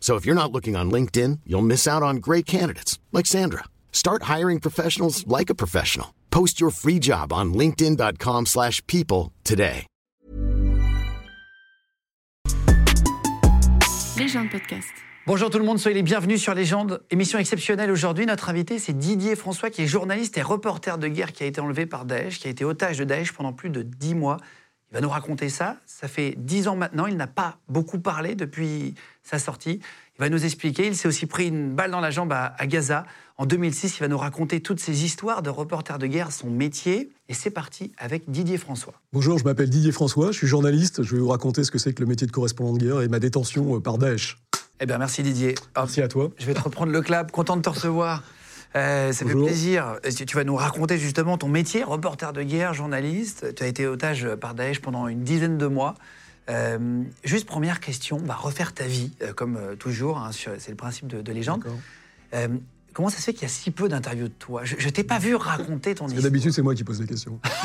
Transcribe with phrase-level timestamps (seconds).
[0.00, 3.64] So if you're not looking on LinkedIn, you'll miss out on great candidates like Sandra.
[3.92, 6.14] Start hiring professionals like a professional.
[6.30, 9.84] Post your free job on linkedin.com/people slash people today.
[14.18, 14.88] Légende podcast.
[15.28, 17.02] Bonjour tout le monde, soyez les bienvenus sur Légende.
[17.10, 18.26] Émission exceptionnelle aujourd'hui.
[18.26, 21.60] Notre invité, c'est Didier François, qui est journaliste et reporter de guerre qui a été
[21.60, 24.38] enlevé par Daesh, qui a été otage de Daesh pendant plus de dix mois.
[24.90, 25.76] Il va nous raconter ça.
[25.84, 27.06] Ça fait dix ans maintenant.
[27.06, 29.80] Il n'a pas beaucoup parlé depuis sa sortie.
[30.16, 30.86] Il va nous expliquer.
[30.86, 33.04] Il s'est aussi pris une balle dans la jambe à, à Gaza.
[33.36, 37.10] En 2006, il va nous raconter toutes ces histoires de reporter de guerre, son métier.
[37.28, 38.94] Et c'est parti avec Didier François.
[39.12, 41.02] Bonjour, je m'appelle Didier François, je suis journaliste.
[41.02, 43.08] Je vais vous raconter ce que c'est que le métier de correspondant de guerre et
[43.08, 44.38] ma détention euh, par Daesh.
[44.80, 45.54] Eh bien, merci Didier.
[45.76, 46.30] Hop, Merci à toi.
[46.38, 47.30] Je vais te reprendre le clap.
[47.30, 48.22] Content de te recevoir.
[48.76, 49.42] Euh, ça Bonjour.
[49.42, 49.96] fait plaisir.
[50.26, 53.54] Tu vas nous raconter justement ton métier, reporter de guerre, journaliste?
[53.54, 55.94] Tu as été otage par Daesh pendant une dizaine de mois.
[56.50, 61.06] Euh, juste première question, bah, refaire ta vie, euh, comme toujours, hein, c'est le principe
[61.06, 61.64] de, de légende.
[62.94, 64.62] Comment ça se fait qu'il y a si peu d'interviews de toi?
[64.64, 66.22] Je, je t'ai pas vu raconter ton histoire.
[66.24, 67.38] d'habitude, c'est moi qui pose les questions.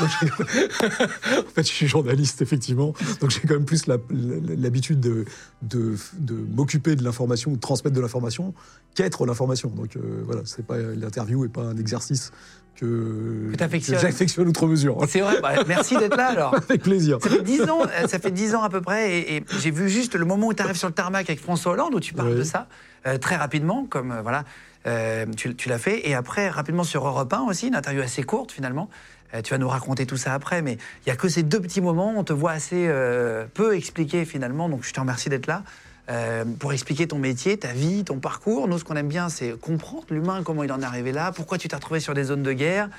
[0.80, 2.92] En fait, je suis journaliste, effectivement.
[3.20, 5.24] Donc, j'ai quand même plus l'habitude de,
[5.62, 8.54] de, de m'occuper de l'information ou de transmettre de l'information
[8.94, 9.70] qu'être l'information.
[9.70, 12.30] Donc, euh, voilà, c'est pas l'interview et pas un exercice
[12.76, 14.98] que, Que j'affectionne outre mesure.
[15.08, 16.54] C'est vrai, bah, merci d'être là alors.
[16.68, 17.18] Avec plaisir.
[17.22, 19.70] Ça fait 10 ans, euh, ça fait 10 ans à peu près, et, et j'ai
[19.70, 22.14] vu juste le moment où tu arrives sur le tarmac avec François Hollande, où tu
[22.14, 22.38] parles Oui.
[22.38, 22.68] de ça,
[23.06, 24.44] euh, très rapidement, comme euh, voilà,
[24.86, 28.22] euh, tu, tu l'as fait, et après, rapidement sur Europe 1 aussi, une interview assez
[28.22, 28.88] courte finalement.
[29.34, 31.60] Euh, tu vas nous raconter tout ça après, mais il n'y a que ces deux
[31.60, 35.46] petits moments, on te voit assez euh, peu expliquer finalement, donc je te remercie d'être
[35.46, 35.62] là.
[36.10, 38.68] euh, pour expliquer ton métier, ta vie, ton parcours.
[38.68, 41.56] Nous, ce qu'on aime bien, c'est comprendre l'humain, comment il en est arrivé là, pourquoi
[41.58, 42.90] tu t'es retrouvé sur des zones de guerre,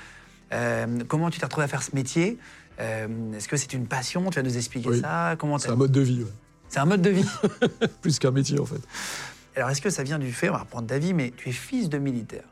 [1.08, 2.36] comment tu t'es retrouvé à faire ce métier.
[2.78, 4.28] Est-ce que c'est une passion?
[4.30, 5.00] Tu vas nous expliquer Oui.
[5.00, 6.30] ça Comment C'est un mode de vie, ouais.
[6.68, 7.24] C'est un mode de vie.
[8.02, 8.80] plus qu'un métier, en fait.
[9.56, 11.52] Alors, est-ce que ça vient du fait, on va reprendre ta vie, mais tu es
[11.52, 12.44] fils de militaire?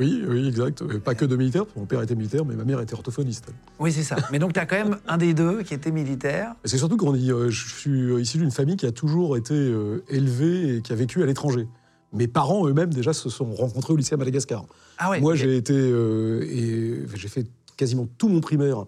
[0.00, 0.82] Oui, oui, exact.
[0.82, 3.52] Euh, Pas que de militaire, mon père était militaire, mais ma mère était orthophoniste.
[3.78, 4.16] Oui, c'est ça.
[4.32, 6.54] Mais donc, tu as quand même un des deux qui était militaire.
[6.64, 10.02] C'est surtout qu'on dit, euh, je suis issu d'une famille qui a toujours été euh,
[10.08, 11.68] élevée et qui a vécu à l'étranger.
[12.12, 14.64] Mes parents eux-mêmes déjà se sont rencontrés au lycée à Madagascar.
[14.98, 17.46] Ah ouais Moi, j'ai été euh, et j'ai fait
[17.76, 18.86] quasiment tout mon primaire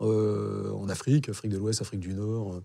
[0.00, 2.62] euh, en Afrique, Afrique de l'Ouest, Afrique du Nord, euh,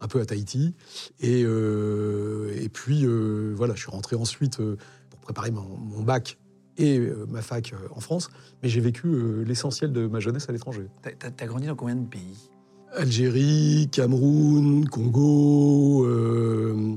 [0.00, 0.74] un peu à Tahiti.
[1.20, 4.76] Et, euh, et puis euh, voilà, je suis rentré ensuite euh,
[5.10, 6.38] pour préparer mon, mon bac
[6.76, 8.30] et ma fac en France.
[8.62, 10.88] Mais j'ai vécu l'essentiel de ma jeunesse à l'étranger.
[11.02, 12.48] T'as- T'as grandi dans combien de pays?
[12.94, 16.96] Algérie, Cameroun, Congo, euh,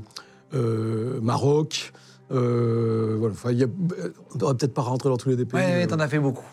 [0.54, 1.92] euh, Maroc.
[2.30, 3.34] euh, voilà.
[3.34, 5.60] Enfin, y a- on ne devrait peut-être pas rentrer dans tous les pays.
[5.60, 6.46] Ouais, ouais, t'en as fait beaucoup.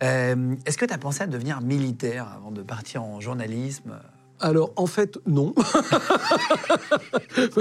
[0.00, 3.98] Est-ce que tu as pensé à devenir militaire avant de partir en journalisme?
[4.42, 5.54] Alors, en fait, non.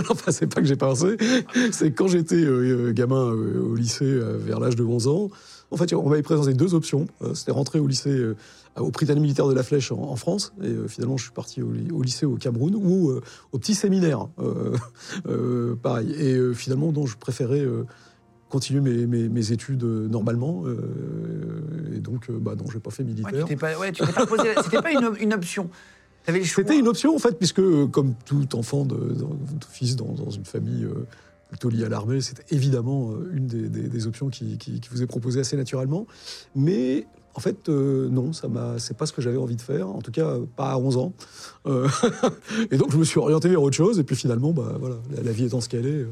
[0.10, 1.16] Enfin, c'est pas que j'ai pensé.
[1.72, 5.30] C'est quand j'étais euh, euh, gamin euh, au lycée, euh, vers l'âge de 11 ans,
[5.70, 7.08] en fait, on m'avait présenté deux options.
[7.22, 8.22] Euh, C'était rentrer au lycée,
[8.78, 10.54] au Britannique militaire de la Flèche en, en France.
[10.64, 13.14] Et finalement, je suis parti au, ly- au lycée au Cameroun ou
[13.52, 14.28] au petit séminaire.
[15.82, 16.12] pareil.
[16.20, 17.66] Et finalement, non, je préférais.
[18.50, 20.66] continuer mes, mes- mes études normalement
[21.96, 23.94] et donc bah non j'ai pas fait Ouais, militaire tu t'es pas, ouais,
[24.28, 24.50] posé.
[24.62, 25.70] C'était pas une, une option.
[26.64, 30.12] C'était une option en fait, puisque euh, comme tout enfant, de, de- de fils dans,
[30.14, 31.06] dans une famille euh,
[31.50, 34.90] plutôt liée à l'armée, c'était évidemment euh, une des, des- des options qui, qui- qui
[34.90, 36.06] vous est proposée assez naturellement.
[36.56, 39.90] Mais en fait, euh, non, ça m'a, c'est pas ce que j'avais envie de faire.
[39.90, 41.14] En tout cas, pas à 11 ans.
[41.66, 41.88] Euh,
[42.72, 44.00] et donc, je me suis orienté vers autre chose.
[44.00, 46.06] Et puis finalement, bah voilà, la, la vie étant ce qu'elle est.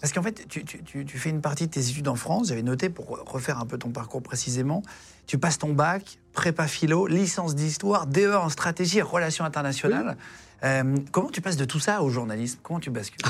[0.00, 2.48] Parce qu'en fait, tu- tu fais une partie de tes études en France.
[2.48, 4.82] J'avais noté pour refaire un peu ton parcours précisément.
[5.26, 10.16] Tu passes ton bac, prépa philo, licence d'histoire, DE en stratégie et relations internationales.
[10.64, 12.58] Euh, comment tu passes de tout ça au journalisme?
[12.62, 13.20] Comment tu bascules?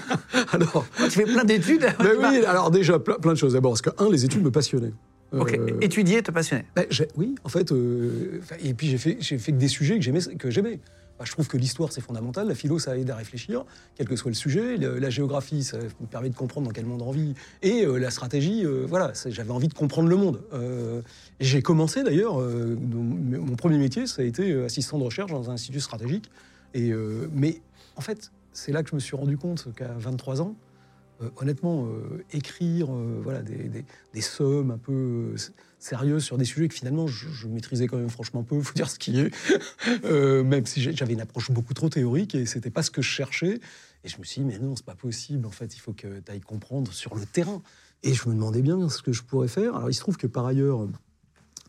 [0.52, 1.80] Alors, Tu fais plein d'études.
[1.98, 3.54] ben oui, alors déjà, plein, plein de choses.
[3.54, 4.92] D'abord, parce que, un, les études me passionnaient.
[5.32, 5.54] Ok.
[5.54, 6.66] Euh, Étudier te passionnait?
[6.76, 6.86] Ben,
[7.16, 10.20] oui, en fait, euh, et puis j'ai fait, fait que des sujets que j'aimais.
[10.38, 10.78] Que j'aimais.
[11.18, 12.48] Bah, je trouve que l'histoire, c'est fondamental.
[12.48, 13.64] La philo, ça aide à réfléchir,
[13.94, 14.76] quel que soit le sujet.
[14.76, 17.34] La géographie, ça me permet de comprendre dans quel monde on vit.
[17.62, 20.42] Et euh, la stratégie, euh, voilà, j'avais envie de comprendre le monde.
[20.52, 21.02] Euh,
[21.38, 25.80] j'ai commencé d'ailleurs, mon premier métier, ça a été assistant de recherche dans un institut
[25.80, 26.30] stratégique.
[26.74, 26.92] Et,
[27.32, 27.60] mais
[27.96, 30.56] en fait, c'est là que je me suis rendu compte qu'à 23 ans,
[31.36, 31.88] honnêtement,
[32.32, 32.88] écrire
[33.22, 35.34] voilà, des sommes un peu
[35.84, 38.74] s- sérieuses sur des sujets que finalement je, je maîtrisais quand même franchement peu, faut
[38.74, 39.30] dire ce qui est,
[40.04, 43.08] Euh, même si j'avais une approche beaucoup trop théorique et c'était pas ce que je
[43.08, 43.60] cherchais.
[44.02, 46.20] Et je me suis dit, mais non, c'est pas possible, en fait, il faut que
[46.20, 47.62] tu ailles comprendre sur le terrain.
[48.02, 49.74] Et je me demandais bien ce que je pourrais faire.
[49.76, 50.86] Alors il se trouve que par ailleurs,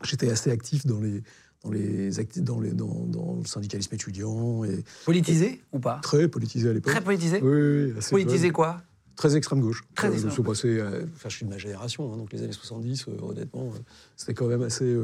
[0.02, 1.22] j'étais assez actif dans les.
[1.64, 5.98] Dans, les dans, les, dans, dans le syndicalisme étudiant et Politisé ou pas?
[6.02, 6.92] Très politisé à l'époque.
[6.92, 7.40] Très politisé?
[7.42, 8.82] Oui, oui, oui, assez Politisé quoi?
[9.16, 9.82] Très extrême gauche.
[9.94, 10.32] Très Euh, extrême
[10.66, 13.78] euh, enfin, je suis de ma génération, hein, donc les années 70, euh, honnêtement, euh,
[14.14, 14.94] c'était quand même assez.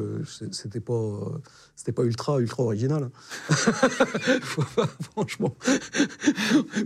[0.50, 1.18] c'était pas,
[1.76, 3.08] c'était pas ultra, ultra original.
[3.48, 5.54] Faut pas- Franchement,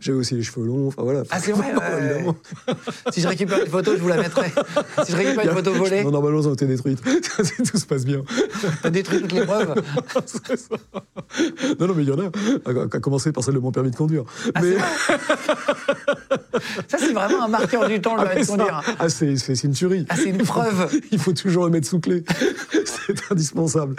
[0.01, 0.87] j'avais aussi les cheveux longs.
[0.89, 1.25] Enfin voilà.
[1.31, 2.37] Ah, c'est vrai, évidemment.
[3.13, 4.53] Si je récupère une photo, je vous la mettrai.
[5.05, 7.03] Si je récupère une photo volée, Non, normalement, elles ont été détruites.
[7.71, 8.23] Tout se passe bien.
[8.83, 9.75] t'as détruit toutes les preuves.
[10.27, 10.77] Ça.
[11.81, 12.27] Non, non, mais il y en a.
[12.67, 14.25] À, à commencer par celle de mon permis de conduire.
[14.55, 14.77] Ah, mais,
[16.89, 18.83] Ça, c'est vraiment un marqueur du temps, le Ah, mais de conduire.
[18.99, 20.07] ah, c'est, c'est- une tuerie.
[20.09, 20.89] Ah, c'est une preuve.
[21.11, 22.23] Il faut toujours le mettre sous clé.
[22.85, 23.97] c'est indispensable.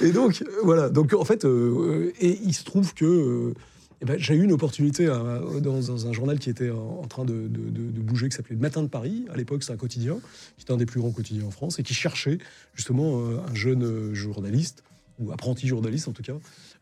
[0.00, 0.88] Et donc, euh, voilà.
[0.90, 3.54] Donc, en fait, euh, et il se trouve que euh,
[4.00, 7.06] eh ben, j'ai eu une opportunité à- dans, dans un journal qui était en, en
[7.06, 9.24] train de, de- de- de bouger, qui s'appelait Le Matin de Paris.
[9.32, 10.18] À l'époque, c'est un quotidien,
[10.56, 12.38] qui était un des plus grands quotidiens en France, et qui cherchait
[12.74, 14.82] justement euh, un jeune journaliste,
[15.18, 16.36] ou apprenti journaliste en tout cas,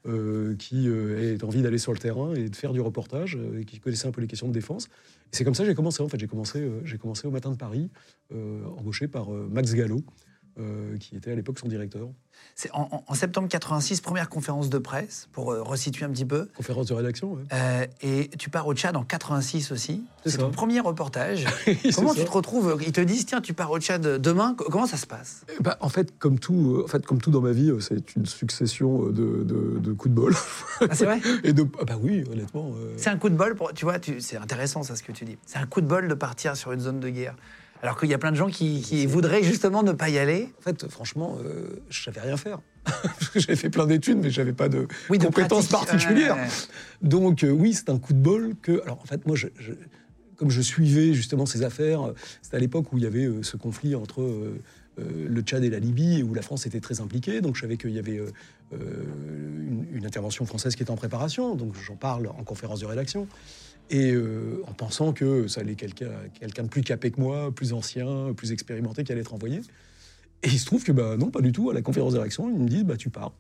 [0.07, 3.61] euh, qui euh, ait envie d'aller sur le terrain et de faire du reportage, euh,
[3.61, 4.89] et qui connaissait un peu les questions de défense.
[5.33, 6.03] C'est comme ça que j'ai commencé.
[6.03, 7.91] En fait, j'ai commencé, euh, j'ai commencé au Matin de Paris,
[8.79, 10.03] embauché par Max Gallo,
[10.59, 12.09] euh, qui était à l'époque son directeur.
[12.55, 16.49] C'est en, septembre 86, première conférence de presse, pour euh, resituer un petit peu.
[16.55, 17.43] Conférence de rédaction, ouais.
[17.53, 20.05] Euh, et tu pars au Tchad en 86 aussi.
[20.27, 21.45] C'est ton premier reportage.
[21.95, 22.21] Comment ça.
[22.21, 24.55] tu te retrouves Ils te disent, tiens, tu pars au Tchad demain.
[24.55, 25.45] Co- Comment ça se passe?
[25.61, 28.15] Bah, en, fait, comme tout, euh, en fait, comme tout dans ma vie, euh, c'est
[28.17, 30.35] une succession euh, de, de- de coups de bol.
[30.83, 31.21] Ah, C'est vrai?
[31.45, 32.73] Et de, ah bah oui, honnêtement.
[32.77, 35.25] euh, C'est un coup de bol, pour, tu vois, c'est intéressant ça ce que tu
[35.25, 35.39] dis.
[35.47, 37.35] C'est un coup de bol de partir sur une zone de guerre.
[37.83, 40.49] Alors qu'il y a plein de gens qui, qui voudraient justement ne pas y aller.
[40.59, 42.61] En fait, franchement, euh, je savais rien faire.
[43.35, 46.37] J'avais fait plein d'études, mais j'avais pas de Oui, compétences particulières.
[47.03, 48.81] Donc euh, oui, c'est un coup de bol que.
[48.85, 49.73] Alors en fait, moi, je, je-
[50.37, 52.13] comme je suivais justement ces affaires, euh,
[52.43, 54.59] c'était à l'époque où il y avait euh, ce conflit entre euh,
[54.99, 57.41] le Tchad et la Libye, où la France était très impliquée.
[57.41, 58.31] Donc je savais qu'il y avait euh,
[58.73, 61.55] une, une intervention française qui était en préparation.
[61.55, 63.27] Donc j'en parle en conférence de rédaction.
[63.91, 67.73] Et euh, en pensant que ça allait quelqu'un quelqu'un de plus capé que moi, plus
[67.73, 69.61] ancien, plus expérimenté qui allait être envoyé.
[70.43, 71.71] Et il se trouve que bah, non, pas du tout.
[71.71, 73.33] À la conférence de rédaction, ils me disent bah, tu pars.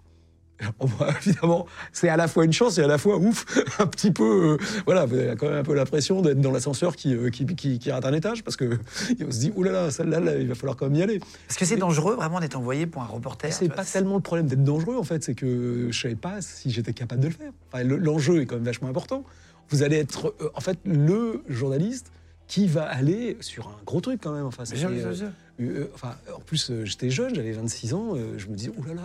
[0.99, 3.45] Bah, évidemment, c'est à la fois une chance et à la fois ouf,
[3.79, 4.59] un petit peu.
[4.59, 7.45] euh, voilà, vous avez quand même un peu l'impression d'être dans l'ascenseur qui, euh, qui,
[7.47, 8.65] qui, qui rate un étage parce que
[9.27, 11.21] on se dit oulala, celle-là, là, il va falloir quand même y aller.
[11.47, 13.53] Parce que c'est dangereux vraiment d'être envoyé pour un reporter.
[13.53, 16.71] C'est pas tellement le problème d'être dangereux en fait, c'est que je savais pas si
[16.71, 17.53] j'étais capable de le faire.
[17.71, 19.25] Enfin, L'enjeu est quand même vachement important.
[19.71, 22.13] Vous allez être euh, en fait le journaliste
[22.47, 24.47] qui va aller sur un gros truc quand même.
[24.47, 25.29] Enfin, Bien bien euh, sûr.
[25.61, 28.85] euh, enfin, en plus, euh, j'étais jeune, j'avais 26 ans, euh, je me disais, oh
[28.87, 29.03] là là,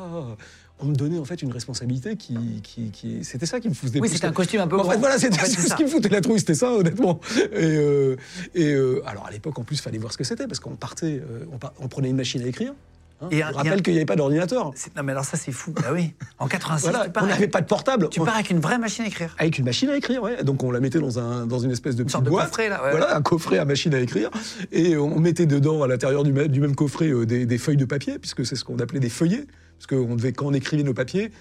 [0.79, 2.35] on me donnait en fait une responsabilité qui.
[2.63, 4.97] qui, qui- C'était ça qui me faisait Oui, c'était un costume un peu En fait,
[4.97, 5.75] voilà, c'était En fait, c'est ce ça.
[5.75, 7.19] qui me foutait la trouille, c'était ça, honnêtement.
[7.53, 8.15] Et, euh,
[8.53, 10.75] et euh, alors, à l'époque, en plus, il fallait voir ce que c'était, parce qu'on
[10.75, 12.73] partait, euh, on, par- on prenait une machine à écrire.
[13.21, 13.27] Hein.
[13.31, 14.71] Et un- rappelle un- qu'il n'y avait pas d'ordinateur.
[14.95, 15.73] Non, mais alors ça, c'est fou.
[15.85, 16.13] Ah oui.
[16.39, 18.09] En 86, Voilà, tu pars, on n'avait avec, pas de portable.
[18.09, 19.35] tu On- pars avec une vraie machine à écrire.
[19.38, 20.44] avec une machine à écrire, ouais.
[20.44, 22.83] Donc on la mettait dans, un, dans une espèce de petite sorte de coffret, là,
[22.83, 22.91] ouais.
[22.91, 24.29] Voilà, un coffret à machine à écrire.
[24.71, 28.19] Et on mettait dedans, à l'intérieur du, même coffret, euh, des, des feuilles de papier,
[28.19, 29.45] puisque c'est ce qu'on appelait des feuillets.
[29.78, 31.31] Parce que on devait, quand on écrivait nos papiers,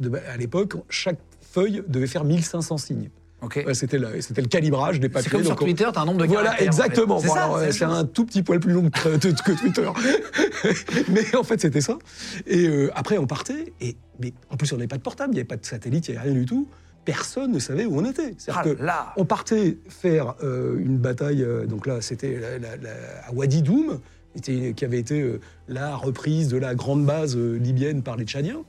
[0.00, 3.10] de- à l'époque, chaque feuille devait faire 1500 signes.
[3.42, 5.24] Ouais, c'était, le calibrage des papiers.
[5.24, 6.82] C'est comme sur Donc, on- Twitter, t'as un nombre de voilà, caractères, en fait.
[6.82, 7.18] exactement.
[7.20, 7.94] C'est Bon, ça, alors, c'est euh, la c'est chose.
[7.94, 9.88] un tout petit poil plus long que, que Twitter.
[11.08, 11.98] mais en fait, c'était ça.
[12.46, 13.72] Et euh, après, on partait.
[13.80, 16.08] Et, mais en plus, on n'avait pas de portable, il n'y avait pas de satellite,
[16.08, 16.68] il n'y avait rien du tout.
[17.04, 18.34] Personne ne savait où on était.
[18.36, 19.12] C'est-à-dire Ah que là.
[19.16, 21.42] on partait faire euh, une bataille.
[21.42, 24.00] euh, donc là, c'était la- la- la- à Wadi Doum,
[24.36, 28.24] était- qui avait été euh, la reprise de la grande base euh, libyenne par les
[28.26, 28.62] Tchadiens.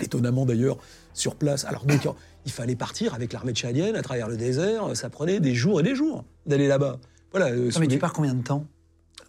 [0.00, 0.76] Étonnamment d'ailleurs,
[1.14, 1.64] sur place.
[1.64, 2.06] Alors donc,
[2.44, 4.96] il fallait partir avec l'armée tchadienne à travers le désert.
[4.96, 6.98] Ça prenait des jours et des jours d'aller là-bas.
[7.30, 7.46] Voilà.
[7.46, 8.66] euh, Non, mais tu pars combien de temps?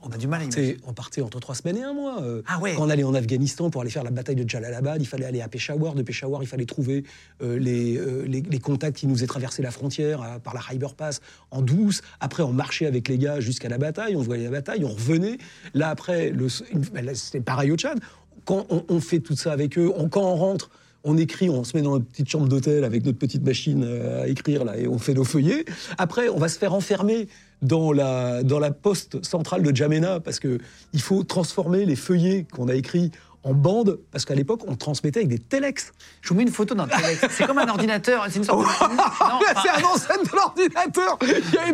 [0.08, 0.78] On a du mal à imaginer.
[0.86, 2.22] on partait entre trois semaines et un mois.
[2.22, 2.44] euh.
[2.46, 2.76] Ah ouais.
[2.76, 5.42] Quand on allait en Afghanistan pour aller faire la bataille de Jalalabad, il fallait aller
[5.42, 5.96] à Peshawar.
[5.96, 7.06] De Peshawar, il fallait trouver
[7.42, 10.60] euh, les, euh, les, les contacts qui nous aient traversé la frontière euh, par la
[10.62, 12.04] Khyber Pass en douce.
[12.20, 14.16] Après, on marchait avec les gars jusqu'à la bataille.
[14.16, 15.40] On voyait la bataille, on revenait.
[15.74, 16.48] Là, après, le-
[17.02, 17.98] là, c'était pareil au Tchad.
[18.44, 20.70] Quand on, on fait tout ça avec eux, on- quand on rentre,
[21.06, 24.24] on écrit, on se met dans notre petite chambre d'hôtel avec notre petite machine euh,
[24.24, 25.64] à écrire là, et on fait nos feuillets.
[25.98, 27.28] Après, on va se faire enfermer
[27.62, 30.58] dans la, dans la poste centrale de Djamena parce que
[30.94, 33.12] il faut transformer les feuillets qu'on a écrits
[33.46, 35.94] en bande, parce qu'à l'époque, on transmettait avec des telex.
[36.22, 37.26] Je vous mets une photo d'un téléx.
[37.30, 38.26] C'est comme un ordinateur.
[38.30, 38.66] C'est une sorte de.
[39.64, 41.74] C'est un ancêtre de l'ordinateur Il n'y avait,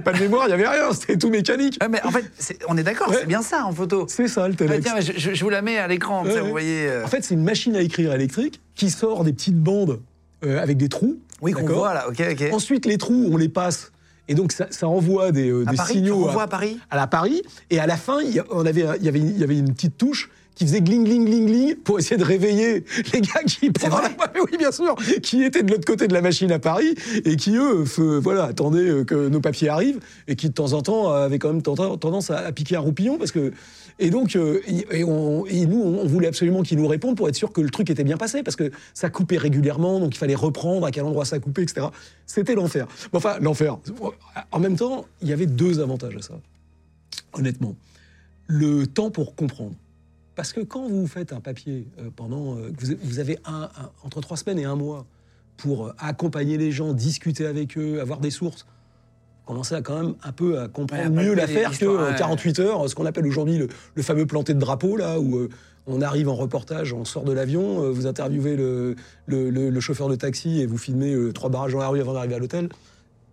[0.00, 1.78] pas- avait de mémoire, il n'y avait rien, c'était tout mécanique.
[1.80, 2.24] Ouais, mais en fait,
[2.68, 3.18] on est d'accord, Ouais.
[3.20, 4.06] c'est bien ça en photo.
[4.08, 4.84] C'est ça le Ouais, telex.
[4.84, 6.88] tiens, je, je- je vous la mets à l'écran, vous voyez.
[6.88, 10.00] euh, En fait, c'est une machine à écrire électrique qui sort des petites bandes
[10.44, 11.18] euh, avec des trous.
[11.40, 12.48] oui, qu'on voit là, ok, ok.
[12.52, 13.92] Ensuite, les trous, on les passe.
[14.28, 17.06] Et donc, ça, ça envoie des, euh, À des Paris, signaux à Paris à la
[17.06, 17.42] Paris.
[17.70, 20.80] Et à la fin, il y, avait, il y avait une petite touche qui faisait
[20.80, 24.56] gling, gling, gling, gling pour essayer de réveiller les gars qui pendant vrai la- Oui,
[24.58, 26.94] bien sûr, qui étaient de l'autre côté de la machine à Paris
[27.24, 27.84] et qui, eux,
[28.20, 31.52] voilà, attendaient euh, que nos papiers arrivent et qui, de temps en temps, avaient quand
[31.52, 33.52] même tendance tendance à, à piquer un roupillon parce que.
[33.98, 34.60] Et donc, euh,
[34.90, 37.70] et, on- et nous, on voulait absolument qu'ils nous répondent pour être sûr que le
[37.70, 41.04] truc était bien passé, parce que ça coupait régulièrement, donc il fallait reprendre à quel
[41.04, 41.86] endroit ça coupait, etc.
[42.26, 42.86] C'était l'enfer.
[43.10, 43.78] Bon, Enfin, l'enfer.
[44.52, 46.34] En même temps, il y avait deux avantages à ça,
[47.32, 47.74] honnêtement.
[48.48, 49.72] Le temps pour comprendre.
[50.36, 52.56] Parce que quand vous faites un papier euh, pendant.
[52.56, 52.70] euh,
[53.02, 55.06] vous, avez un, un- entre trois semaines et un mois
[55.56, 58.66] pour euh, accompagner les gens, discuter avec eux, avoir des sources,
[59.46, 62.18] commencez à quand même un peu à comprendre Ouais, mieux l'affaire que l'histoire, euh, ouais.
[62.18, 65.48] 48 heures, ce qu'on appelle aujourd'hui le, le fameux planté de drapeau, là, où
[65.86, 70.08] on arrive en reportage, on sort de l'avion, vous interviewez le, le- le- le chauffeur
[70.08, 72.68] de taxi et vous filmez trois barrages dans la rue avant d'arriver à l'hôtel.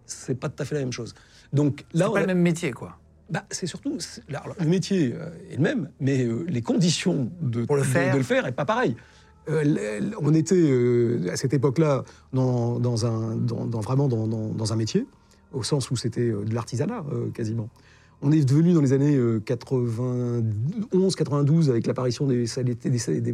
[0.06, 1.16] C'est pas tout à fait la même chose.
[1.52, 2.98] Donc là, C'est pas a- le même métier, quoi.
[3.30, 3.98] Bah, c'est surtout
[4.30, 8.14] alors, le métier euh, est le même, mais euh, les conditions de, Pour le faire.
[8.14, 8.96] de le faire est pas pareil.
[9.50, 14.76] Euh, on était euh, à cette époque-là dans, dans un, dans, dans- vraiment dans, un
[14.76, 15.06] métier,
[15.52, 17.70] au sens où c'était de l'artisanat euh, quasiment.
[18.22, 23.34] On est devenu dans les années 91-92 avec l'apparition des, satellites- des, des-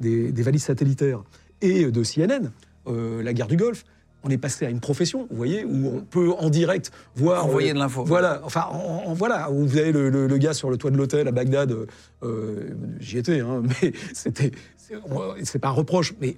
[0.00, 1.22] des- des valises satellitaires
[1.60, 2.50] et de CNN,
[2.86, 3.84] la guerre du Golfe.
[4.22, 7.70] On est passé à une profession, vous voyez, où on peut en direct voir Envoyer
[7.70, 8.04] euh, de l'info.
[8.04, 10.90] Voilà, enfin, en- en- voilà, où vous avez le, le- le gars sur le toit
[10.90, 11.86] de l'hôtel à Bagdad, euh,
[12.22, 14.50] euh, j'y étais, hein, mais c'était,
[15.42, 16.36] c'est pas un reproche, mais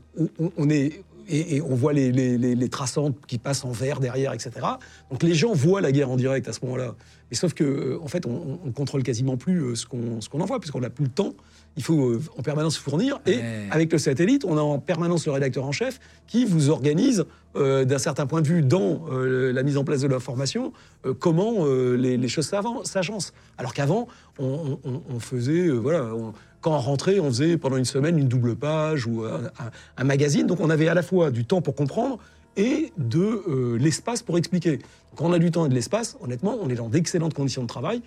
[0.56, 4.00] on, est et, et on voit les, les, les- les traçantes qui passent en vert
[4.00, 4.50] derrière, etc.
[5.10, 6.94] Donc les gens voient la guerre en direct à ce moment-là.
[7.30, 10.60] Mais sauf que, en fait, on, on contrôle quasiment plus ce qu'on ce qu'on envoie,
[10.60, 11.32] puisqu'on n'a plus le temps.
[11.76, 13.20] Il faut euh, en permanence fournir.
[13.26, 13.66] Et Ouais.
[13.70, 17.24] avec le satellite, on a en permanence le rédacteur en chef qui vous organise,
[17.56, 20.72] euh, d'un certain point de vue, dans euh, la mise en place de l'information,
[21.06, 22.50] euh, comment les, les choses
[22.84, 23.32] s'agencent.
[23.58, 24.06] Alors qu'avant,
[24.38, 28.28] on, on- on faisait, voilà, on- quand on rentrait, on faisait pendant une semaine une
[28.28, 30.46] double page ou un, un- un magazine.
[30.46, 32.18] Donc on avait à la fois du temps pour comprendre
[32.56, 34.78] et de l'espace pour expliquer.
[35.16, 37.66] Quand on a du temps et de l'espace, honnêtement, on est dans d'excellentes conditions de
[37.66, 38.02] travail.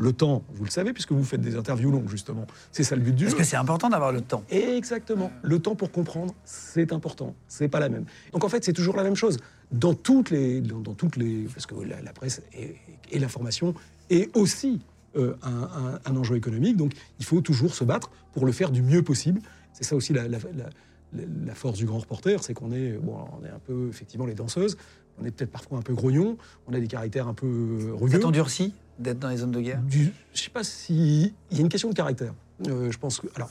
[0.00, 2.46] Le temps, vous le savez, puisque vous faites des interviews longues, justement.
[2.70, 3.38] C'est ça le but du Parce jeu.
[3.38, 4.44] que c'est important d'avoir le temps.
[4.48, 5.30] Exactement.
[5.42, 7.34] Le temps pour comprendre, c'est important.
[7.48, 8.04] C'est pas la même.
[8.32, 9.38] Donc en fait, c'est toujours la même chose.
[9.72, 12.76] Dans toutes les, dans, dans toutes les, parce que la, la presse et,
[13.10, 13.74] et l'information
[14.08, 14.80] est aussi
[15.16, 16.76] euh, un, un- un enjeu économique.
[16.76, 19.40] Donc il faut toujours se battre pour le faire du mieux possible.
[19.72, 20.22] C'est ça aussi la,
[21.54, 24.76] force du grand reporter, c'est qu'on est, bon, on est un peu effectivement les danseuses.
[25.20, 26.36] On est peut-être parfois un peu grognon.
[26.68, 28.20] On a des caractères un peu euh, rugueux.
[28.20, 28.72] t'endurcit?
[28.98, 31.68] D'être dans les zones de guerre Du- je sais pas si il y a une
[31.68, 32.32] question de caractère.
[32.66, 33.50] Euh, je pense que alors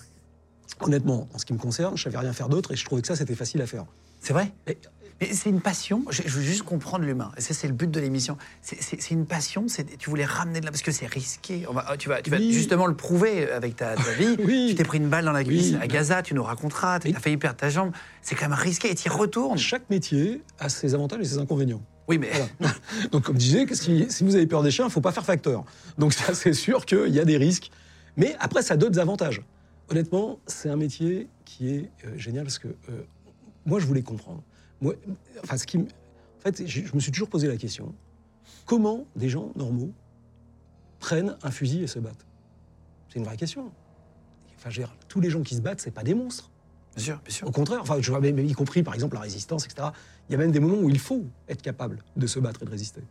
[0.81, 3.07] honnêtement, en ce qui me concerne, je savais rien faire d'autre et je trouvais que
[3.07, 3.85] ça c'était facile à faire.
[4.19, 4.77] C'est vrai Et-
[5.19, 6.03] Mais c'est une passion.
[6.11, 7.31] Je, veux juste comprendre l'humain.
[7.39, 8.37] Ça, c'est le but de l'émission.
[8.61, 9.65] C'est- une passion.
[9.97, 10.69] Tu voulais ramener de la.
[10.71, 11.65] Parce que c'est risqué.
[11.67, 12.53] On va, tu vas, tu vas Oui.
[12.53, 14.35] justement le prouver avec ta, ta vie.
[14.45, 14.67] Oui.
[14.69, 15.77] Tu t'es pris une balle dans la cuisse Oui.
[15.81, 16.99] à Gaza, tu nous raconteras.
[16.99, 17.93] Tu as failli perdre ta jambe.
[18.21, 19.57] C'est quand même risqué et tu y retournes.
[19.57, 21.81] Chaque métier a ses avantages et ses inconvénients.
[22.07, 22.31] Oui, mais.
[22.59, 22.73] Voilà.
[23.11, 25.11] Donc comme je disais, que si, si vous avez peur des chiens, il faut pas
[25.11, 25.65] faire facteur.
[25.97, 27.71] Donc ça c'est sûr qu'il y a des risques.
[28.15, 29.41] Mais après ça a d'autres avantages.
[29.89, 33.03] Honnêtement, c'est un métier qui est euh, génial parce que euh,
[33.65, 34.43] moi je voulais comprendre.
[34.81, 34.93] Moi,
[35.43, 35.85] enfin, ce qui, en
[36.41, 37.93] fait, je, je me suis toujours posé la question
[38.67, 39.91] comment des gens normaux
[40.99, 42.25] prennent un fusil et se battent?
[43.09, 43.71] C'est une vraie question.
[44.57, 46.51] Enfin, je veux dire, tous les gens qui se battent, c'est pas des monstres.
[46.97, 47.47] Bien sûr, bien sûr.
[47.47, 49.89] Au contraire, enfin, je vois même, y compris par exemple la résistance, etc.
[50.27, 52.65] Il y a même des moments où il faut être capable de se battre et
[52.65, 53.01] de résister.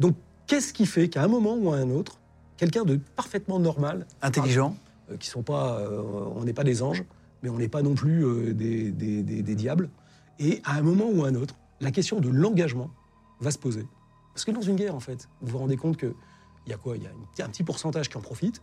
[0.00, 0.16] Donc,
[0.46, 2.18] qu'est-ce qui fait qu'à un moment ou à un autre,
[2.56, 4.74] quelqu'un de parfaitement normal, Intelligent.
[5.10, 6.02] euh, qui sont pas, euh,
[6.36, 7.04] on n'est pas des anges,
[7.42, 9.90] mais on n'est pas non plus euh, des, des- des- des diables,
[10.38, 12.90] et à un moment ou à un autre, la question de l'engagement
[13.40, 13.86] va se poser.
[14.32, 16.14] Parce que dans une guerre, en fait, vous vous rendez compte que
[16.66, 16.96] il y a quoi?
[16.96, 18.60] Il y a un petit pourcentage qui en profite,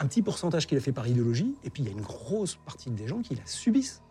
[0.00, 2.56] un petit pourcentage qui l'a fait par idéologie, et puis il y a une grosse
[2.64, 4.02] partie des gens qui la subissent.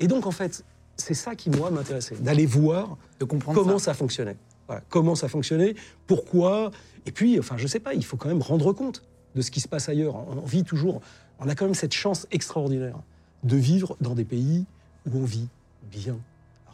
[0.00, 0.64] Et donc, en fait,
[0.96, 3.86] c'est ça qui, moi, m'intéressait, d'aller voir De comprendre comment ça.
[3.86, 4.36] ça, fonctionnait.
[4.66, 5.74] Voilà, comment ça fonctionnait,
[6.06, 6.70] pourquoi.
[7.06, 9.02] Et puis, enfin, je sais pas, il faut quand même rendre compte
[9.34, 10.16] de ce qui se passe ailleurs.
[10.16, 11.00] On, on vit toujours,
[11.38, 12.98] on a quand même cette chance extraordinaire
[13.44, 14.66] de vivre dans des pays
[15.06, 15.48] où on vit
[15.90, 16.18] bien.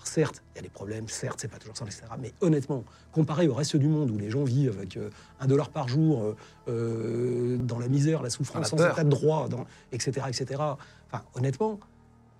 [0.02, 2.02] Alors certes, il y a des problèmes, certes, c'est pas toujours ça, etc.
[2.20, 2.82] Mais honnêtement,
[3.12, 6.22] comparé au reste du monde où les gens vivent avec euh, un dollar par jour,
[6.24, 6.36] euh,
[6.68, 10.60] euh, dans la misère, la souffrance, sans état de droit, dans- etc., etc.
[11.06, 11.78] Enfin, honnêtement,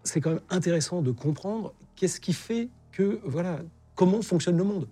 [0.03, 3.61] c'est quand même intéressant de comprendre qu'est-ce qui fait que, voilà,
[3.95, 4.89] comment fonctionne le monde.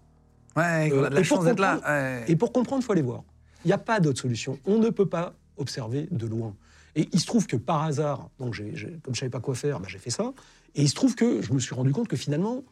[0.56, 1.74] Ouais, on a de la et pour chance d'être là.
[1.74, 2.24] comprendre- ouais.
[2.28, 3.24] Et pour comprendre, il faut aller voir.
[3.64, 4.58] Il n'y a pas d'autre solution.
[4.64, 6.54] On ne peut pas observer de loin.
[6.96, 9.80] Et il se trouve que par hasard, donc comme je ne savais pas quoi faire,
[9.80, 10.32] bah, j'ai fait ça.
[10.74, 12.64] Et il se trouve que je me suis rendu compte que finalement,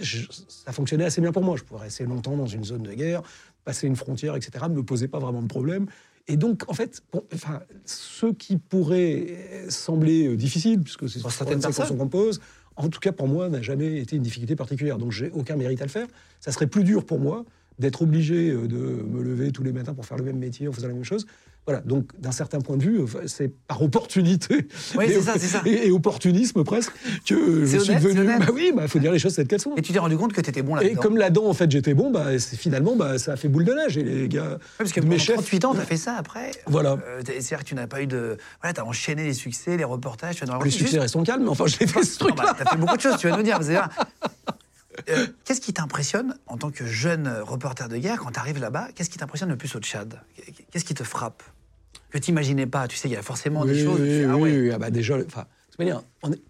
[0.00, 1.56] je- ça fonctionnait assez bien pour moi.
[1.56, 3.22] Je pouvais rester longtemps dans une zone de guerre,
[3.64, 4.64] passer une frontière, etc.
[4.68, 5.86] ne me posait pas vraiment de problème.
[6.26, 9.36] Et donc, en fait, bon, enfin, ce qui pourrait
[9.70, 11.86] sembler euh, difficile, puisque c'est certaines qu'on personnes.
[11.86, 12.40] s'en compose,
[12.76, 14.98] en tout cas pour moi, n'a jamais été une difficulté particulière.
[14.98, 16.06] Donc, j'ai aucun mérite à le faire.
[16.40, 17.44] Ça serait plus dur pour moi
[17.78, 20.72] d'être obligé euh, de me lever tous les matins pour faire le même métier en
[20.72, 21.26] faisant la même chose.
[21.66, 25.32] Voilà, donc d'un certain point de vue, euh, c'est par opportunité Oui, et, c'est ça,
[25.34, 25.60] c'est ça.
[25.66, 26.92] et, et opportunisme presque
[27.26, 28.24] que je suis devenu.
[28.38, 29.74] Bah oui, bah faut dire les choses telles qu'elles sont.
[29.76, 30.90] Et tu t'es rendu compte que tu étais bon là-dedans.
[30.92, 33.74] Et comme là-dedans, en fait, j'étais bon, bah, finalement, bah, ça a fait boule de
[33.74, 33.98] neige.
[33.98, 36.52] Et les gars, Ouais, parce que mes chefs- 38 ans, tu as fait ça après.
[36.66, 36.92] Voilà.
[37.06, 38.38] Euh, C'est-à-dire que tu n'as pas eu de.
[38.62, 40.36] Voilà, tu as enchaîné les succès, les reportages.
[40.36, 42.44] Tu as dans les succès restons calmes, mais enfin, j'ai fait ce truc-là.
[42.44, 43.58] bah, t'as fait beaucoup de choses, tu vas nous dire.
[45.08, 48.88] Euh, Qu'est-ce qui t'impressionne en tant que jeune reporter de guerre quand tu arrives là-bas?
[48.94, 50.20] Qu'est-ce qui t'impressionne le plus au Tchad?
[50.70, 51.42] Qu'est-ce qui te frappe?
[52.10, 53.96] Que tu n'imaginais pas Tu sais, il y a forcément des choses.
[53.98, 54.70] tu oui, fais, ah oui, oui.
[54.72, 56.42] Ah bah déjà, enfin, de toute manière, on est-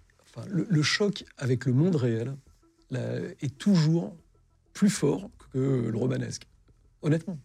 [0.49, 2.37] le, le choc avec le monde réel
[2.91, 3.01] là,
[3.41, 4.15] est toujours
[4.73, 5.59] plus fort que
[5.91, 6.47] le romanesque.
[7.03, 7.39] Honnêtement.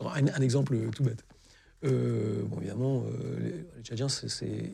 [0.00, 1.24] Genre, un, un exemple tout bête.
[1.84, 4.06] Euh, bon, évidemment, euh, les, les Tchadiens,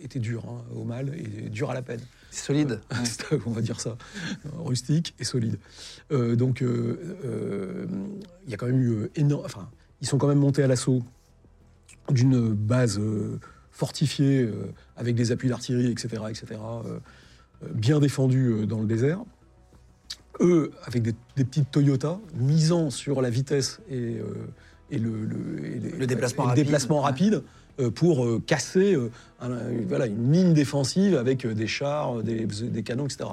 [0.02, 2.00] étaient durs hein, au mal et durs à la peine.
[2.34, 2.80] Solide.
[2.90, 3.38] Ouais.
[3.46, 3.96] On va dire ça,
[4.58, 5.58] rustique et solide.
[6.12, 7.86] Euh, donc, euh, euh,
[8.44, 9.44] il y a quand même eu énorme.
[9.44, 9.68] Enfin,
[10.00, 11.02] ils sont quand même montés à l'assaut
[12.10, 13.00] d'une base
[13.70, 14.48] fortifiée
[14.96, 16.60] avec des appuis d'artillerie, etc., etc.,
[17.72, 19.20] bien défendue dans le désert.
[20.40, 24.16] Eux, avec des, des petites Toyota, misant sur la vitesse et,
[24.90, 26.64] et le, le- et les- Le déplacement et le rapide.
[26.64, 27.42] déplacement rapide,
[27.94, 29.10] pour euh, casser euh,
[29.88, 33.28] voilà, une ligne défensive avec euh, des chars, des, des canons, etc.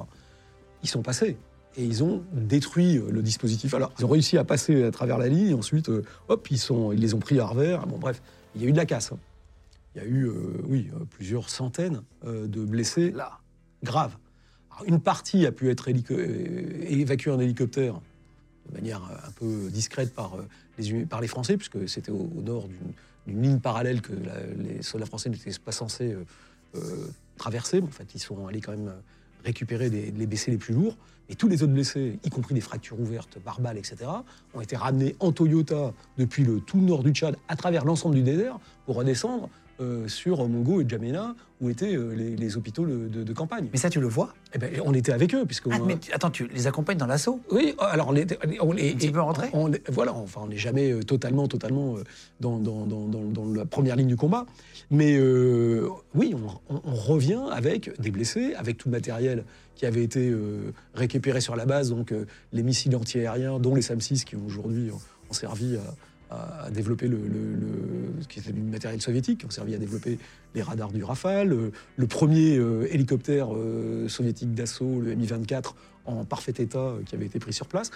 [0.83, 1.37] Ils sont passés
[1.77, 3.73] et ils ont détruit euh, le dispositif.
[3.73, 6.57] Alors, ils ont réussi à passer à travers la ligne et ensuite, euh, hop, ils,
[6.57, 7.85] sont, ils les ont pris à revers.
[7.87, 8.21] Bon, bref,
[8.55, 9.11] il y a eu de la casse.
[9.11, 9.17] hein.
[9.95, 10.33] Il y a eu, euh,
[10.67, 13.39] oui, euh, plusieurs centaines euh, de blessés Là.
[13.83, 14.17] graves.
[14.71, 17.99] Alors, une partie a pu être euh, évacuée en hélicoptère
[18.69, 22.11] de manière euh, un peu discrète par, euh, les, Uni- par les Français, puisque c'était
[22.11, 22.93] au, au nord d'une-
[23.27, 24.13] d'une ligne parallèle que
[24.57, 26.25] les soldats français n'étaient pas censés euh,
[26.75, 27.07] euh,
[27.37, 27.81] traverser.
[27.81, 28.99] En fait, ils sont allés quand même euh,
[29.43, 30.97] récupérer les blessés les plus lourds.
[31.31, 33.99] Et tous les autres blessés, y compris des fractures ouvertes par balles, etc.,
[34.53, 38.21] ont été ramenés en Toyota depuis le tout nord du Tchad à travers l'ensemble du
[38.21, 39.49] désert pour redescendre
[39.81, 43.67] euh, sur Mongo et Djamena, où étaient euh, les, les hôpitaux de, de- de campagne.
[43.71, 46.11] Mais ça, tu le vois Eh ben, on était avec eux, puisque Ah, mais tu-
[46.13, 47.39] attends, tu les accompagnes dans l'assaut?
[47.51, 50.57] Oui, alors on est, on est- Un petit peu rentré on voilà, enfin on n'est
[50.57, 51.95] jamais euh, totalement, totalement
[52.39, 54.45] dans, dans, dans, dans- dans la première ligne du combat,
[54.89, 56.35] mais euh, oui,
[56.69, 60.31] on, revient avec des blessés, avec tout le matériel qui avait été
[60.93, 62.13] récupéré sur la base, donc
[62.53, 65.81] les missiles antiaériens, dont les SAM-6 qui ont aujourd'hui ont servi à,
[66.31, 69.77] à- développer le, le- le- ce qui était du matériel soviétique, qui ont servi à
[69.77, 70.17] développer
[70.55, 75.73] les radars du Rafale, euh, le premier euh, hélicoptère euh, soviétique d'assaut, le Mi-24,
[76.05, 77.91] en parfait état, euh, qui avait été pris sur place.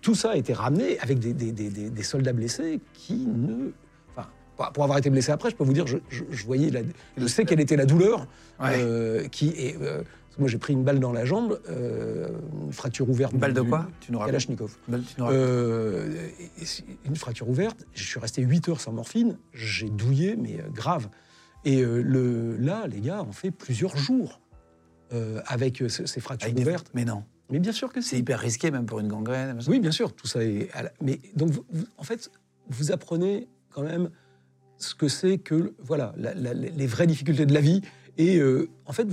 [0.00, 3.72] Tout ça a été ramené avec des, des- des- des- des soldats blessés qui ne.
[4.16, 4.28] Enfin,
[4.72, 6.82] pour- avoir été blessé après, je peux vous dire, je, je- je voyais, la-
[7.16, 8.28] je sais quelle était la douleur
[8.60, 9.28] Ouais.
[9.32, 9.76] qui est.
[10.38, 12.28] moi, j'ai pris une balle dans la jambe, euh,
[12.62, 13.32] une fracture ouverte.
[13.32, 14.76] Une balle de quoi Tu nous Kalachnikov.
[15.20, 16.28] Euh,
[17.04, 17.86] une fracture ouverte.
[17.94, 19.38] Je suis resté 8 heures sans morphine.
[19.52, 21.08] J'ai douillé, mais euh, grave.
[21.64, 24.40] Et euh, le, là, les gars ont fait plusieurs jours
[25.46, 26.90] avec ce- ces fractures Avec des- ouvertes.
[26.94, 27.22] Mais non.
[27.50, 28.18] Mais bien sûr que C'est c'est.
[28.18, 29.56] hyper risqué, même pour une gangrène.
[29.68, 30.68] Oui, bien sûr, tout ça est.
[30.74, 32.28] la- Mais donc, vous- vous- en fait,
[32.70, 34.10] vous apprenez quand même
[34.78, 37.82] ce que c'est que voilà la- la- les vraies difficultés de la vie.
[38.18, 39.06] Et euh, en fait,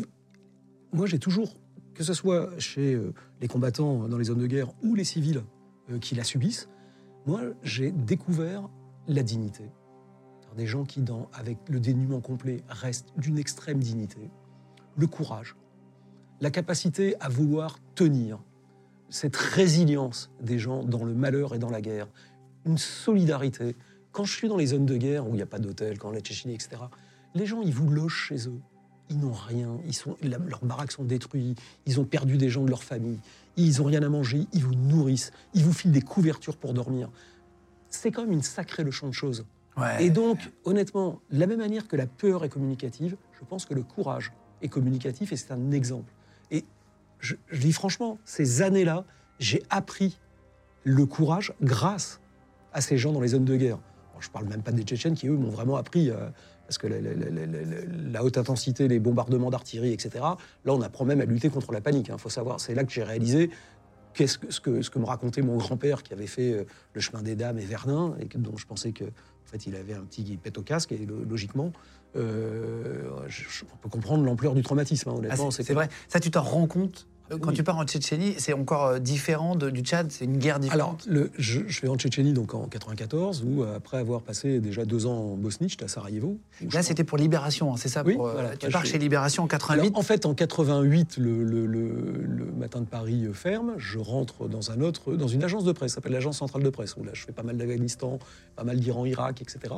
[0.93, 1.55] moi, j'ai toujours,
[1.95, 5.43] que ce soit chez euh, les combattants dans les zones de guerre ou les civils
[5.91, 6.69] euh, qui la subissent,
[7.25, 8.69] moi, j'ai découvert
[9.07, 9.63] la dignité.
[10.55, 14.29] Des gens qui, dans, avec le dénuement complet, restent d'une extrême dignité,
[14.95, 15.55] le courage,
[16.41, 18.39] la capacité à vouloir tenir,
[19.09, 22.07] cette résilience des gens dans le malheur et dans la guerre,
[22.65, 23.75] une solidarité.
[24.11, 26.11] Quand je suis dans les zones de guerre où il n'y a pas d'hôtel, quand
[26.11, 26.83] la Tchétchénie, etc.,
[27.33, 28.59] les gens, ils vous logent chez eux.
[29.09, 32.63] Ils n'ont rien, ils sont, la- leurs baraques sont détruites, ils ont perdu des gens
[32.63, 33.19] de leur famille,
[33.57, 37.09] ils n'ont rien à manger, ils vous nourrissent, ils vous filent des couvertures pour dormir.
[37.89, 39.45] C'est quand même une sacrée leçon de choses.
[39.77, 40.05] Ouais.
[40.05, 43.73] Et donc, honnêtement, de la même manière que la peur est communicative, je pense que
[43.73, 46.11] le courage est communicatif et c'est un exemple.
[46.49, 46.63] Et
[47.19, 49.05] je, je dis franchement, ces années-là,
[49.39, 50.17] j'ai appris
[50.83, 52.19] le courage grâce
[52.71, 53.79] à ces gens dans les zones de guerre.
[54.11, 56.29] Alors, je parle même pas des Tchétchènes qui, eux, m'ont vraiment appris, euh,
[56.67, 60.11] parce que la, haute intensité, les bombardements d'artillerie, etc.,
[60.65, 62.09] là, on apprend même à lutter contre la panique.
[62.11, 63.49] Il faut savoir, c'est là que j'ai réalisé
[64.13, 67.01] qu'est-ce que, ce, que, ce que me racontait mon grand-père qui avait fait euh, le
[67.01, 70.03] chemin des dames et Verdun, et dont je pensais que, en fait, il avait un
[70.03, 71.71] petit pet au casque, et lo- logiquement,
[72.15, 75.51] euh, je- je- on peut comprendre l'ampleur du traumatisme, hein, Ah, honnêtement.
[75.51, 75.89] c'est c'est vrai.
[76.07, 77.53] Ça, tu t'en rends compte Quand Oui.
[77.55, 80.95] tu pars en Tchétchénie, c'est encore euh, différent de- du Tchad C'est une guerre Alors,
[80.95, 84.59] différente le- je, je vais en Tchétchénie donc en 94, où euh, après avoir passé
[84.59, 86.37] déjà deux ans en Bosnie, j'étais à Sarajevo.
[86.73, 88.57] Là, c'était pour Libération, hein, c'est ça Oui, pour, euh, voilà.
[88.57, 89.87] Tu pars chez Libération en 88.
[89.87, 93.73] Alors, en fait, en 88, le, le- le- le matin de Paris ferme.
[93.77, 96.69] Je rentre dans un autre, dans une agence de presse, ça s'appelle l'agence centrale de
[96.69, 98.19] presse, où là, je fais pas mal d'Afghanistan,
[98.55, 99.73] pas mal d'Iran, Irak, etc.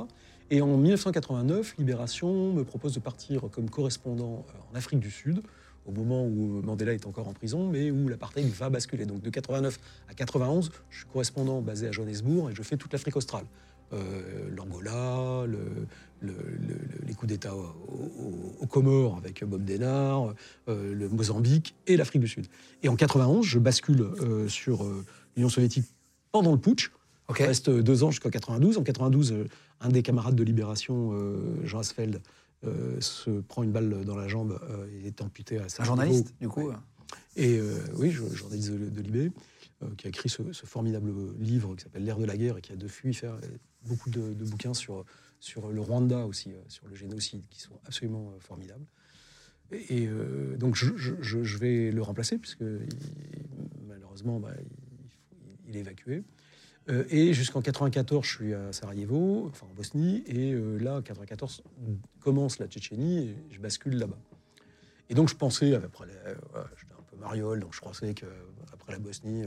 [0.51, 5.41] Et en 1989, Libération me propose de partir comme correspondant en Afrique du Sud,
[5.85, 9.05] au moment où Mandela est encore en prison, mais où l'apartheid va basculer.
[9.05, 12.91] Donc de 89 à 91, je suis correspondant basé à Johannesburg et je fais toute
[12.93, 13.45] l'Afrique australe.
[13.93, 15.85] Euh, L'Angola, le-
[16.21, 20.33] le- le- les coups d'État au- au- aux Comores avec Bob Denard,
[20.67, 22.47] euh, le Mozambique et l'Afrique du Sud.
[22.81, 24.83] Et en 91, je bascule euh, sur
[25.35, 25.85] l'Union soviétique
[26.31, 26.91] pendant le putsch.
[27.27, 27.37] Ok.
[27.39, 28.77] Je reste deux ans jusqu'en 92.
[28.79, 29.47] En 92, euh,
[29.81, 31.11] un des camarades de Libération,
[31.63, 32.21] Jean Asfeld,
[32.63, 35.95] euh, se prend une balle dans la jambe euh, et est amputé à Un Sarajevo.
[35.95, 36.69] journaliste, du coup.
[36.69, 36.75] Ouais.
[37.35, 39.31] Et euh, oui, je- journaliste de, de Libé,
[39.83, 42.61] euh, qui a écrit ce, ce formidable livre qui s'appelle L'ère de la guerre et
[42.61, 43.37] qui a depuis fait euh,
[43.83, 45.05] beaucoup de, de bouquins sur,
[45.39, 48.85] sur le Rwanda aussi, euh, sur le génocide, qui sont absolument euh, formidables.
[49.71, 54.51] Et, et, euh, donc je, je- je- je vais le remplacer, puisque il- malheureusement, bah,
[54.59, 56.23] il, il est évacué.
[56.89, 61.01] Euh, et jusqu'en 94, je suis à Sarajevo, enfin en Bosnie, et euh, là, en
[61.01, 61.63] 94,
[62.19, 64.17] commence la Tchétchénie, et je bascule là-bas.
[65.09, 68.93] Et donc je pensais, après, euh, voilà, j'étais un peu mariole, donc je pensais qu'après
[68.93, 69.43] la Bosnie,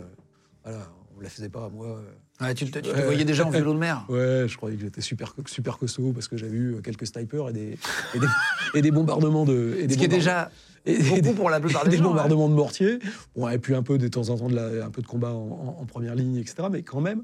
[0.65, 2.01] voilà, on ne la faisait pas à moi.
[2.41, 3.05] Ouais, tu te, tu te Ouais.
[3.05, 4.05] voyais déjà en vélo de mer.
[4.09, 7.53] Ouais, je croyais que j'étais super, super costaud parce que j'avais eu quelques snipers et
[7.53, 7.79] des,
[8.15, 8.27] et des,
[8.75, 9.77] et des bombardements de.
[9.81, 10.51] Et des Ce qui est déjà
[10.93, 12.05] et- et beaucoup des- pour la plupart des des gens.
[12.05, 12.11] ouais.
[12.11, 12.99] bombardements de mortiers.
[13.37, 15.33] Bon, et puis un peu de temps en temps de la- un peu de combat
[15.35, 16.69] en, en- en première ligne, etc.
[16.71, 17.23] Mais quand même,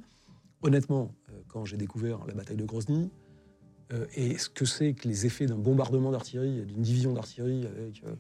[0.63, 3.11] honnêtement, euh, quand j'ai découvert la bataille de Grozny
[3.93, 8.03] euh, et ce que c'est que les effets d'un bombardement d'artillerie, d'une division d'artillerie avec
[8.07, 8.15] euh,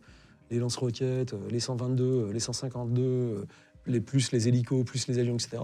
[0.50, 3.44] les lance-roquettes, les 122, euh, les 152, euh,
[3.87, 5.62] les plus les hélicos, plus les avions, etc.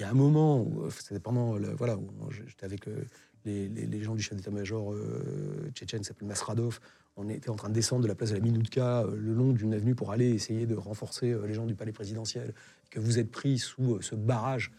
[0.00, 3.04] Il y a un moment où euh, c'était pendant le- voilà où j'étais avec euh,
[3.44, 6.80] les, les- les gens du chef d'état-major euh, tchétchène, qui s'appelle Masradov.
[7.18, 9.52] On était en train de descendre de la place de la Minoutka euh, le long
[9.52, 12.54] d'une avenue pour aller essayer de renforcer euh, les gens du palais présidentiel.
[12.90, 14.72] Que vous êtes pris sous euh, ce barrage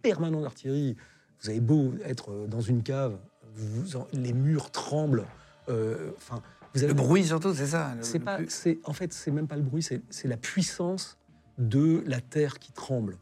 [0.00, 0.94] permanent d'artillerie.
[1.42, 3.18] Vous avez beau être euh, dans une cave,
[3.56, 5.26] vous en- les murs tremblent.
[5.68, 6.40] euh, Enfin,
[6.72, 7.96] vous avez Le bruit surtout, c'est ça.
[7.96, 10.36] le- c'est le pas, c'est en fait, c'est même pas le bruit, c'est c'est la
[10.36, 11.18] puissance
[11.58, 13.18] de la terre qui tremble.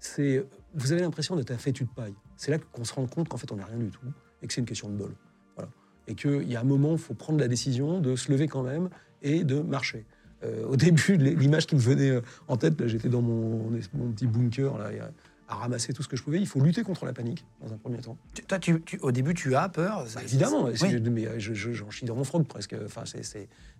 [0.00, 0.44] C'est,
[0.78, 2.14] vous avez l'impression d'être un fétu de paille.
[2.36, 4.00] C'est là qu'on se rend compte qu'en fait, on n'est rien du tout
[4.42, 5.14] et que c'est une question de bol.
[5.56, 5.70] Voilà.
[6.06, 8.62] Et qu'il y a un moment, il faut prendre la décision de se lever quand
[8.62, 8.88] même
[9.22, 10.06] et de marcher.
[10.44, 14.26] Euh, au début, l'image qui me venait euh, en tête, j'étais dans mon, mon petit
[14.26, 15.10] bunker là, et à,
[15.48, 16.38] ramasser tout ce que je pouvais.
[16.38, 18.18] Il faut lutter contre la panique dans un premier temps.
[18.34, 20.04] Tu- Toi, tu, tu- au début, tu as peur.
[20.14, 21.00] Bah, évidemment, oui.
[21.10, 22.76] mais euh, je- je- j'en chie dans mon froc presque.
[22.84, 23.02] Enfin,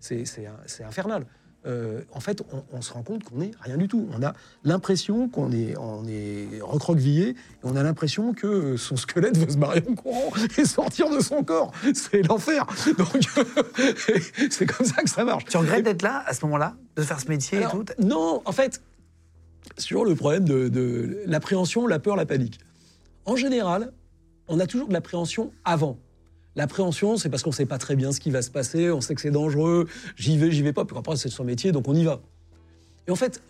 [0.00, 1.26] c'est infernal.
[1.68, 4.08] Euh, en fait, on, on se rend compte qu'on n'est rien du tout.
[4.16, 4.32] On a
[4.64, 9.58] l'impression qu'on est, on est recroquevillé et on a l'impression que son squelette veut se
[9.58, 11.72] barrer en courant et sortir de son corps.
[11.94, 12.66] C'est l'enfer.
[12.96, 13.18] Donc,
[14.50, 15.44] c'est comme ça que ça marche.
[15.44, 18.40] Tu regrettes d'être là, à ce moment-là, de faire ce métier Alors, et tout Non,
[18.44, 18.82] en fait,
[19.76, 22.58] sur le problème de, de l'appréhension, la peur, la panique.
[23.26, 23.92] En général,
[24.48, 25.98] on a toujours de l'appréhension avant.
[26.58, 29.00] L'appréhension, c'est parce qu'on ne sait pas très bien ce qui va se passer, on
[29.00, 31.86] sait que c'est dangereux, j'y vais, j'y vais pas, puis après c'est son métier, donc
[31.86, 32.20] on y va.
[33.06, 33.40] Et en fait,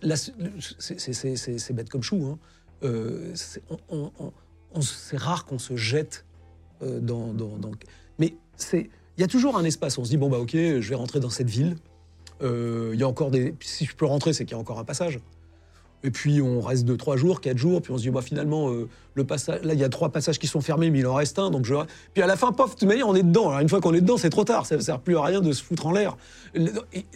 [0.79, 2.23] c'est- bête comme chou.
[2.27, 2.39] Hein.
[2.85, 4.13] Euh, c'est on-
[5.17, 6.27] rare qu'on se jette
[6.83, 7.71] euh, dans, dans- dans-
[8.19, 8.35] Mais
[8.75, 9.97] il y a toujours un espace.
[9.97, 11.77] On se dit bon bah ok, je vais rentrer dans cette ville.
[12.43, 13.55] Euh, Il y a encore des.
[13.61, 15.19] Si je peux rentrer, c'est qu'il y a encore un passage.
[16.05, 18.71] Et puis on reste deux, trois jours, quatre jours, puis on se dit bah finalement
[18.71, 21.15] euh, le passage, là il y a trois passages qui sont fermés, mais il en
[21.15, 21.75] reste un, donc je.
[22.15, 23.49] Puis à la fin, pof, de toute manière on est dedans.
[23.49, 25.41] Alors une fois qu'on est dedans, c'est trop tard, ça ne sert plus à rien
[25.41, 26.17] de se foutre en l'air.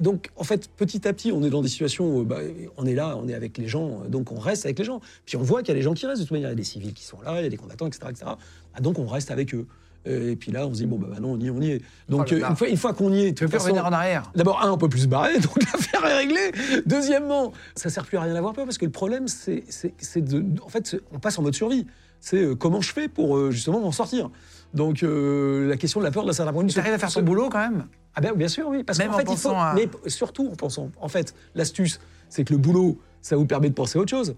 [0.00, 2.38] Donc en fait, petit à petit, on est dans des situations où bah,
[2.76, 5.00] on est là, on est avec les gens, donc on reste avec les gens.
[5.26, 6.22] Puis on voit qu'il y a des gens qui restent.
[6.22, 7.56] De toute manière, il y a des civils qui sont là, il y a des
[7.56, 8.32] combattants, etc., etc.
[8.74, 9.66] Ah, donc on reste avec eux.
[10.04, 11.70] Et puis là, on se dit bon bah, bah non, on y est, on y
[11.70, 11.82] est.
[12.08, 12.50] Donc Oh là euh, là.
[12.50, 14.30] une fois, une fois qu'on y est, Tu veux toute plus revenir en arrière?
[14.34, 16.52] D'abord, un, on peut plus se barrer, donc l'affaire est réglée.
[16.86, 19.64] Deuxièmement, ça sert plus à rien d'avoir peur parce que le problème, c'est,
[20.16, 21.86] de, en fait, on passe en mode survie.
[22.20, 24.30] C'est euh, comment je fais pour euh, justement m'en sortir?
[24.74, 26.98] Donc euh, la question de la peur, la certain point de vue, Tu arrives à
[26.98, 27.86] faire ton boulot quand même?
[28.14, 28.84] Ah ben, bien sûr, oui.
[28.84, 30.90] Parce Même qu'en en fait, il faut, à- mais surtout en pensant.
[31.00, 34.34] En fait, l'astuce, c'est que le boulot, ça vous permet de penser à autre chose.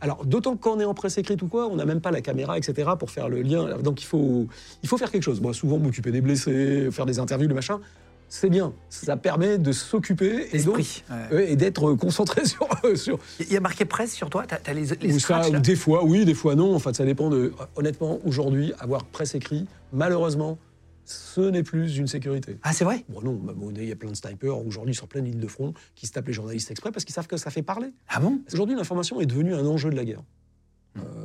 [0.00, 2.10] Alors, d'autant que quand on est en presse écrite ou quoi, on n'a même pas
[2.10, 3.78] la caméra, etc., pour faire le lien.
[3.78, 4.46] Donc, il faut,
[4.82, 5.40] il faut faire quelque chose.
[5.40, 7.80] Moi, souvent, m'occuper des blessés, faire des interviews, le machin,
[8.28, 8.72] c'est bien.
[8.90, 10.82] Ça permet de s'occuper et, ouais.
[11.30, 12.68] Ouais, et d'être concentré sur.
[12.96, 14.44] sur Il y a marqué presse sur toi?
[14.46, 15.60] T'as as les, les ou ça, scratchs, ou là?
[15.60, 16.74] des fois, oui, des fois non.
[16.74, 17.52] En fait, ça dépend de.
[17.76, 20.58] Honnêtement, aujourd'hui, avoir presse écrit, malheureusement,
[21.04, 22.58] ce n'est plus une sécurité.
[22.62, 23.04] Ah, c'est vrai?
[23.08, 25.46] Bon, non, bah, bon, il y a plein de snipers aujourd'hui sur pleine ligne de
[25.48, 27.92] front qui se tapent les journalistes exprès parce qu'ils savent que ça fait parler.
[28.08, 28.40] Ah bon?
[28.52, 30.22] Aujourd'hui, l'information est devenue un enjeu de la guerre.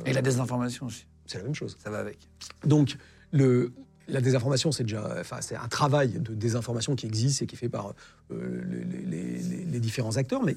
[0.04, 1.76] Et la désinformation aussi, C'est la même chose.
[1.82, 2.18] ça va avec.
[2.66, 2.96] Donc,
[3.32, 3.72] le,
[4.08, 7.58] la désinformation, c'est déjà, enfin, c'est un travail de désinformation qui existe et qui est
[7.58, 7.94] fait par
[8.32, 10.42] euh, les, les- les- les différents acteurs.
[10.42, 10.56] Mais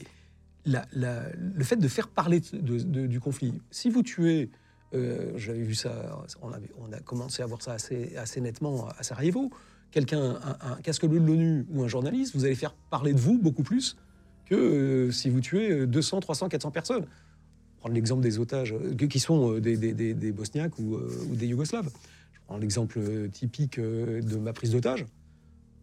[0.65, 4.49] la- la- le fait de faire parler de- de- du conflit, si vous tuez,
[4.93, 9.49] euh, j'avais vu ça, on, a commencé à voir ça assez, nettement à Sarajevo.
[9.91, 13.37] Quelqu'un, un, casque bleu de l'ONU ou un journaliste, vous allez faire parler de vous
[13.37, 13.95] beaucoup plus
[14.45, 17.05] que euh, si vous tuez 200, 300, 400 personnes.
[17.77, 20.97] Prendre l'exemple des otages euh, qui sont des, des- Bosniaques ou,
[21.35, 21.89] des Yougoslaves.
[22.33, 22.99] Je prends l'exemple
[23.31, 25.05] typique de ma prise d'otage.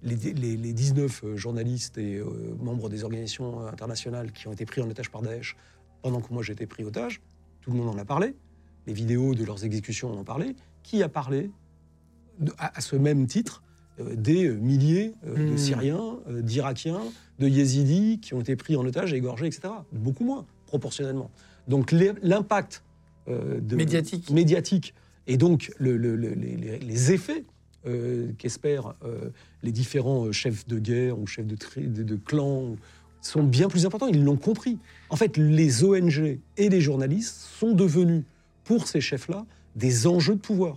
[0.03, 2.23] Les, les- les 19 euh, journalistes et
[2.59, 5.57] membres des organisations internationales qui ont été pris en otage par Daesh
[6.03, 7.21] pendant que moi j'étais pris otage,
[7.61, 8.35] tout le monde en a parlé.
[8.91, 10.57] Les vidéos de leurs exécutions en ont parlé.
[10.83, 11.49] Qui a parlé
[12.41, 13.63] de- à, à ce même titre
[14.01, 15.57] euh, des euh, milliers euh, de Hmm.
[15.59, 16.99] Syriens, euh, d'Irakiens,
[17.39, 19.69] de Yézidis qui ont été pris en otage égorgés, etc.
[19.93, 21.31] Beaucoup moins, proportionnellement.
[21.69, 22.83] Donc l'impact
[23.71, 24.29] Médiatique.
[24.31, 24.93] médiatique
[25.29, 27.45] et donc le- le- le- les, effets
[28.39, 28.95] qu'espèrent
[29.63, 32.75] les différents chefs de guerre ou chefs de, de, de clans
[33.21, 34.09] sont bien plus importants.
[34.09, 34.79] Ils l'ont compris.
[35.11, 38.25] En fait, les ONG et les journalistes sont devenus,
[38.71, 40.77] pour ces chefs-là, des enjeux de pouvoir.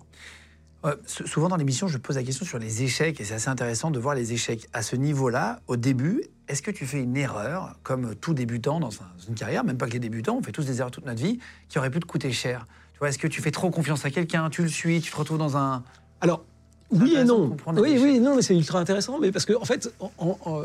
[1.05, 3.91] Sou- souvent dans l'émission, je pose la question sur les échecs, et c'est assez intéressant
[3.91, 6.23] de voir les échecs à ce niveau-là, au début.
[6.47, 9.85] Est-ce que tu fais une erreur, comme tout débutant dans un- une carrière, même pas
[9.85, 11.37] que les débutants, on fait tous des erreurs toute notre vie,
[11.69, 12.65] qui aurait pu te coûter cher?
[12.93, 15.15] Tu vois, est-ce que tu fais trop confiance à quelqu'un, tu le suis, tu te
[15.15, 15.83] retrouves dans un...
[16.19, 16.43] Alors,
[16.89, 17.55] oui et non.
[17.67, 20.11] Oui, oui, non, mais c'est ultra intéressant, mais parce que, en fait, en-
[20.45, 20.63] en-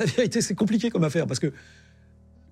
[0.00, 1.52] la vérité, c'est compliqué comme affaire, parce que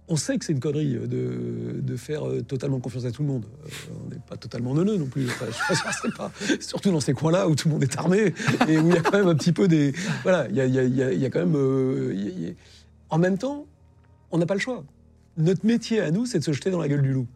[0.08, 3.22] on sait que c'est une connerie euh, de, de faire euh, totalement confiance à tout
[3.22, 3.44] le monde.
[3.64, 3.68] Euh,
[4.04, 5.26] on n'est pas totalement neuneux non plus.
[5.26, 8.34] Enfin, je pas surtout dans ces coins-là où tout le monde est armé
[8.68, 9.92] et où il y a quand même un petit peu des.
[10.22, 11.54] Voilà, il y a, y a- y a- y a quand même.
[11.56, 12.52] euh, y a-
[13.10, 13.66] En même temps,
[14.30, 14.84] on n'a pas le choix.
[15.38, 17.26] Notre métier à nous, c'est de se jeter dans la gueule du loup.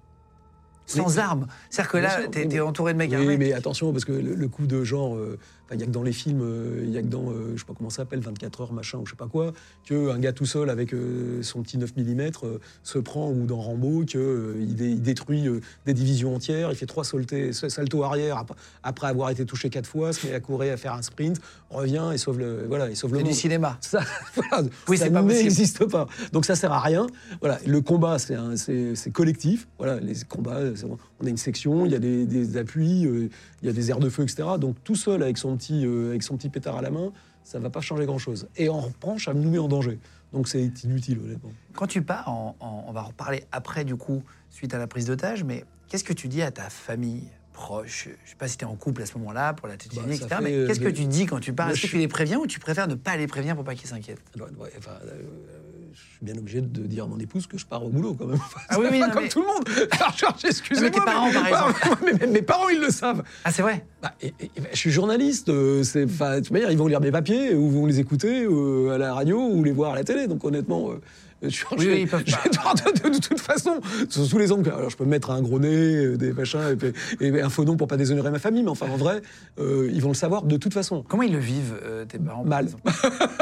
[0.89, 1.47] Sans armes.
[1.71, 2.61] C'est-à-dire que là, t'es oui.
[2.61, 3.37] entouré de mecs Oui, armés.
[3.37, 5.37] mais attention, parce que le, le coup de genre, euh,
[5.75, 7.61] il y a que dans les films, euh, il y a que dans, euh, je
[7.61, 9.53] sais pas comment ça s'appelle, 24 heures, machin, ou je sais pas quoi,
[9.85, 12.31] qu'un gars tout seul avec euh, son petit 9 mm
[12.83, 14.21] se prend, ou dans Rambo, qu'il
[14.81, 15.45] il détruit
[15.87, 19.87] des divisions entières, il fait trois saltés, salto arrière ap- après avoir été touché quatre
[19.87, 22.95] fois, se met à courir, à faire un sprint, revient et sauve le, voilà, et
[22.95, 23.79] sauve le C'est du cinéma.
[23.81, 24.01] Ça,
[24.35, 26.07] voilà, Oui, ça n'existe pas.
[26.33, 27.07] Donc ça sert à rien.
[27.41, 29.67] Voilà, le combat, c'est collectif.
[29.79, 30.61] Voilà, les combats,
[31.21, 33.31] on a une section, il y a des, des appuis, il
[33.63, 34.45] y a des airs de feu, etc.
[34.61, 37.13] Donc tout seul avec son petit, euh, avec son petit pétard à la main,
[37.45, 38.49] ça va pas changer grand-chose.
[38.57, 39.99] Et en revanche, ça nous met en danger.
[40.33, 41.53] Donc c'est inutile, honnêtement.
[41.75, 44.87] Quand tu pars, en- en- on va en reparler après, du coup, suite à la
[44.87, 48.09] prise d'otage, mais qu'est-ce que tu dis à ta famille proche?
[48.25, 50.03] Je sais pas si tu es en couple à ce moment-là, pour la Bah, ça
[50.05, 50.27] etc.
[50.29, 51.71] fait, Mais euh, qu'est-ce que tu dis quand tu pars?
[51.71, 53.89] Est-ce que tu les préviens ou tu préfères ne pas les prévenir pour pas qu'ils
[53.89, 54.23] s'inquiètent?
[54.79, 55.23] Enfin, euh,
[55.99, 58.39] suis bien obligé de dire à mon épouse que je pars au boulot quand même.
[58.69, 59.65] Ah oui, oui, Pas non, comme mais- tout le monde.
[59.91, 60.91] Alors, excusez-moi.
[60.91, 61.99] Mais tes parents, par exemple.
[62.21, 63.23] mais mes parents, ils le savent.
[63.45, 67.01] Ah, c'est vrai Bah, et- et- et- je suis journaliste, euh, c'est, ils vont lire
[67.01, 70.05] mes papiers, ou vont les écouter euh, à la radio, ou les voir à la
[70.05, 70.27] télé.
[70.27, 71.01] Donc honnêtement, euh,
[71.43, 72.75] je, je- Oui, oui, je- pas.
[72.75, 74.71] de, de- de toute façon, sous les angles.
[74.75, 75.69] Alors je peux me mettre un gros nez,
[76.07, 76.61] euh, des machins,
[77.21, 79.21] et, un faux nom pour pas déshonorer ma famille, mais enfin en vrai,
[79.59, 81.05] euh, ils vont le savoir de toute façon.
[81.09, 82.69] Comment ils le vivent, euh, tes parents par Mal.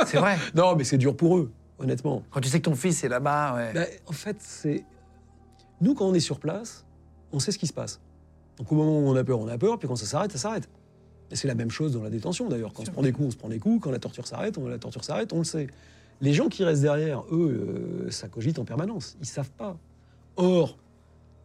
[0.07, 2.23] C'est vrai Non, mais c'est dur pour eux, honnêtement.
[2.31, 3.73] Quand tu sais que ton fils est là-bas, ouais.
[3.73, 4.85] Ben, en fait, c'est.
[5.81, 6.85] Nous, quand on est sur place,
[7.33, 8.01] on sait ce qui se passe.
[8.59, 10.39] Donc, au moment où on a peur, on a peur, puis quand ça s'arrête, ça
[10.39, 10.69] s'arrête.
[11.31, 12.73] Et c'est la même chose dans la détention, d'ailleurs.
[12.73, 13.83] Quand on se prend des coups, on se prend des coups.
[13.83, 15.67] Quand la torture s'arrête, on, la torture s'arrête, on le sait.
[16.21, 19.17] Les gens qui restent derrière, eux, euh, ça cogite en permanence.
[19.21, 19.77] Ils savent pas.
[20.37, 20.79] Or,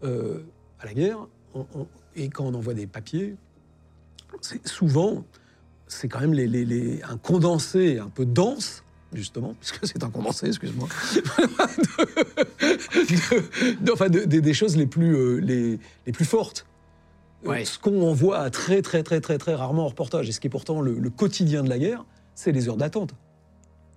[0.04, 0.44] euh,
[0.80, 1.18] à la guerre,
[1.56, 3.36] on- on- et quand on envoie des papiers,
[4.66, 5.24] souvent,
[5.88, 10.10] c'est quand même les- les- les- un condensé un peu dense, justement, puisque c'est un
[10.10, 10.88] condensé, excuse-moi,
[12.60, 16.66] de- de- enfin, de- des- des choses les plus, euh, les, les plus fortes.
[17.46, 17.64] Euh, Ouais.
[17.66, 20.50] Ce qu'on voit très, très, très, très, très rarement en reportage, et ce qui est
[20.50, 22.04] pourtant le, le quotidien de la guerre,
[22.36, 23.14] c'est les heures d'attente.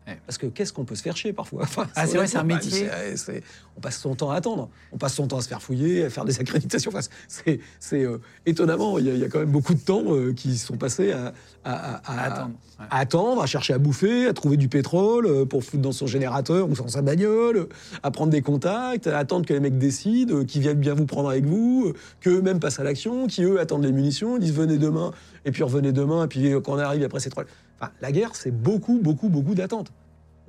[0.06, 0.18] Ouais.
[0.26, 1.62] Parce que qu'est-ce qu'on peut se faire chier parfois?
[1.62, 2.88] Enfin, Ah, c'est vrai, c'est un métier.
[3.14, 3.42] c'est-
[3.76, 4.68] on passe son temps à attendre.
[4.92, 6.90] On passe son temps à se faire fouiller, à faire des accréditations.
[6.92, 10.02] Enfin, c'est euh, étonnamment, il y, a- il y a quand même beaucoup de temps
[10.08, 11.32] euh, qui sont passés à,
[11.64, 12.86] à- à- à- À attendre, ouais.
[12.90, 16.08] à attendre, à chercher à bouffer, à trouver du pétrole euh, pour foutre dans son
[16.08, 17.68] générateur ou dans sa bagnole, euh,
[18.02, 21.06] à prendre des contacts, à attendre que les mecs décident, euh, qu'ils viennent bien vous
[21.06, 24.52] prendre avec vous, euh, qu'eux-mêmes passent à l'action, qui eux attendent les munitions, ils disent
[24.54, 25.12] venez demain,
[25.44, 27.42] et puis revenez demain, et puis euh, quand on arrive après c'est trop.
[27.82, 29.92] Enfin, la guerre, c'est beaucoup, beaucoup, beaucoup d'attentes.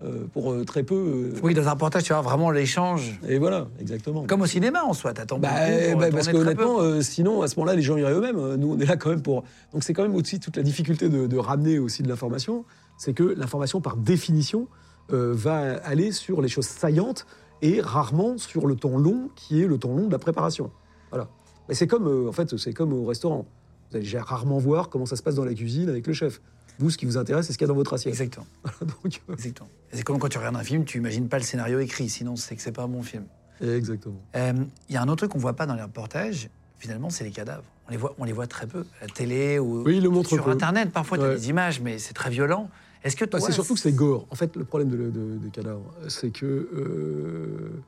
[0.03, 0.95] euh, pour euh, très peu.
[0.95, 3.19] euh, Oui, dans un reportage, tu vois vraiment l'échange.
[3.27, 4.25] Et voilà, exactement.
[4.25, 7.47] Comme au cinéma en soi, t'attends Bah, beaucoup pour bah, parce qu'honnêtement, euh, sinon, à
[7.47, 8.37] ce moment-là, les gens iraient eux-mêmes.
[8.37, 9.43] Euh, Nous, on est là quand même pour.
[9.71, 12.65] Donc, c'est quand même aussi toute la difficulté de, de ramener aussi de l'information.
[12.97, 14.67] C'est que l'information, par définition,
[15.09, 17.25] va aller sur les choses saillantes
[17.61, 20.69] et rarement sur le temps long, qui est le temps long de la préparation.
[21.11, 21.27] Voilà.
[21.69, 23.45] Mais c'est comme, en fait, c'est comme au restaurant.
[23.91, 26.41] Vous allez rarement voir comment ça se passe dans la cuisine avec le chef.
[26.79, 28.13] Vous, ce qui vous intéresse, c'est ce qu'il y a dans votre assiette.
[28.13, 28.45] Exactement.
[28.81, 29.69] Donc, euh, Exactement.
[29.91, 32.55] C'est comme quand tu regardes un film, tu imagines pas le scénario écrit, sinon c'est
[32.55, 33.25] que c'est pas un bon film.
[33.61, 34.21] exactement.
[34.35, 34.53] Euh,
[34.89, 37.31] Il y a un autre truc qu'on voit pas dans les reportages, finalement, c'est les
[37.31, 37.63] cadavres.
[37.87, 40.09] On les voit, on les voit très peu à la télé ou Oui, il le
[40.09, 40.51] montre sur peu.
[40.51, 40.91] Internet.
[40.91, 41.35] Parfois, tu as Ouais.
[41.35, 42.69] des images, mais c'est très violent.
[43.03, 44.25] Est-ce que Bah, toi, c'est surtout que c'est gore.
[44.31, 47.83] En fait, le problème de, de- des cadavres, c'est que euh,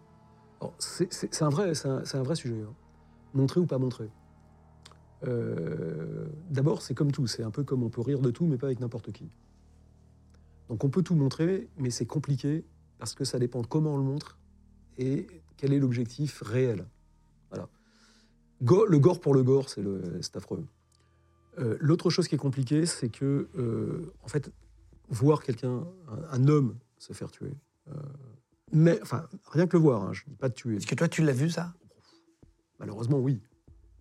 [0.79, 2.55] c'est un vrai, c'est un, c'est un vrai sujet.
[2.67, 2.73] hein.
[3.33, 4.09] Montrer ou pas montrer.
[5.25, 7.27] Euh, D'abord, c'est comme tout.
[7.27, 9.29] C'est un peu comme on peut rire de tout, mais pas avec n'importe qui.
[10.69, 12.65] Donc, on peut tout montrer, mais c'est compliqué
[12.97, 14.37] parce que ça dépend comment on le montre
[14.97, 16.85] et quel est l'objectif réel.
[17.49, 17.69] Voilà.
[18.63, 20.65] Go- le gore pour le gore, c'est affreux.
[21.59, 24.51] Euh, L'autre chose qui est compliquée, c'est que, euh, en fait,
[25.09, 27.53] voir quelqu'un, un, un homme, se faire tuer,
[27.89, 27.93] euh,
[28.71, 30.77] mais, enfin, rien que le voir, hein, je ne dis pas de tuer.
[30.77, 31.73] Est-ce que toi, tu l'as vu ça?
[32.79, 33.39] Malheureusement, oui.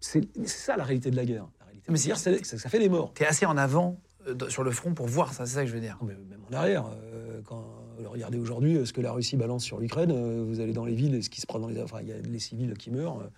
[0.04, 1.46] C'est ça la réalité de la guerre.
[1.60, 3.12] La réalité Mais c'est que ça fait des morts.
[3.14, 5.68] Tu es assez en avant euh, sur le front pour voir ça, c'est ça que
[5.68, 5.98] je veux dire.
[6.02, 7.64] Mais même en arrière, euh, quand
[8.00, 10.84] euh, regardez aujourd'hui euh, ce que la Russie balance sur l'Ukraine, euh, vous allez dans
[10.84, 12.74] les villes et ce qui se prend dans les, enfin, il y a les civils
[12.76, 13.30] qui meurent.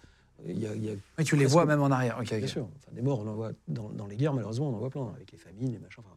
[0.47, 2.21] Il y a, il y a- Oui, tu les vois même en arrière.
[2.21, 4.79] Bien sûr, enfin, des morts, on en voit dans, dans les guerres malheureusement, on en
[4.79, 6.03] voit plein avec les famines, les machins.
[6.05, 6.17] enfin,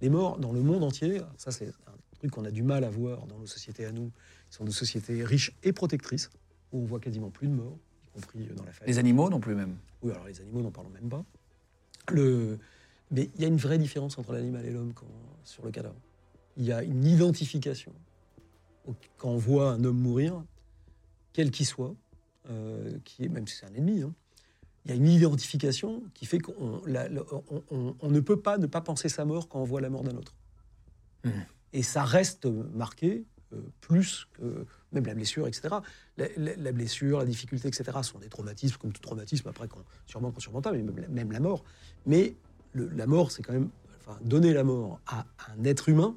[0.00, 2.90] les morts dans le monde entier, ça c'est un truc qu'on a du mal à
[2.90, 4.10] voir dans nos sociétés à nous,
[4.50, 6.30] qui sont des sociétés riches et protectrices,
[6.72, 8.92] où on voit quasiment plus de morts, y compris dans la famille.
[8.92, 9.76] Les animaux non plus même.
[10.02, 11.24] Oui, alors les animaux, n'en parlons même pas.
[12.10, 12.58] Le...
[13.10, 14.92] Mais il y a une vraie différence entre l'animal et l'homme
[15.42, 16.00] sur le cadavre.
[16.56, 17.92] Il y a une identification.
[19.18, 20.42] Quand on voit un homme mourir,
[21.32, 21.94] quel qu'il soit,
[22.48, 24.14] euh, qui est, même si c'est un ennemi, hein,
[24.84, 28.40] il y a une identification qui fait qu'on la- la- on- on- on ne peut
[28.40, 30.34] pas ne pas penser sa mort quand on voit la mort d'un autre.
[31.24, 31.32] Mhm.
[31.72, 35.68] Et ça reste marqué euh, plus que même la blessure, etc.
[36.16, 37.84] La, blessure, la difficulté, etc.
[38.02, 41.64] sont des traumatismes, comme tout traumatisme, après, qu'on sûrement qu'on surmonte, mais même, la- mort.
[42.06, 42.34] Mais
[42.74, 43.70] la mort, c'est quand même.
[44.00, 46.16] Enfin, donner la mort à un être humain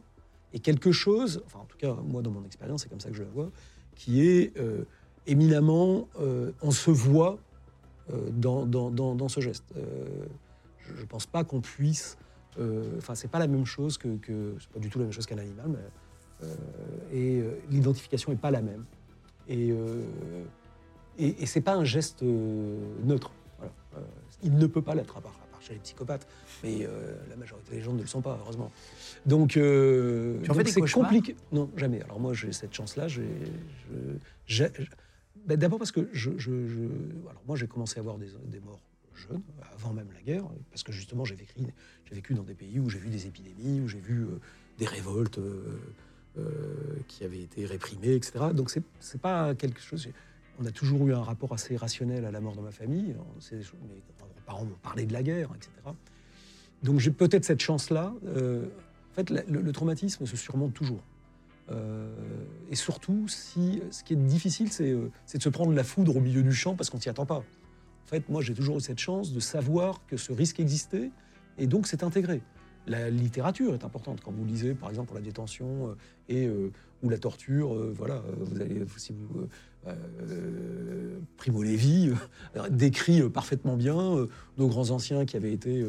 [0.53, 3.15] est quelque chose, enfin, en tout cas, moi, dans mon expérience, c'est comme ça que
[3.15, 3.51] je la vois,
[3.95, 4.85] qui est euh,
[5.27, 6.07] éminemment.
[6.19, 7.39] euh, on se voit
[8.09, 9.73] euh, dans, dans, dans, ce geste.
[10.79, 12.17] Je ne pense pas qu'on puisse.
[12.97, 14.17] Enfin, c'est pas la même chose que.
[14.17, 15.79] que c'est pas du tout la même chose qu'un animal, mais.
[16.43, 18.85] Euh, et euh, l'identification n'est pas la même.
[19.47, 20.03] Et, euh,
[21.17, 23.31] et, et c'est pas un geste neutre.
[23.57, 23.73] Voilà.
[24.43, 26.27] Il ne peut pas l'être, à part, à part chez les psychopathes.
[26.63, 26.87] Mais
[27.29, 28.71] la majorité des gens ne le sont pas, heureusement.
[29.25, 29.57] Donc,
[30.71, 31.35] c'est compliqué.
[31.51, 32.01] Non, jamais.
[32.03, 33.07] Alors moi, j'ai cette chance-là.
[33.07, 34.69] j'ai-
[35.45, 38.59] ben, D'abord parce que je, je- je- alors moi j'ai commencé à avoir des, des
[38.61, 38.79] morts
[39.13, 39.41] jeunes,
[39.75, 41.53] avant même la guerre, parce que justement j'ai vécu,
[42.11, 44.39] vécu dans des pays où j'ai vu des épidémies, où j'ai vu euh,
[44.79, 45.79] des révoltes euh,
[47.07, 48.45] qui avaient été réprimées, etc.
[48.53, 50.07] Donc c'est pas quelque chose.
[50.59, 53.15] On a toujours eu un rapport assez rationnel à la mort dans ma famille.
[53.51, 54.01] Mes
[54.45, 55.71] parents m'ont parlé de la guerre, etc.
[56.83, 58.13] Donc j'ai peut-être cette chance-là.
[58.25, 58.65] Euh,
[59.11, 61.01] en fait, le, traumatisme se surmonte toujours.
[61.71, 62.13] Euh,
[62.69, 66.43] et surtout, ce qui est difficile, c'est euh, de se prendre la foudre au milieu
[66.43, 67.37] du champ parce qu'on s'y attend pas.
[67.37, 71.09] En fait, moi, j'ai toujours eu cette chance de savoir que ce risque existait
[71.57, 72.41] et donc c'est intégré.
[72.87, 74.19] La littérature est importante.
[74.21, 75.95] Quand vous lisez, par exemple, pour la détention euh,
[76.27, 79.47] et euh, ou la torture, euh, voilà, vous allez, si vous
[81.35, 82.11] Primo Levi
[82.69, 85.85] décrit parfaitement bien nos grands anciens qui avaient été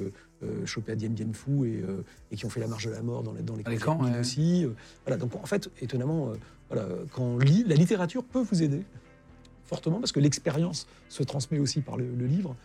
[0.64, 1.84] chopés à Dien Bien Phu et,
[2.32, 3.76] et qui ont fait la marche de la mort dans les, dans les, Dans les
[3.78, 4.18] camps ouais.
[4.18, 4.66] aussi.
[5.06, 6.32] voilà, donc en fait, étonnamment,
[6.68, 8.82] voilà, quand on lit, la littérature peut vous aider
[9.62, 12.56] fortement parce que l'expérience se transmet aussi par le, le livre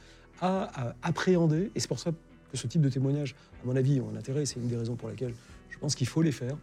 [0.42, 2.12] à, à appréhender et c'est pour ça
[2.52, 4.46] que ce type de témoignage, à mon avis, ont un intérêt.
[4.46, 5.34] C'est une des raisons pour laquelle
[5.70, 6.58] je pense qu'il faut les faire.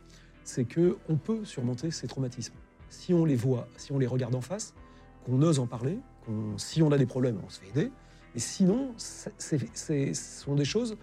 [0.44, 2.54] C'est que on peut surmonter ces traumatismes
[2.88, 4.72] si on les voit, si on les regarde en face,
[5.24, 7.90] qu'on ose en parler, qu'on- si on a des problèmes, on se fait aider.
[8.34, 10.96] Mais sinon, ce sont des choses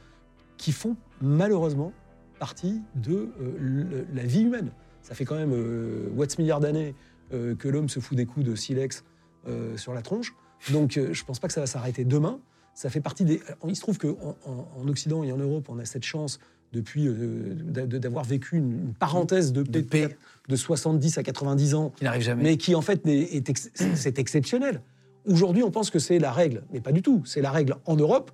[0.57, 1.91] qui font malheureusement
[2.39, 4.71] partie de euh, la vie humaine.
[5.01, 6.95] Ça fait quand même euh, watts milliards d'années
[7.33, 9.03] euh, que l'homme se fout des coups de silex
[9.47, 10.33] euh, sur la tronche.
[10.71, 12.39] Donc je pense pas que ça va s'arrêter demain.
[12.73, 13.41] Ça fait partie des.
[13.67, 16.39] Il se trouve qu'en en, en Occident et en Europe, on a cette chance
[16.71, 20.17] depuis euh, d'avoir vécu une, une parenthèse de, De paix
[20.49, 22.41] de 70 à 80 ans Qui n'arrive jamais.
[22.43, 24.81] mais qui en fait est, ex- c'est exceptionnel.
[25.27, 27.21] Aujourd'hui, on pense que c'est la règle, mais pas du tout.
[27.25, 28.31] C'est la règle en Europe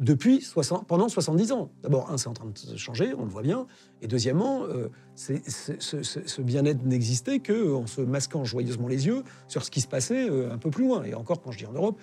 [0.00, 1.70] depuis 60 pendant 70 ans.
[1.82, 3.66] D'abord, un, c'est en train de changer, on le voit bien.
[4.02, 9.80] Et deuxièmement, euh, ce bien-être n'existait qu'en se masquant joyeusement les yeux sur ce qui
[9.80, 11.02] se passait euh, un peu plus loin.
[11.04, 11.98] Et encore, quand je dis en Europe,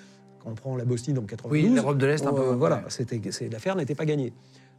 [0.46, 2.56] quand on prend la Bosnie dans 92, Oui, l'Europe de l'Est, un on- peu, euh,
[2.56, 3.20] voilà, c'était,
[3.52, 4.32] l'affaire n'était pas gagnée.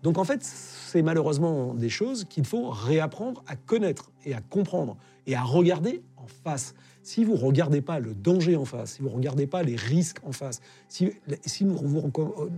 [0.02, 4.96] Donc en fait, c'est malheureusement des choses qu'il faut réapprendre à connaître et à comprendre
[5.26, 6.74] et à regarder en face.
[7.02, 10.32] Si vous regardez pas le danger en face, si vous regardez pas les risques en
[10.32, 11.12] face, si,
[11.44, 12.10] si vous- vous-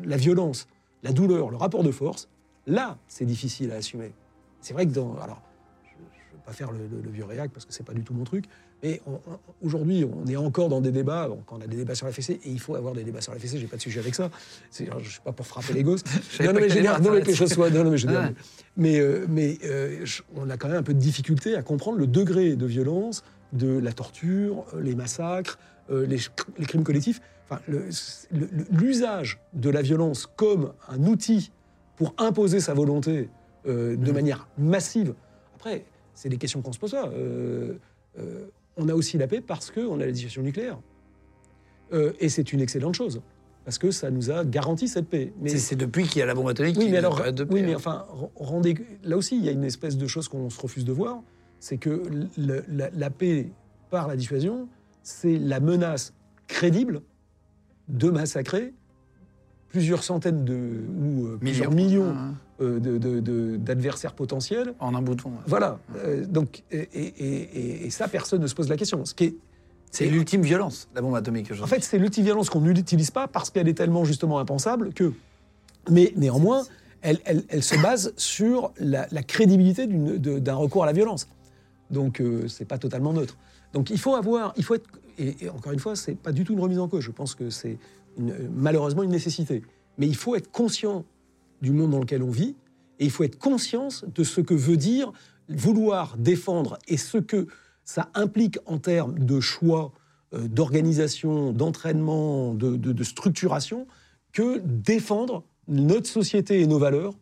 [0.04, 0.68] la violence,
[1.02, 2.28] la douleur, le rapport de force,
[2.66, 4.12] là, c'est difficile à assumer.
[4.60, 5.47] C'est vrai que dans, alors, ne
[6.48, 8.44] pas faire le, le- le vieux réac parce que c'est pas du tout mon truc,
[8.82, 9.00] mais
[9.62, 11.28] aujourd'hui, on est encore dans des débats.
[11.28, 13.20] Bon, quand on a des débats sur la fessée, et il faut avoir des débats
[13.20, 13.58] sur la fessée.
[13.58, 14.30] J'ai pas de sujet avec ça.
[14.70, 16.02] C'est- Je suis pas pour frapper les gosses.
[16.40, 17.70] non, mais dire, non, mais que les partir choses soient.
[17.70, 18.30] Non, non, mais je Ah.
[18.76, 20.04] mais, euh, mais euh,
[20.36, 23.78] on a quand même un peu de difficulté à comprendre le degré de violence de
[23.78, 25.58] la torture, euh, les massacres,
[25.90, 26.18] euh, les,
[26.58, 27.20] les crimes collectifs.
[27.50, 27.60] Enfin,
[28.70, 31.50] l'usage de la violence comme un outil
[31.96, 33.28] pour imposer sa volonté
[33.66, 35.14] euh, de manière massive.
[35.56, 35.84] Après,
[36.18, 37.08] c'est des questions qu'on se pose pas.
[37.10, 37.74] Euh,
[38.18, 38.46] euh,
[38.76, 40.78] on a aussi la paix parce qu'on a la dissuasion nucléaire.
[41.92, 43.22] Euh, et c'est une excellente chose,
[43.64, 45.32] parce que ça nous a garanti cette paix.
[45.40, 47.48] Mais C'est- depuis qu'il y a la bombe atomique oui, mais a alors, de oui,
[47.60, 47.76] paix, mais hein.
[47.76, 50.92] enfin, rendez, là aussi, il y a une espèce de chose qu'on se refuse de
[50.92, 51.22] voir,
[51.60, 52.02] c'est que
[52.36, 53.50] le- la, la paix
[53.90, 54.68] par la dissuasion,
[55.04, 56.12] c'est la menace
[56.48, 57.00] crédible
[57.88, 58.74] de massacrer
[59.68, 60.58] plusieurs centaines de
[61.00, 64.74] ou euh, plusieurs millions Hein, euh, d'adversaires potentiels.
[64.80, 65.32] En un bouton.
[65.46, 65.78] Voilà.
[65.96, 69.04] Euh, donc, et, et- et- et ça, personne ne se pose la question.
[69.04, 69.34] Ce qui est,
[69.90, 71.50] C'est l'ultime violence, la bombe atomique.
[71.62, 75.12] en fait, c'est l'ultiviolence qu'on n'utilise pas parce qu'elle est tellement justement impensable que.
[75.90, 76.64] Mais néanmoins,
[77.00, 81.26] elle, elle- elle se base sur la, la crédibilité d'un recours à la violence.
[81.90, 83.36] Donc, euh, c'est pas totalement neutre.
[83.72, 84.86] Donc, il faut avoir, il faut être,
[85.18, 87.02] et, et encore une fois, c'est pas du tout une remise en cause.
[87.02, 87.78] Je pense que c'est
[88.20, 89.62] euh, malheureusement une nécessité.
[89.96, 91.04] Mais il faut être conscient
[91.60, 92.56] du monde dans lequel on vit,
[92.98, 95.12] et il faut être conscient de ce que veut dire
[95.48, 97.46] vouloir défendre et ce que
[97.84, 99.92] ça implique en termes de choix,
[100.34, 103.86] euh, d'organisation, d'entraînement, de, structuration,
[104.32, 107.14] que défendre notre société et nos valeurs,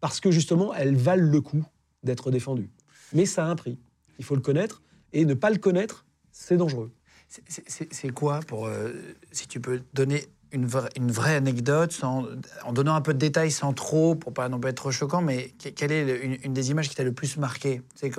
[0.00, 1.64] parce que justement, elles valent le coup
[2.02, 2.70] d'être défendues.
[3.12, 3.78] Mais ça a un prix.
[4.18, 6.90] Il faut le connaître, et ne pas le connaître, c'est dangereux.
[7.68, 8.66] C'est quoi pour.
[8.66, 8.92] euh,
[9.30, 12.26] si tu peux donner une vraie, une vraie anecdote, sans,
[12.64, 15.22] en donnant un peu de détails sans trop, pour pas non pas être trop choquant,
[15.22, 17.82] mais que- quelle est le- une, une des images qui t'a le plus marqué?
[17.94, 18.10] C'est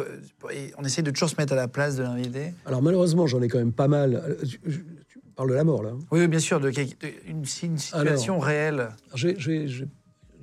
[0.78, 2.54] On essaie de toujours se mettre à la place de l'invité.
[2.66, 4.16] Alors malheureusement, j'en ai quand même pas mal.
[4.16, 5.90] Euh, Tu, je- tu parles de la mort, là.
[5.92, 6.00] hein?
[6.12, 6.70] Oui, bien sûr, de,
[7.28, 8.90] une, une situation réelle.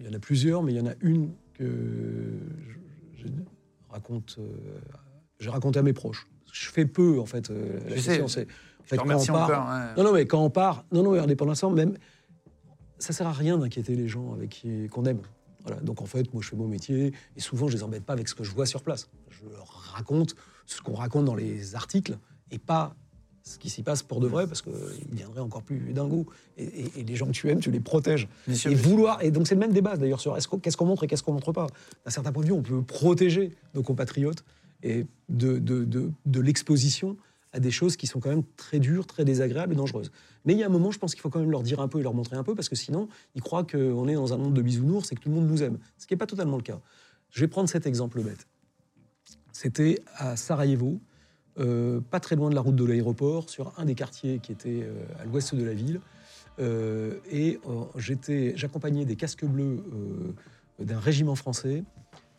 [0.01, 1.65] Il y en a plusieurs, mais il y en a une que
[3.17, 3.29] je, je
[3.91, 4.45] raconte, euh,
[5.41, 6.27] j'ai raconté à mes proches.
[6.53, 7.51] Je fais peu, en fait.
[7.51, 8.47] euh, la question, c'est-
[8.91, 9.69] Je te remercie part- encore.
[9.97, 11.97] Non, non, mais quand on part, non, non, mais indépendamment, même,
[12.99, 15.21] ça sert à rien d'inquiéter les gens avec qui qu'on aime.
[15.65, 15.81] Voilà.
[15.83, 18.29] Donc en fait, moi, je fais mon métier et souvent, je les embête pas avec
[18.29, 19.09] ce que je vois sur place.
[19.29, 20.35] Je leur raconte
[20.67, 22.19] ce qu'on raconte dans les articles
[22.51, 22.95] et pas
[23.43, 24.73] ce qui s'y passe pour de vrai parce qu'ils
[25.11, 26.27] viendraient encore plus dingos.
[26.57, 28.29] Et, et- et les gens que tu aimes, tu les protèges.
[28.71, 29.23] Et vouloir.
[29.23, 31.53] Et donc c'est le même débat d'ailleurs sur qu'est-ce qu'on montre et qu'est-ce qu'on montre
[31.53, 31.67] pas.
[32.05, 34.45] D'un certain point de vue, on peut protéger nos compatriotes
[34.83, 37.17] et de, de, de, de l'exposition
[37.59, 40.11] des choses qui sont quand même très dures, très désagréables et dangereuses.
[40.45, 41.89] Mais il y a un moment, je pense qu'il faut quand même leur dire un
[41.89, 44.39] peu et leur montrer un peu, parce que sinon, ils croient qu'on est dans un
[44.39, 45.79] monde de bisounours et que tout le monde nous aime.
[45.99, 46.81] Ce qui n'est pas totalement le cas.
[47.31, 48.47] Je vais prendre cet exemple bête.
[49.53, 51.01] C'était à Sarajevo,
[51.59, 54.83] euh, pas très loin de la route de l'aéroport, sur un des quartiers qui était
[54.83, 56.01] euh, à l'ouest de la ville.
[56.61, 57.61] Euh, et
[57.97, 59.85] j'étais, j'accompagnais des casques bleus
[60.79, 61.85] d'un régiment français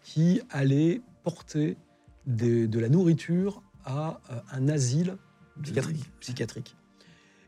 [0.01, 1.77] qui allait porter
[2.25, 5.17] de la nourriture à euh, un asile
[5.61, 6.09] Psychiatrique.
[6.21, 6.75] psychiatrique.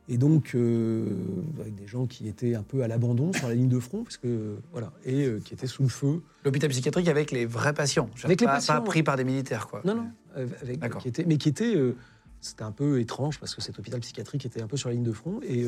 [0.09, 1.05] Et donc, euh,
[1.61, 4.17] avec des gens qui étaient un peu à l'abandon sur la ligne de front, parce
[4.17, 6.21] que, voilà, et euh, qui étaient sous le feu.
[6.43, 8.09] L'hôpital psychiatrique avec les vrais patients.
[8.23, 8.73] Avec les pas, patients.
[8.73, 9.81] Pas pris par des militaires, quoi.
[9.85, 11.01] Non, non, avec, D'accord.
[11.01, 11.95] qui était, mais qui était, euh,
[12.41, 15.03] c'était un peu étrange parce que cet hôpital psychiatrique était un peu sur la ligne
[15.05, 15.65] de front et,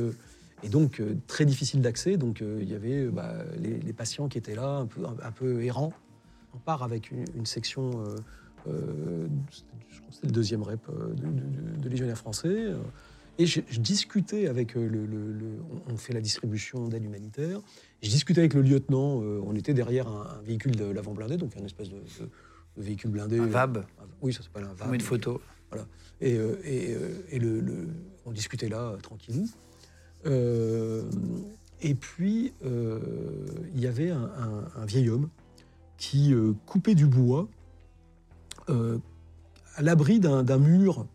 [0.64, 2.18] et donc très difficile d'accès.
[2.18, 5.32] Donc il y avait bah, les, les patients qui étaient là, un peu, un, un
[5.32, 5.94] peu errants.
[6.56, 8.04] On part avec une, une section,
[8.68, 9.28] euh,
[10.12, 12.48] c'était le deuxième rep euh, de, de, de légionnaires français.
[12.68, 12.78] euh,
[13.40, 15.58] et je, je discutais avec le, le- le-
[15.92, 17.60] on- fait la distribution d'aide humanitaire.
[18.04, 19.22] Je discutais avec le lieutenant.
[19.24, 22.30] euh, on était derrière un, un véhicule de l'avant blindé, donc un espèce de, de-
[22.78, 23.40] véhicule blindé.
[23.40, 23.86] Un VAB?
[24.22, 24.94] Oui, ça s'appelle un VAB.
[24.94, 25.42] Une photo.
[25.72, 25.88] Voilà.
[26.22, 27.88] Et, euh, et, euh, et le,
[28.26, 29.50] on discutait là, tranquillou.
[30.28, 31.04] Euh,
[31.82, 35.30] et puis, il y avait un, vieil homme
[35.98, 36.34] qui
[36.66, 37.48] coupait du bois
[38.70, 38.98] euh,
[39.76, 41.06] à l'abri d'un mur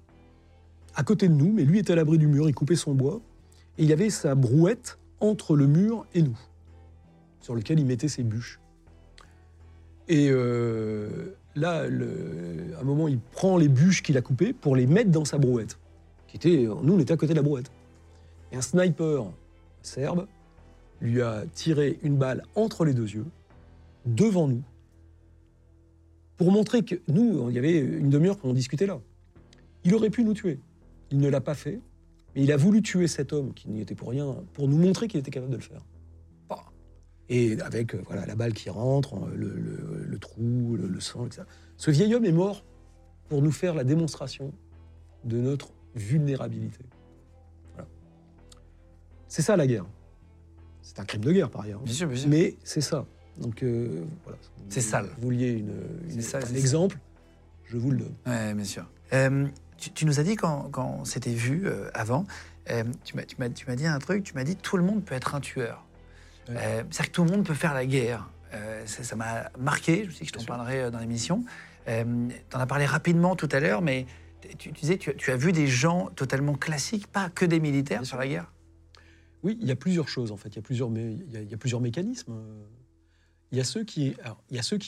[0.94, 3.20] à côté de nous, mais lui était à l'abri du mur, il coupait son bois,
[3.78, 6.38] et il avait sa brouette entre le mur et nous,
[7.40, 8.58] sur lequel il mettait ses bûches.
[10.08, 14.86] Et euh, là, à un moment, il prend les bûches qu'il a coupées pour les
[14.86, 15.78] mettre dans sa brouette.
[16.26, 17.70] Qui était, nous, on était à côté de la brouette.
[18.50, 19.26] Et un sniper
[19.82, 20.26] serbe
[21.00, 23.26] lui a tiré une balle entre les deux yeux,
[24.04, 24.62] devant nous,
[26.38, 28.98] pour montrer que nous, il y avait une demi-heure qu'on discutait là.
[29.84, 30.60] Il aurait pu nous tuer.
[31.10, 31.80] Il ne l'a pas fait,
[32.34, 35.08] mais il a voulu tuer cet homme qui n'y était pour rien, pour nous montrer
[35.08, 35.84] qu'il était capable de le faire.
[36.48, 36.64] Bah.
[37.28, 41.00] Et avec euh, voilà, la balle qui rentre, euh, le, le- le trou, le, le
[41.00, 41.42] sang, etc.
[41.76, 42.64] Ce vieil homme est mort
[43.28, 44.52] pour nous faire la démonstration
[45.24, 46.84] de notre vulnérabilité.
[47.74, 47.88] Voilà.
[49.28, 49.86] C'est ça la guerre.
[50.82, 51.80] C'est un crime de guerre par ailleurs.
[51.80, 52.28] Bien sûr, bien sûr.
[52.30, 53.06] Mais c'est ça.
[53.40, 54.38] Donc euh, voilà.
[54.68, 55.08] C'est sale.
[55.18, 55.72] Vous vouliez une,
[56.10, 56.98] une- sale, un exemple,
[57.66, 58.14] je vous le donne.
[58.26, 58.86] Oui, bien sûr.
[59.12, 62.26] Euh, tu, tu nous as dit quand, quand on s'était vu euh, avant,
[63.04, 65.84] tu m'as- dit un truc, tu m'as dit tout le monde peut être un tueur.
[66.48, 66.54] Ouais.
[66.90, 68.28] C'est-à-dire que tout le monde peut faire la guerre.
[68.86, 71.44] Ça m'a marqué, je dit que je t'en parlerai dans l'émission.
[71.86, 74.06] Tu en as parlé rapidement tout à l'heure, mais
[74.58, 78.00] tu, tu disais tu, tu as vu des gens totalement classiques, pas que des militaires
[78.00, 78.20] Bien sur sûr.
[78.20, 78.52] la guerre?
[79.42, 80.48] Oui, il y a plusieurs choses en fait.
[80.50, 82.34] Il y a plusieurs, mé- il y a, il y a plusieurs mécanismes.
[83.52, 84.14] Il y a ceux qui,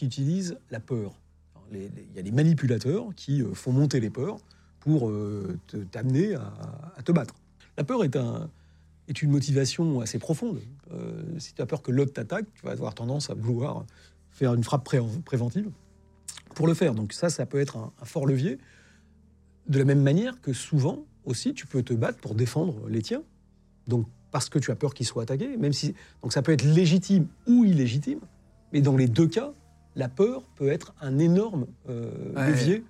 [0.03, 1.15] utilisent la peur.
[1.73, 4.39] Les- les- il y a des manipulateurs qui euh, font monter les peurs
[4.81, 5.59] pour euh,
[5.91, 7.35] t'amener à, te battre.
[7.77, 8.51] La peur est, un,
[9.09, 10.61] est une motivation assez profonde.
[10.93, 13.85] Euh, si tu as peur que l'autre t'attaque, tu vas avoir tendance à vouloir
[14.31, 15.71] faire une frappe pré- préventive
[16.55, 16.95] pour le faire.
[16.95, 18.59] Donc ça, ça peut être un, un fort levier.
[19.69, 23.23] De la même manière que souvent aussi, tu peux te battre pour défendre les tiens.
[23.87, 26.65] Donc parce que tu as peur qu'ils soient attaqués, même si donc ça peut être
[26.65, 28.21] légitime ou illégitime,
[28.73, 29.53] mais dans les deux cas,
[29.97, 32.49] la peur peut être un énorme euh, Ouais.
[32.49, 32.85] levier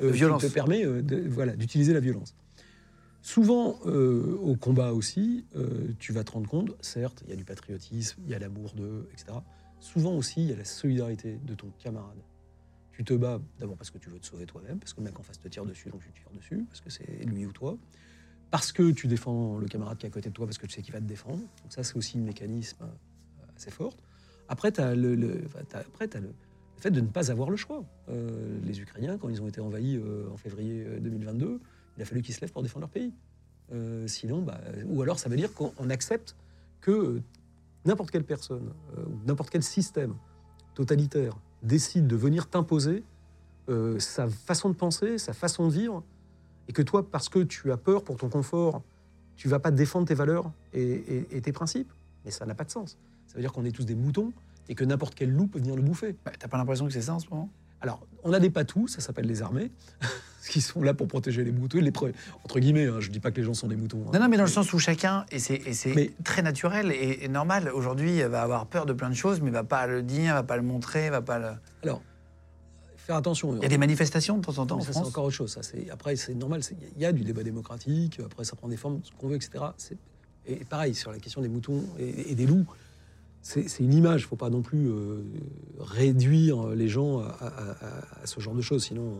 [0.00, 0.42] De violence.
[0.42, 2.34] qui te permet euh, de- voilà, d'utiliser la violence.
[3.22, 7.36] Souvent, euh, au combat aussi, euh, tu vas te rendre compte, certes, il y a
[7.36, 9.38] du patriotisme, il y a l'amour d'eux, etc.
[9.80, 12.18] Souvent aussi, il y a la solidarité de ton camarade.
[12.92, 15.18] Tu te bats d'abord parce que tu veux te sauver toi-même, parce que le mec
[15.18, 17.76] en face te tire dessus, donc tu tires dessus, parce que c'est lui ou toi.
[18.50, 20.74] Parce que tu défends le camarade qui est à côté de toi, parce que tu
[20.74, 21.38] sais qu'il va te défendre.
[21.40, 22.86] Donc ça, c'est aussi un mécanisme euh,
[23.56, 23.96] assez fort.
[24.48, 26.28] Après, tu as, le, le- le,
[26.78, 27.84] fait de ne pas avoir le choix.
[28.08, 31.60] Euh, les Ukrainiens, quand ils ont été envahis euh, en février euh, 2022,
[31.96, 33.12] il a fallu qu'ils se lèvent pour défendre leur pays.
[33.72, 36.36] Euh, sinon, bah, ou alors ça veut dire qu'on on accepte
[36.80, 37.22] que euh,
[37.84, 40.14] n'importe quelle personne, euh, n'importe quel système
[40.74, 43.02] totalitaire décide de venir t'imposer
[43.68, 46.04] euh, sa façon de penser, sa façon de vivre,
[46.68, 48.82] et que toi, parce que tu as peur pour ton confort,
[49.36, 51.92] tu vas pas défendre tes valeurs et tes principes.
[52.24, 52.98] Mais ça n'a pas de sens.
[53.36, 54.32] Ça veut dire qu'on est tous des moutons
[54.70, 56.16] et que n'importe quel loup peut venir le bouffer.
[56.38, 57.50] T'as pas l'impression que c'est ça en ce moment?
[57.82, 59.70] Alors, on a des patous, ça s'appelle les armées,
[60.50, 61.92] qui sont là pour protéger les moutons, les
[62.44, 62.86] entre guillemets.
[62.86, 63.98] hein, je dis pas que les gens sont des moutons.
[64.06, 64.10] hein.
[64.14, 67.70] Non, non, mais dans le sens où chacun, et c'est très naturel et, et normal,
[67.74, 70.56] aujourd'hui, va avoir peur de plein de choses, mais va pas le dire, va pas
[70.56, 71.48] le montrer, va pas le...
[71.82, 72.00] Alors,
[72.96, 73.54] faire attention.
[73.56, 75.08] Il y a des manifestations de temps en temps en ça, c'est France.
[75.08, 75.52] encore autre chose.
[75.52, 75.60] Ça,
[75.92, 76.62] après, c'est normal.
[76.96, 78.18] Il y a du débat démocratique.
[78.24, 79.62] Après, ça prend des formes, ce qu'on veut, etc.
[80.46, 82.64] Et pareil, sur la question des moutons et, et des loups,
[83.46, 84.22] c'est une image.
[84.22, 85.22] Il ne faut pas non plus euh,
[85.78, 87.76] réduire les gens à,
[88.24, 88.84] ce genre de choses.
[88.84, 89.18] Sinon,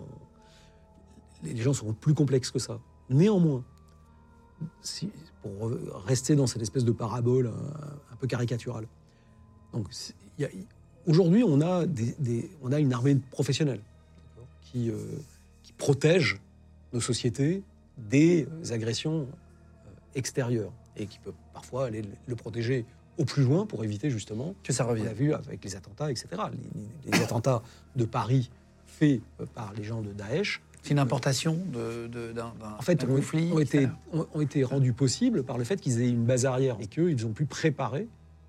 [1.44, 2.80] les gens seront plus complexes que ça.
[3.08, 3.64] Néanmoins,
[5.42, 5.70] pour
[6.06, 7.52] rester dans cette espèce de parabole
[8.12, 8.88] un, peu caricaturale,
[9.72, 9.88] donc,
[11.06, 11.84] aujourd'hui, on, a
[12.80, 13.80] une armée professionnelle
[14.60, 14.96] qui, euh,
[15.78, 16.40] protège
[16.94, 17.62] nos sociétés
[17.98, 22.86] des agressions euh, extérieures et qui peut parfois aller le- le protéger
[23.18, 25.04] au plus loin pour éviter justement, Que ça on revient.
[25.04, 26.28] l'a vu avec les attentats, etc.
[27.06, 27.62] Les, les attentats
[27.96, 28.50] de Paris
[28.86, 33.02] faits euh, par les gens de Daesh, C'est une importation de- de- d'un en fait,
[33.04, 33.50] ont, conflit.
[33.52, 36.76] ont été, ont, ont été rendus possibles par le fait qu'ils aient une base arrière
[36.80, 38.06] et qu'ils ont pu préparer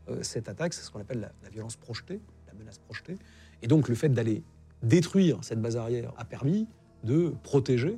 [0.09, 0.73] euh, cette attaque.
[0.73, 3.17] C'est ce qu'on appelle la, la violence projetée, la menace projetée.
[3.63, 4.43] Et donc, le fait d'aller
[4.83, 6.67] détruire cette base arrière a permis
[7.03, 7.97] de protéger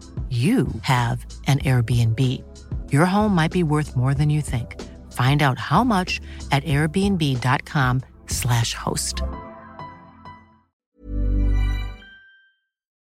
[0.31, 2.17] you have an Airbnb.
[2.89, 4.81] Your home might be worth more than you think.
[5.11, 6.21] Find out how much
[6.53, 9.23] at airbnb.com/slash host.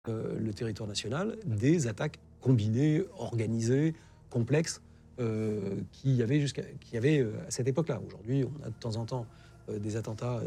[0.09, 3.93] euh, le territoire national des attaques combinées, organisées,
[4.29, 4.81] complexes,
[5.19, 6.63] euh, qu'il y avait, jusqu'à,
[6.93, 8.01] avait euh, à cette époque-là.
[8.05, 9.25] Aujourd'hui, on a de temps en temps
[9.69, 10.41] euh, des attentats,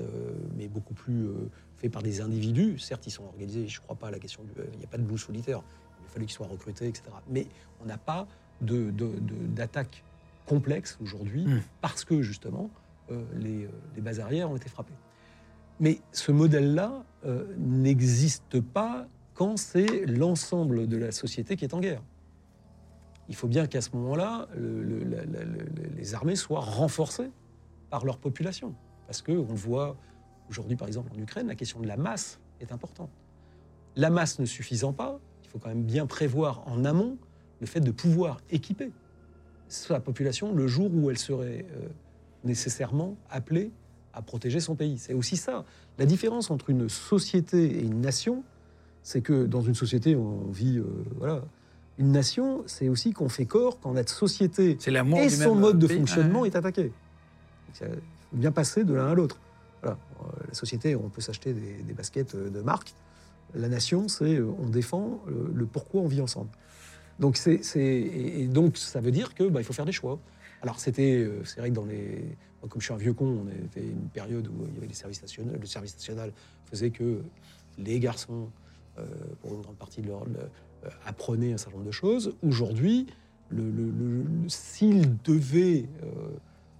[0.57, 1.29] mais beaucoup plus
[1.77, 2.79] faits par des individus.
[2.79, 4.51] Certes, ils sont organisés, je ne crois pas à la question du...
[4.73, 5.63] Il n'y a pas de loup solitaire.
[6.13, 7.05] Fallu qu'ils soient recrutés, etc.
[7.29, 7.47] Mais
[7.83, 8.27] on n'a pas
[8.61, 10.05] de, de- de- d'attaque
[10.47, 11.63] complexe aujourd'hui Mm.
[11.81, 12.71] parce que, justement,
[13.11, 14.93] euh, les, euh, les bases arrières ont été frappées.
[15.81, 21.81] Mais ce modèle-là euh, n'existe pas quand c'est l'ensemble de la société qui est en
[21.81, 22.03] guerre.
[23.29, 27.31] Il faut bien qu'à ce moment-là, le- le- la- la- le- les armées soient renforcées
[27.91, 28.75] par leur population.
[29.07, 29.97] Parce qu'on le voit
[30.51, 33.11] aujourd'hui, par exemple, en Ukraine, la question de la masse est importante.
[33.97, 35.19] La masse ne suffisant pas,
[35.53, 37.17] faut quand même bien prévoir en amont
[37.61, 38.91] le fait de pouvoir équiper
[39.69, 41.89] sa population le jour où elle serait euh,
[42.45, 43.71] nécessairement appelée
[44.15, 44.99] à protéger son pays.
[44.99, 45.65] C'est aussi ça.
[45.99, 48.43] La différence entre une société et une nation,
[49.03, 50.79] c'est que dans une société, on vit.
[50.79, 50.85] euh,
[51.19, 51.43] voilà.
[51.99, 55.99] Une nation, c'est aussi qu'on fait corps quand notre société et son mode de pays.
[55.99, 56.93] fonctionnement est attaqué.
[57.81, 59.39] Il faut bien passer de l'un à l'autre.
[59.83, 59.97] Voilà.
[60.23, 62.95] Euh, La société, on peut s'acheter des, des baskets de marque.
[63.55, 66.51] La nation, c'est euh, on défend le, pourquoi on vit ensemble.
[67.19, 67.51] Donc, ça
[69.01, 70.19] veut dire que bah, il faut faire des choix.
[70.63, 72.37] Alors c'était, euh, c'est vrai que dans les,
[72.69, 74.95] comme je suis un vieux con, on était une période où il y avait les
[74.95, 75.53] services nationaux.
[75.61, 76.33] Le service national
[76.71, 77.21] faisait que
[77.79, 78.49] les garçons,
[78.99, 79.05] euh,
[79.41, 80.49] pour une grande partie de leur, le-
[81.05, 82.35] apprenaient un certain nombre de choses.
[82.43, 83.07] Aujourd'hui,
[84.49, 85.87] s'ils devaient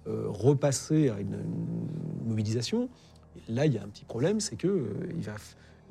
[0.05, 1.37] repasser à une,
[2.25, 2.89] mobilisation,
[3.47, 5.35] là il y a un petit problème, c'est que il va,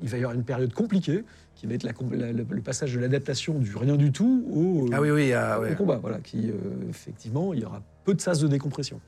[0.03, 1.23] il va y avoir une période compliquée
[1.55, 4.45] qui va être la com- la- le, le passage de l'adaptation du rien du tout
[4.53, 5.33] au, Ah oui, oui.
[5.33, 5.75] ah, ouais.
[5.75, 5.97] combat.
[5.97, 6.53] Voilà, qui euh,
[6.89, 8.99] effectivement, il y aura peu de sas de décompression.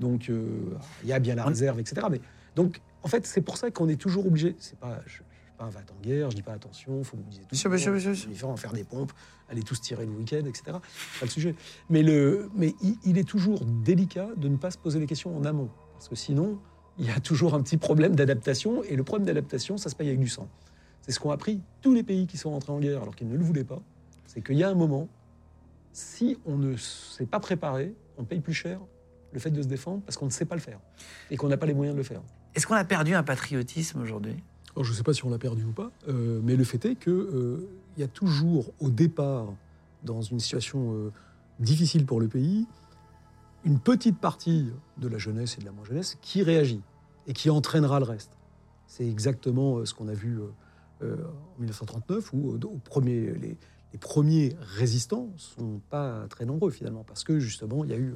[0.00, 0.42] Donc euh,
[1.02, 2.06] il y a bien la réserve, etc.
[2.10, 2.20] Mais
[2.56, 4.56] donc en fait, c'est pour ça qu'on est toujours obligé.
[4.58, 5.18] C'est pas, je,
[5.58, 7.48] pas un va en guerre, je dis pas attention, faut mobiliser tout.
[7.50, 7.78] Bien sûr, bien
[8.14, 9.12] sûr, faire, des pompes,
[9.50, 10.62] aller tous tirer le week-end, etc.
[10.66, 10.80] Pas
[11.22, 11.54] le sujet.
[11.90, 15.36] Mais le, mais il, il est toujours délicat de ne pas se poser les questions
[15.36, 16.58] en amont, parce que sinon,
[17.00, 20.08] il y a toujours un petit problème d'adaptation, et le problème d'adaptation, ça se paye
[20.08, 20.48] avec du sang.
[21.00, 23.36] C'est ce qu'ont appris tous les pays qui sont rentrés en guerre alors qu'ils ne
[23.36, 23.80] le voulaient pas.
[24.26, 25.08] C'est qu'il y a un moment,
[25.92, 28.80] si on ne s'est pas préparé, on paye plus cher
[29.32, 30.78] le fait de se défendre parce qu'on ne sait pas le faire
[31.30, 32.20] et qu'on n'a pas les moyens de le faire.
[32.54, 34.36] Est-ce qu'on a perdu un patriotisme aujourd'hui?
[34.74, 36.84] Alors, je ne sais pas si on l'a perdu ou pas, euh, mais le fait
[36.84, 39.46] est qu'il y a toujours au départ,
[40.04, 41.12] dans une situation euh,
[41.60, 42.66] difficile pour le pays,
[43.64, 46.82] une petite partie de la jeunesse et de la moins jeunesse qui réagit
[47.30, 48.36] et qui entraînera le reste.
[48.88, 50.48] C'est exactement euh, ce qu'on a vu euh,
[51.02, 51.16] euh,
[51.56, 52.58] en 1939, où
[53.04, 53.56] les,
[54.00, 58.14] premiers résistants sont pas très nombreux finalement, parce que justement, il y a eu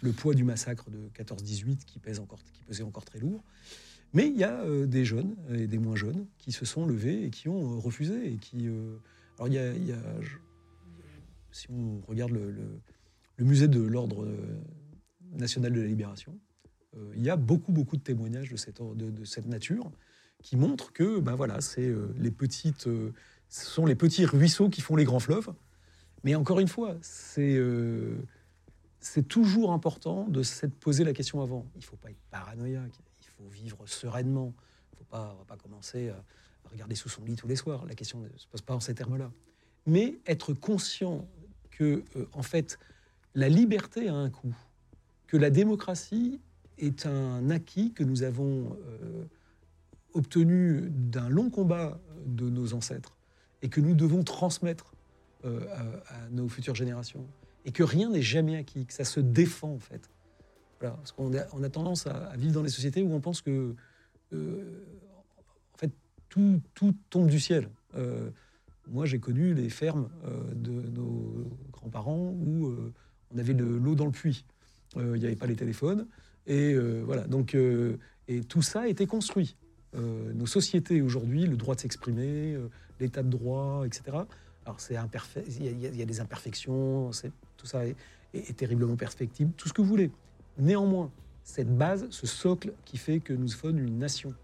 [0.00, 2.20] le poids du massacre de 14-18 qui, pèse
[2.66, 3.44] pesait encore très lourd.
[4.12, 7.30] Mais il y a des jeunes et des moins jeunes qui se sont levés et
[7.30, 8.32] qui ont refusé.
[8.32, 8.68] Et qui,
[9.36, 9.96] alors il y a,
[11.50, 14.28] si on regarde le, musée de l'ordre
[15.32, 16.38] national de la libération,
[17.14, 19.90] il y a beaucoup beaucoup de témoignages de cette, de, cette nature
[20.42, 23.12] qui montrent que ben voilà, c'est euh, les petites, euh,
[23.48, 25.52] ce sont les petits ruisseaux qui font les grands fleuves.
[26.24, 28.16] Mais encore une fois, c'est euh,
[29.00, 31.66] c'est toujours important de se poser la question avant.
[31.74, 34.52] Il ne faut pas être paranoïaque, il faut vivre sereinement.
[34.92, 36.22] Il ne faut pas, pas commencer à
[36.70, 37.86] regarder sous son lit tous les soirs.
[37.86, 39.30] La question ne se pose pas en ces termes-là.
[39.86, 41.28] Mais être conscient
[41.70, 42.78] que, euh, en fait,
[43.34, 44.54] la liberté a un coût,
[45.26, 46.40] que la démocratie
[46.78, 49.24] est un acquis que nous avons euh,
[50.14, 53.16] obtenu d'un long combat de nos ancêtres
[53.62, 54.94] et que nous devons transmettre
[55.44, 55.60] euh,
[56.06, 57.26] à, nos futures générations.
[57.64, 60.08] Et que rien n'est jamais acquis, que ça se défend en fait.
[60.80, 63.40] Voilà, parce qu'on a, on a tendance à, vivre dans des sociétés où on pense
[63.40, 63.74] que,
[64.32, 64.84] euh,
[65.74, 65.90] en fait,
[66.28, 67.70] tout, tout tombe du ciel.
[67.96, 68.30] Euh,
[68.88, 72.92] moi, j'ai connu les fermes euh, de nos grands-parents où euh,
[73.34, 74.44] on avait de l'eau dans le puits.
[74.96, 76.06] Euh, Il n'y avait pas les téléphones.
[76.46, 77.96] Et euh, voilà, donc, euh,
[78.28, 79.56] et tout ça a été construit.
[79.94, 82.56] Euh, nos sociétés aujourd'hui, le droit de s'exprimer,
[83.00, 84.18] l'état de droit, etc.,
[84.64, 87.10] Alors c'est imparfait, il y, a- y y des imperfections,
[87.56, 87.94] tout ça est,
[88.34, 90.10] est- est terriblement perfectible, tout ce que vous voulez.
[90.58, 91.10] Néanmoins,
[91.44, 94.34] cette base, ce socle qui fait que nous sommes une nation,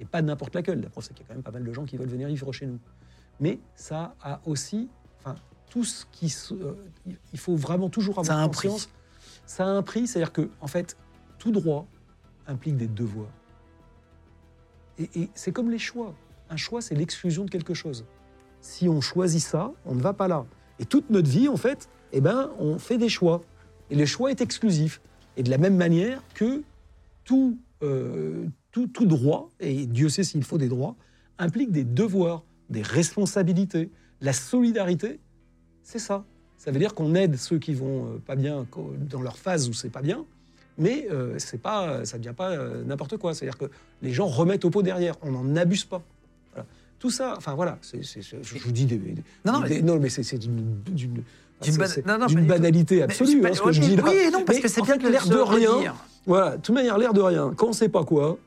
[0.00, 0.80] et pas n'importe laquelle.
[0.80, 2.26] La preuve, c'est qu'il y a quand même pas mal de gens qui veulent venir
[2.28, 2.78] vivre chez nous.
[3.40, 4.88] Mais ça a aussi,
[5.20, 5.36] enfin,
[5.70, 6.34] tout ce qui,
[7.32, 8.68] il faut vraiment toujours Ça avoir a un prix.
[8.68, 8.90] conscience.
[9.46, 10.96] Ça a un prix, c'est-à-dire que, en fait,
[11.38, 11.86] tout droit
[12.46, 13.32] implique des devoirs.
[14.98, 16.14] Et, c'est comme les choix.
[16.50, 18.04] Un choix, c'est l'exclusion de quelque chose.
[18.60, 20.46] Si on choisit ça, on ne va pas là.
[20.80, 23.42] Et toute notre vie, en fait, eh ben, on fait des choix.
[23.90, 25.00] Et le choix est exclusif.
[25.36, 26.62] Et de la même manière que
[27.24, 30.96] tout, euh, tout, tout droit, et Dieu sait s'il faut des droits,
[31.38, 33.90] implique des devoirs, des responsabilités.
[34.20, 35.20] La solidarité,
[35.82, 36.24] c'est ça.
[36.56, 38.66] Ça veut dire qu'on aide ceux qui vont euh, pas bien
[39.08, 40.24] dans leur phase où c'est pas bien,
[40.78, 43.34] mais euh, c'est pas, ça ne devient pas euh, n'importe quoi.
[43.34, 43.66] C'est-à-dire que
[44.02, 46.02] les gens remettent au pot derrière, on n'en abuse pas.
[46.54, 46.66] Voilà.
[46.98, 48.96] Tout ça, enfin voilà, c'est- c'est- c'est- je vous dis des.
[48.96, 49.14] des-
[49.44, 50.80] Non, non, des- mais- non, mais c'est c'est d'une.
[50.86, 51.22] d'une
[51.60, 52.52] D'une c'est- ban- c'est non, non, d'une pas du tout.
[52.54, 54.04] banalité Mais absolue, hein, ce que je dis là.
[54.06, 55.72] Oui, et non, parce Mais que c'est en bien fait, de l'air se de rien.
[55.72, 55.94] redire.
[56.26, 57.52] Voilà, de toute manière, l'air de rien.
[57.56, 58.38] Quand on ne sait pas quoi,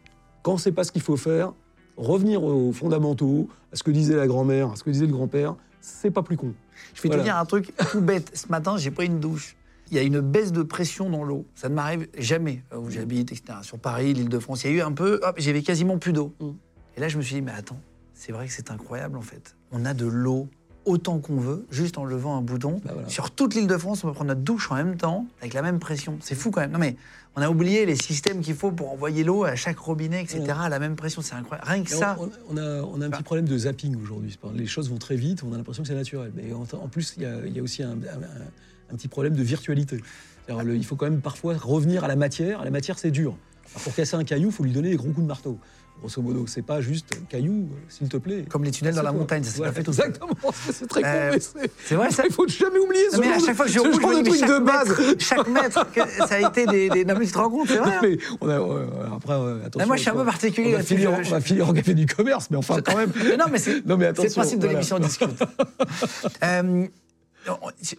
[0.43, 1.51] quand on ne sait pas ce qu'il faut faire,
[1.97, 5.55] revenir aux fondamentaux, à ce que disait la grand-mère, à ce que disait le grand-père,
[5.81, 6.53] c'est pas plus con.
[6.93, 7.23] Je vais Voilà.
[7.23, 8.31] te dire un truc tout bête.
[8.33, 9.55] Ce matin, j'ai pris une douche.
[9.91, 11.45] Il y a une baisse de pression dans l'eau.
[11.53, 13.59] Ça ne m'arrive jamais euh, où j'habite, etc.
[13.61, 15.19] Sur Paris, l'Île-de-France, il y a eu un peu.
[15.21, 16.33] Hop, j'avais quasiment plus d'eau.
[16.39, 16.49] Mm.
[16.97, 17.79] Et là, je me suis dit, mais attends,
[18.13, 19.55] c'est vrai que c'est incroyable en fait.
[19.71, 20.47] On a de l'eau
[20.85, 22.81] autant qu'on veut, juste en levant un bouton.
[22.83, 23.09] Bah voilà.
[23.09, 26.17] Sur toute l'Île-de-France, on peut prendre notre douche en même temps, avec la même pression.
[26.21, 26.71] C'est fou quand même.
[26.71, 26.95] Non mais,
[27.35, 30.39] on a oublié les systèmes qu'il faut pour envoyer l'eau à chaque robinet, etc.
[30.41, 30.49] Ouais.
[30.51, 31.21] à la même pression.
[31.21, 31.69] C'est incroyable.
[31.69, 32.17] Rien que ça.
[32.19, 34.37] On, on a, on a un petit problème de zapping aujourd'hui.
[34.55, 36.31] Les choses vont très vite, on a l'impression que c'est naturel.
[36.35, 38.47] Mais en, en plus, il y a, il y a aussi un, un- un
[38.95, 40.01] petit problème de virtualité.
[40.49, 42.63] Le- il faut quand même parfois revenir à la matière.
[42.65, 43.35] La matière, c'est dur.
[43.73, 45.57] Alors, pour casser un caillou, il faut lui donner des gros coups de marteau.
[45.99, 48.43] Grosso modo, c'est pas juste caillou, euh, s'il te plaît.
[48.49, 49.91] Comme les tunnels dans la montagne, ça s'est Voilà, pas fait tout.
[49.91, 50.35] Exactement,
[50.71, 51.39] c'est très Euh, mais
[51.85, 51.95] c'est.
[51.95, 53.83] vrai, ça- Il faut jamais oublier ce Non, mais à chaque fois que je ce
[53.83, 54.87] roule, je me de dis, mais base.
[54.89, 56.89] mètre, chaque mètre, que ça a été des.
[56.89, 57.05] des...
[57.05, 57.97] Non, mais tu te rends compte, c'est vrai.
[58.01, 59.33] Mais on a, après,
[59.65, 59.87] attention.
[59.87, 61.93] moi, je suis un peu particulier On va, finir, je- on va finir en café
[61.93, 63.11] du commerce, mais enfin, quand même.
[63.23, 65.29] Mais non, mais c'est mais le principe de l'émission Discute.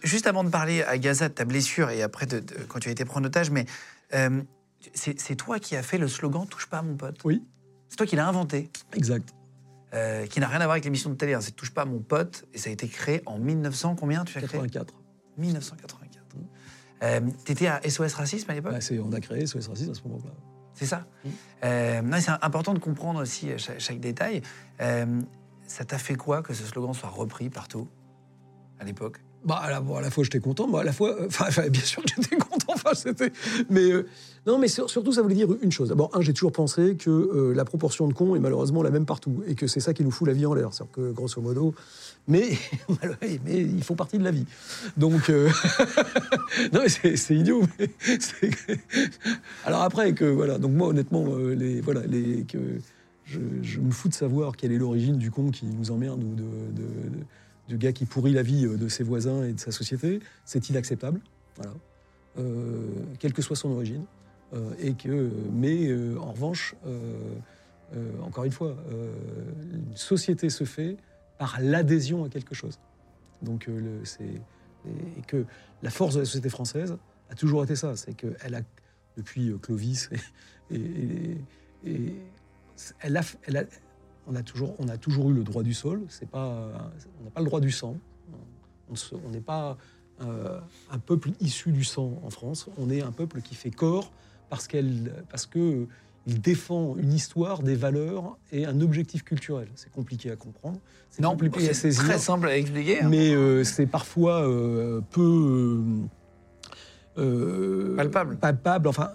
[0.03, 2.89] Juste avant de parler à Gaza de ta blessure et après de, de- quand tu
[2.89, 3.65] as été pris en otage, mais
[4.13, 4.41] euh,
[4.93, 7.19] c'est toi qui as fait le slogan Touche pas à mon pote.
[7.25, 7.43] Oui,
[7.89, 9.33] C'est toi qui l'as inventé, exact.
[9.93, 11.33] euh, qui n'a rien à voir avec l'émission de télé.
[11.33, 13.95] hein, c'est Touche pas à mon pote et ça a été créé en 1900.
[13.95, 14.59] Combien tu as créé?
[14.61, 14.93] 84.
[15.37, 16.23] 1984.
[17.03, 18.71] Euh, T'étais à SOS Racisme à l'époque?
[18.73, 20.31] Bah, on a créé SOS Racisme à ce moment-là.
[20.73, 21.05] C'est ça?
[21.25, 21.29] Mm.
[21.65, 24.41] Euh, non, C'est important de comprendre aussi chaque, chaque détail.
[24.79, 27.87] Ça t'a fait quoi que ce slogan soit repris partout
[28.79, 29.19] à l'époque?
[29.45, 31.81] Bah, à la, à la fois, j'étais content, mais à la fois, euh, enfin, bien
[31.81, 33.31] sûr que j'étais content, enfin, c'était.
[33.69, 34.05] Mais euh,
[34.47, 35.89] non, mais sur- surtout, ça voulait dire une chose.
[35.89, 39.05] D'abord, un, j'ai toujours pensé que euh, la proportion de cons est malheureusement la même
[39.05, 40.69] partout, et que c'est ça qui nous fout la vie en l'air.
[40.73, 41.75] C'est-à-dire que, grosso modo,
[42.27, 42.57] mais,
[43.21, 44.45] mais ils font partie de la vie.
[44.95, 45.29] Donc,
[46.73, 47.63] non, mais c'est idiot.
[49.65, 52.57] Alors après, que voilà, donc moi, honnêtement, les, voilà, les, que
[53.25, 56.23] je, me fous de savoir quelle est l'origine du con qui nous emmerde
[57.67, 60.69] du gars qui pourrit la vie euh, de ses voisins et de sa société, c'est
[60.69, 61.21] inacceptable.
[61.55, 61.73] Voilà.
[62.39, 62.87] Euh,
[63.19, 64.05] quelle que soit son origine.
[64.53, 66.75] Euh, et que, mais en revanche,
[68.21, 68.75] encore une fois,
[69.73, 70.97] une société se fait
[71.37, 72.79] par l'adhésion à quelque chose.
[73.41, 73.67] Donc,
[75.27, 75.45] que
[75.81, 76.97] la force de la société française
[77.29, 78.61] a toujours été ça, c'est qu'elle a,
[79.17, 80.09] depuis Clovis,
[80.71, 81.37] et
[82.99, 83.65] elle a, elle a-
[84.27, 86.69] on, a toujours, on a toujours eu le droit du sol, c'est pas,
[87.19, 87.97] on n'a pas le droit du sang,
[88.89, 89.77] on n'est pas
[90.21, 90.59] euh,
[90.91, 94.11] un peuple issu du sang en France, on est un peuple qui fait corps
[94.49, 95.87] parce, qu'elle, parce que
[96.25, 99.67] il défend une histoire, des valeurs et un objectif culturel.
[99.75, 102.03] C'est compliqué à comprendre, c'est compliqué à saisir.
[102.03, 103.01] très simple à expliquer.
[103.01, 103.09] hein.
[103.09, 106.05] Mais euh, c'est parfois euh, peu
[107.17, 108.37] euh, euh, Palpable.
[108.37, 108.87] Palpable.
[108.87, 109.11] Enfin,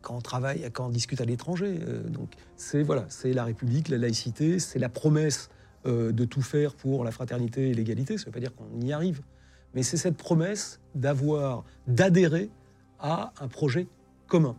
[0.00, 3.88] quand on travaille, quand on discute à l'étranger, euh, donc c'est voilà, c'est la République,
[3.88, 5.50] la laïcité, c'est la promesse
[5.86, 8.18] euh, de tout faire pour la fraternité et l'égalité.
[8.18, 9.20] Ça ne veut pas dire qu'on y arrive,
[9.74, 12.50] mais c'est cette promesse d'avoir, d'adhérer
[12.98, 13.86] à un projet
[14.26, 14.56] commun,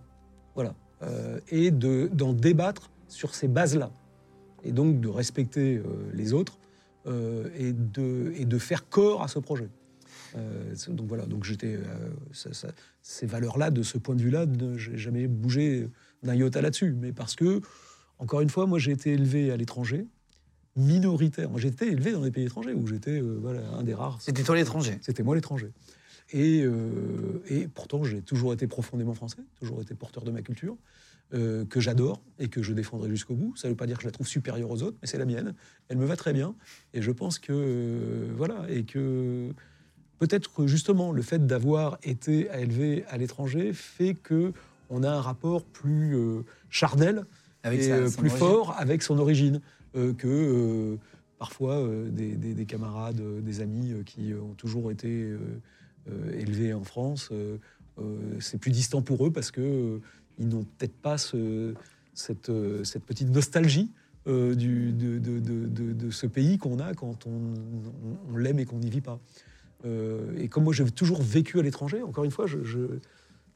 [0.56, 3.90] voilà, Euh, et de d'en débattre sur ces bases-là,
[4.66, 5.82] et donc de respecter
[6.14, 6.58] les autres
[7.08, 9.70] et de faire corps à ce projet.
[10.36, 11.84] Euh, donc voilà, donc j'étais euh,
[12.32, 12.72] ça- ça-
[13.02, 14.46] ces valeurs-là, de ce point de vue-là,
[14.78, 15.90] j'ai jamais bougé
[16.24, 17.62] d'un iota là-dessus, mais parce que
[18.18, 20.06] encore une fois, moi j'ai été élevé à l'étranger,
[20.76, 21.50] minoritaire.
[21.50, 24.22] Moi été élevé dans des pays étrangers où j'étais euh, voilà, un des rares.
[24.22, 24.98] C'était toi l'étranger.
[25.02, 25.72] C'était moi l'étranger.
[26.32, 26.64] Et,
[27.50, 30.78] et pourtant, j'ai toujours été profondément français, toujours été porteur de ma culture.
[31.36, 33.56] euh, que j'adore et que je défendrai jusqu'au bout.
[33.56, 35.26] Ça ne veut pas dire que je la trouve supérieure aux autres, mais c'est la
[35.26, 35.54] mienne.
[35.88, 36.56] Elle me va très bien.
[36.96, 39.52] Et je pense que, euh, voilà, et que
[40.20, 44.54] peut-être que justement, le fait d'avoir été élevé à l'étranger fait que
[44.90, 47.26] on a un rapport plus euh, charnel
[47.64, 48.38] Avec et sa- euh, plus origine.
[48.38, 49.62] fort avec son origine
[49.96, 50.96] euh, que euh,
[51.38, 55.34] parfois des, des- des camarades, des amis qui ont toujours été
[56.34, 57.30] élevés en France.
[58.40, 60.00] c'est plus distant pour eux parce que
[60.38, 61.74] ils n'ont peut-être pas ce-
[62.14, 62.52] cette,
[62.84, 63.90] cette petite nostalgie
[64.26, 68.60] du- de, de- de- de- de ce pays qu'on a quand on, on- on l'aime
[68.60, 69.20] et qu'on n'y vit pas.
[69.86, 73.00] Euh, et comme moi j'ai toujours vécu à l'étranger, encore une fois, je, je-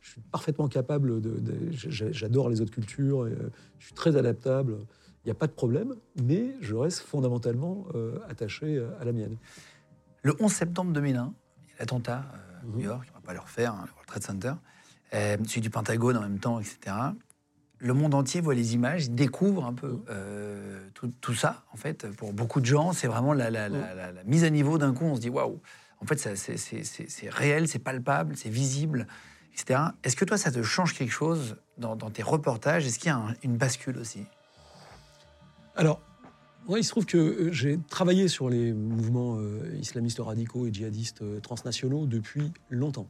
[0.02, 1.30] je suis parfaitement capable de.
[1.40, 3.50] de- j'a- J'adore les autres cultures, et, euh,
[3.80, 4.78] je suis très adaptable,
[5.24, 9.38] il n'y a pas de problème, mais je reste fondamentalement euh, attaché à la mienne.
[10.22, 11.34] Le 11 septembre 2001,
[11.66, 12.72] il y a l'attentat à Mhm.
[12.76, 14.54] New York, on ne va pas le refaire, hein, le World Trade Center,
[15.14, 16.96] euh, celui du Pentagone en même temps, etc.
[17.80, 22.08] Le monde entier voit les images, découvre un peu euh, tout, tout ça, en fait.
[22.16, 24.94] Pour beaucoup de gens, c'est vraiment la, la- la- la- la mise à niveau d'un
[24.94, 25.04] coup.
[25.04, 25.60] On se dit, waouh,
[26.04, 29.08] en fait, c'est- réel, c'est palpable, c'est visible,
[29.54, 29.80] etc.
[30.04, 32.86] Est-ce que toi, ça te change quelque chose dans, tes reportages?
[32.86, 34.26] Est-ce qu'il y a un- une bascule aussi?
[35.76, 36.02] Alors,
[36.68, 40.74] moi, il se trouve que euh, j'ai travaillé sur les mouvements euh, islamistes radicaux et
[40.74, 43.08] djihadistes euh, transnationaux depuis longtemps.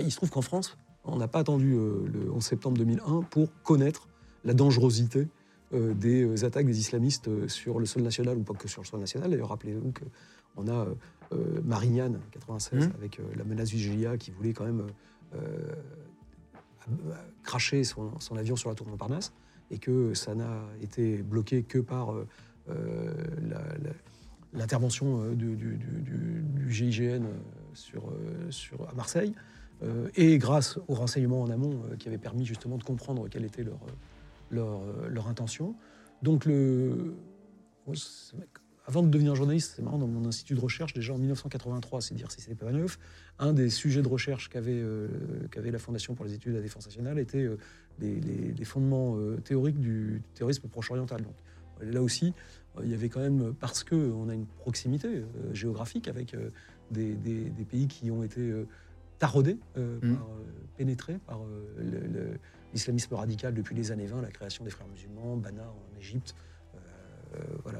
[0.00, 3.48] Il se trouve qu'en France, on n'a pas attendu euh, le 11 septembre 2001 pour
[3.62, 4.08] connaître
[4.44, 5.28] la dangerosité
[5.72, 9.28] des attaques des islamistes sur le sol national, ou pas que sur le sol national.
[9.28, 9.92] D'ailleurs, rappelez-vous
[10.54, 10.86] qu'on a
[11.64, 12.92] Marignane, 96, Mhm.
[12.98, 14.86] avec euh, la menace du GIA qui voulait quand même
[15.34, 15.38] euh,
[16.88, 16.92] euh,
[17.42, 19.32] cracher son, son avion sur la tour Montparnasse
[19.70, 22.26] et que ça n'a été bloqué que par euh,
[22.68, 23.12] euh,
[24.52, 27.32] l'intervention euh, du, du- du- du- du GIGN euh,
[27.74, 29.34] sur, euh, sur, à Marseille,
[29.82, 33.44] euh, et grâce aux renseignements en amont euh, qui avaient permis justement de comprendre quelle
[33.44, 33.90] était leur, euh,
[34.50, 35.74] leur, euh, leur intention.
[36.22, 37.14] Donc, le,
[38.86, 42.14] avant de devenir journaliste, c'est marrant, dans mon institut de recherche, déjà en 1983, c'est
[42.14, 42.98] dire si c'est pas neuf,
[43.38, 45.08] un des sujets de recherche qu'avait euh,
[45.50, 47.56] qu'avait la Fondation pour les études de la défense nationale était euh,
[47.98, 51.22] les, les- les fondements euh, théoriques du terrorisme proche-oriental.
[51.22, 51.34] Donc
[51.80, 52.34] là aussi,
[52.82, 55.22] il y avait quand même, parce qu'on a une proximité
[55.52, 56.36] géographique avec
[56.90, 58.52] des, des- des pays qui ont été
[59.18, 60.14] taraudés, Mm.
[60.16, 60.26] par,
[60.76, 61.40] pénétrés par
[62.72, 66.34] l'islamisme radical depuis les années 20, la création des frères musulmans, Bana en Égypte,
[67.62, 67.78] voilà,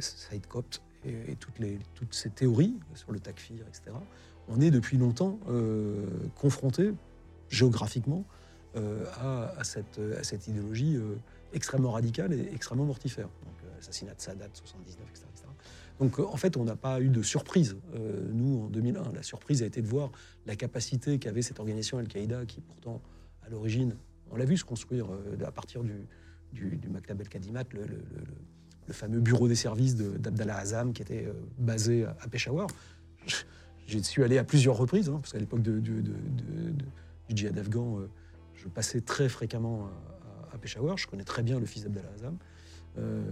[0.00, 3.96] Saïd Kopt et, toutes, les, toutes ces théories sur le takfir, etc.
[4.48, 6.92] On est depuis longtemps euh, confronté
[7.48, 8.24] géographiquement
[8.76, 11.16] euh, à, cette, à cette idéologie euh,
[11.52, 13.28] extrêmement radicale et extrêmement mortifère.
[13.44, 15.26] Donc, euh, assassinat de Sadat, 79, etc.
[15.32, 15.48] etc.
[16.00, 19.12] Donc, euh, en fait, on n'a pas eu de surprise, euh, nous, en 2001.
[19.12, 20.10] La surprise a été de voir
[20.46, 23.00] la capacité qu'avait cette organisation Al-Qaïda, qui pourtant,
[23.46, 23.96] à l'origine,
[24.30, 26.06] on l'a vu se construire euh, à partir du,
[26.54, 27.86] du, du Maktab el-Kadimat, le,
[28.92, 32.66] fameux bureau des services de- d'Abdallah Azam, qui était euh, basé à, Peshawar.
[33.86, 36.84] J'y suis allé à plusieurs reprises, hein, parce qu'à l'époque de- de- de- de- de-
[37.28, 38.08] du djihad afghan, euh,
[38.54, 39.86] je passais très fréquemment
[40.52, 40.96] à, à- Peshawar.
[40.96, 42.36] Je connais très bien le fils d'Abdallah Azam.
[42.98, 43.22] Euh,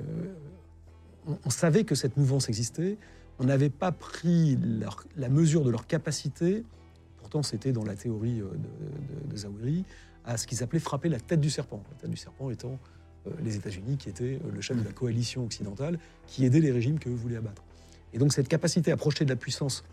[1.45, 2.99] on, savait que cette mouvance existait.
[3.39, 4.59] On n'avait pas pris
[5.17, 6.65] la mesure de leur capacité,
[7.19, 9.85] pourtant c'était dans la théorie euh, de, de, de Zawahiri,
[10.25, 11.83] à ce qu'ils appelaient frapper la tête du serpent.
[11.91, 12.77] La tête du serpent étant euh,
[13.45, 16.99] les États-Unis, qui étaient euh, le chef de la coalition occidentale, qui aidait les régimes
[16.99, 17.63] qu'eux voulaient abattre.
[18.15, 19.85] Et donc cette capacité à projeter de la puissance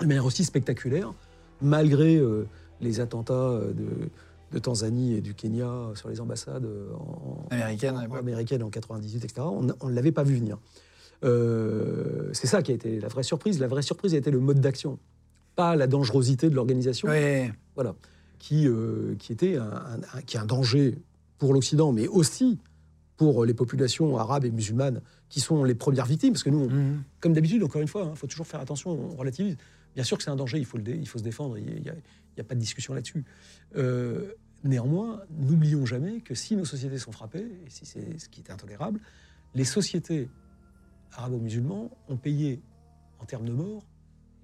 [0.00, 1.12] de manière aussi spectaculaire,
[1.60, 2.46] malgré euh,
[2.80, 3.86] les attentats euh, de,
[4.52, 7.56] de Tanzanie et du Kenya sur les ambassades euh, en, en-
[8.02, 8.18] l'époque.
[8.18, 10.58] américaines en 98, etc., on on ne l'avait pas vu venir.
[11.24, 13.60] Euh, c'est ça qui a été la vraie surprise.
[13.60, 14.98] La vraie surprise a été le mode d'action,
[15.54, 17.94] pas la dangerosité de l'organisation Oui, voilà,
[18.38, 20.98] qui, euh, qui était un, un- un- qui est un danger
[21.42, 22.60] pour l'Occident, mais aussi
[23.16, 26.34] pour les populations arabes et musulmanes qui sont les premières victimes.
[26.34, 27.02] Parce que nous, on- Mhm.
[27.18, 29.56] comme d'habitude, encore une fois, il faut toujours faire attention, on relativise.
[29.96, 31.82] Bien sûr que c'est un danger, il faut, le dé- il faut se défendre, il
[31.82, 33.24] n'y a pas de discussion là-dessus.
[33.74, 34.30] Euh,
[34.62, 38.52] néanmoins, n'oublions jamais que si nos sociétés sont frappées, et si c'est ce qui est
[38.52, 39.00] intolérable,
[39.56, 40.30] les sociétés
[41.14, 42.62] arabo-musulmanes ont payé,
[43.18, 43.84] en termes de morts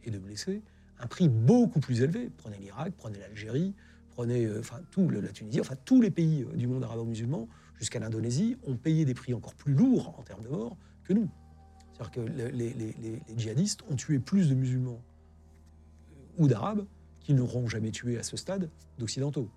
[0.03, 0.63] et de blessés,
[0.99, 2.29] un prix beaucoup plus élevé.
[2.39, 3.73] Prenez l'Irak, prenez l'Algérie,
[4.19, 7.47] prenez euh, enfin, tout, la Tunisie, enfin tous les pays euh, du monde arabo-musulman,
[7.79, 11.29] jusqu'à l'Indonésie, ont payé des prix encore plus lourds en termes de morts que nous.
[11.93, 15.01] C'est-à-dire que le- les, les- les- les djihadistes ont tué plus de musulmans
[16.11, 16.85] euh, ou d'arabes
[17.21, 19.49] qu'ils n'auront jamais tué à ce stade d'occidentaux.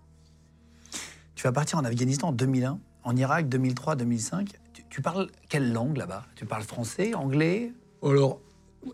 [1.33, 4.53] Tu vas partir en Afghanistan en 2001, en Irak 2003, 2005.
[4.73, 6.27] Tu, tu parles quelle langue là-bas?
[6.35, 7.73] Tu parles français, anglais?
[8.03, 8.39] Alors,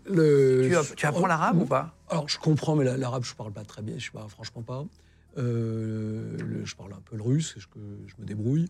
[0.06, 1.94] le, tu, tu apprends l'arabe ou pas?
[2.08, 4.62] Alors, je comprends, mais la- l'arabe, je parle pas très bien, je sais pas, franchement
[4.62, 4.86] pas.
[5.36, 7.66] Euh, le- je parle un peu le russe, je,
[8.06, 8.68] je me débrouille.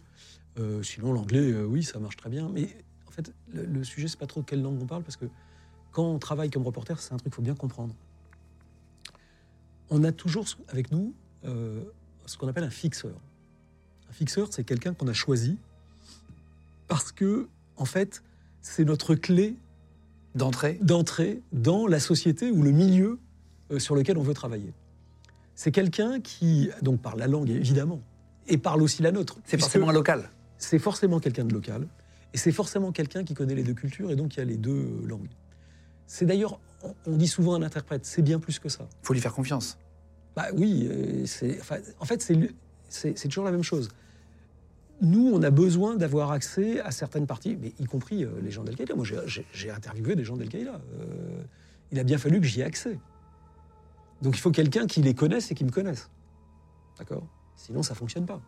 [0.59, 2.49] Euh, sinon, l'anglais, euh, oui, ça marche très bien.
[2.53, 2.69] Mais
[3.07, 5.27] en fait, le, le sujet, c'est pas trop quelle langue on parle, parce que
[5.93, 7.95] quand on travaille comme reporter, c'est un truc qu'il faut bien comprendre.
[9.91, 13.15] On a toujours avec nous ce qu'on appelle un fixeur.
[14.11, 15.57] Un fixeur, c'est quelqu'un qu'on a choisi
[16.89, 18.23] parce que, en fait,
[18.61, 19.57] c'est notre clé
[20.35, 23.19] D'entrée dans la société ou le milieu
[23.79, 24.73] sur lequel on veut travailler.
[25.59, 28.01] C'est quelqu'un qui, donc parle la langue évidemment,
[28.47, 29.39] et parle aussi la nôtre.
[29.45, 30.31] C'est forcément un local.
[30.57, 31.89] C'est forcément quelqu'un de local,
[32.33, 34.71] et c'est forcément quelqu'un qui connaît les deux cultures, et donc qui a les deux
[34.71, 35.27] euh, langues.
[36.07, 36.61] C'est d'ailleurs,
[37.07, 38.89] on, dit souvent un interprète, c'est bien plus que ça.
[39.03, 39.79] Il faut lui faire confiance.
[40.37, 41.25] Bah oui, euh,
[41.59, 42.23] enfin, en fait,
[42.89, 43.89] c'est, toujours la même chose.
[45.01, 48.63] Nous, on a besoin d'avoir accès à certaines parties, mais y compris euh, les gens
[48.63, 48.95] d'Al-Qaïda.
[48.95, 50.81] Moi, j'ai, interviewé des gens d'Al-Qaïda.
[51.01, 51.43] Euh,
[51.91, 52.97] il a bien fallu que j'y ai accès.
[54.23, 56.11] Donc, il faut quelqu'un qui les connaisse et qui me connaisse.
[56.99, 57.23] D'accord?
[57.57, 58.41] Sinon, ça fonctionne pas.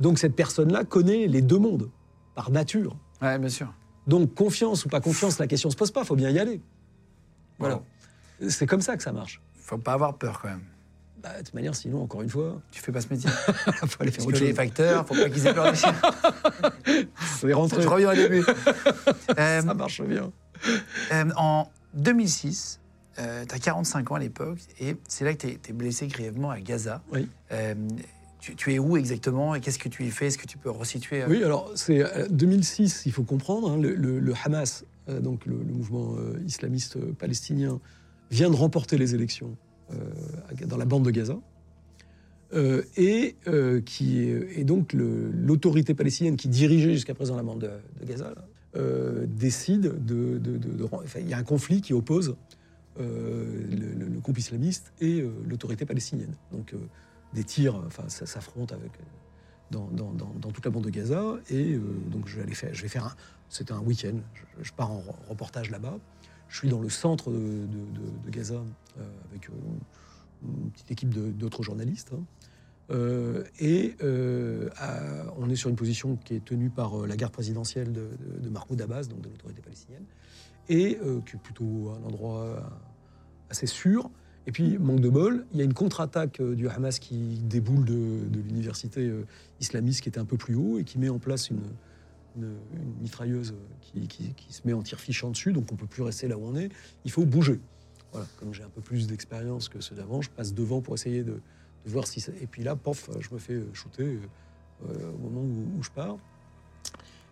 [0.00, 1.90] Donc, cette personne-là connaît les deux mondes,
[2.34, 2.96] par nature.
[3.20, 3.72] Ouais, bien sûr.
[4.06, 6.60] Donc, confiance ou pas confiance, la question se pose pas, il faut bien y aller.
[7.58, 7.82] Voilà.
[8.48, 9.42] C'est comme ça que ça marche.
[9.54, 10.62] Faut pas avoir peur quand même.
[11.22, 13.28] Bah, de toute manière, sinon, encore une fois, Tu fais pas ce métier.
[13.82, 14.56] il faut aller faire autre que les chose.
[14.56, 15.94] facteurs, faut pas qu'ils aient peur des chiens.
[17.14, 17.82] Faut y rentrer.
[17.82, 18.42] Je reviens au début.
[19.38, 20.32] Euh, Ça marche bien.
[21.12, 22.79] euh, en 2006,
[23.48, 26.60] tu as 45 ans à l'époque, et c'est là que tu es, blessé grièvement à
[26.60, 27.02] Gaza.
[27.12, 27.28] Oui.
[27.52, 27.74] Euh,
[28.40, 30.26] tu, tu es où exactement et qu'est-ce que tu y fais?
[30.28, 33.76] Est-ce que tu peux resituer euh, Oui, alors c'est euh, 2006, il faut comprendre, hein,
[33.78, 37.80] le, le- le Hamas, euh, donc le, le mouvement euh, islamiste euh, palestinien,
[38.30, 39.56] vient de remporter les élections
[39.92, 39.96] euh,
[40.66, 41.36] dans la bande de Gaza.
[42.52, 47.60] Euh, et, euh, qui est, et donc l'autorité palestinienne qui dirigeait jusqu'à présent la bande
[47.60, 48.44] de, de Gaza là,
[48.76, 52.34] euh, décide de, de- de- de ren- enfin, il y a un conflit qui oppose
[52.98, 56.34] euh, le, groupe islamiste et euh, l'autorité palestinienne.
[56.52, 56.78] Donc euh,
[57.32, 58.74] des tirs, enfin ça s'affronte
[59.70, 59.86] dans,
[60.52, 61.36] toute la bande de Gaza.
[61.48, 61.78] Et
[62.10, 63.14] donc, je vais, faire, un.
[63.48, 64.16] C'était un week-end.
[64.60, 65.98] Je, pars en re- reportage là-bas.
[66.48, 68.60] Je suis dans le centre de, Gaza
[69.30, 72.10] avec une petite équipe d'autres journalistes.
[72.12, 72.24] hein.
[72.90, 74.68] Euh, et euh,
[75.38, 78.40] on est sur une position qui est tenue par euh, la garde présidentielle de, de,
[78.40, 80.04] de Mahmoud Abbas, donc de l'autorité palestinienne,
[80.68, 82.70] et qui est plutôt un endroit
[83.48, 84.08] assez sûr.
[84.46, 88.38] Et puis, manque de bol, il y a une contre-attaque du Hamas qui déboule de,
[88.46, 89.10] l'université
[89.60, 91.60] islamiste qui était un peu plus haut et qui met en place une,
[93.02, 96.38] mitrailleuse qui, qui- se met en tir fichant dessus, donc on peut plus rester là
[96.38, 96.70] où on est.
[97.04, 97.58] Il faut bouger.
[98.12, 101.24] Voilà, comme j'ai un peu plus d'expérience que ceux d'avant, je passe devant pour essayer
[101.24, 101.40] de,
[101.86, 102.32] de voir si ça...
[102.40, 104.18] Et puis là, pof, je me fais shooter euh,
[104.88, 106.16] euh, au moment où, où je pars.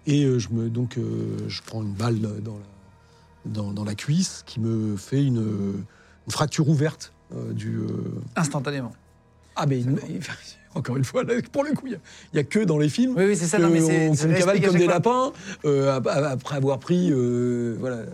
[0.06, 2.64] Et euh, je me, donc, euh, je prends une balle dans la,
[3.46, 5.38] dans, dans la cuisse qui me fait une,
[6.26, 7.78] une fracture ouverte euh, du...
[8.36, 8.92] instantanément
[9.56, 9.98] Ah, mais une-
[10.74, 11.98] encore une fois, là, pour le coup, il
[12.32, 13.58] n'y a, que dans les films Oui, oui, c'est ça.
[13.58, 15.32] Non, mais c'est qu'on cavale comme des lapins
[15.64, 17.10] ap- après avoir pris
[17.78, 18.04] voilà,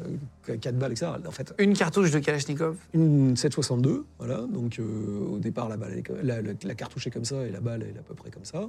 [0.46, 1.12] 4 balles, etc.
[1.26, 2.76] En fait, Une cartouche de Kalachnikov.
[2.92, 4.42] une 762, voilà.
[4.52, 7.24] Donc euh, au départ, la, balle, elle est co- la, la- la cartouche est comme
[7.24, 8.68] ça et la balle elle est à peu près comme ça.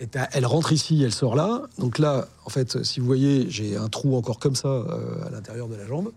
[0.00, 1.62] Et t'as- elle rentre ici, elle sort là.
[1.78, 5.30] Donc là, en fait, si vous voyez, j'ai un trou encore comme ça euh, à
[5.30, 6.12] l'intérieur de la jambe.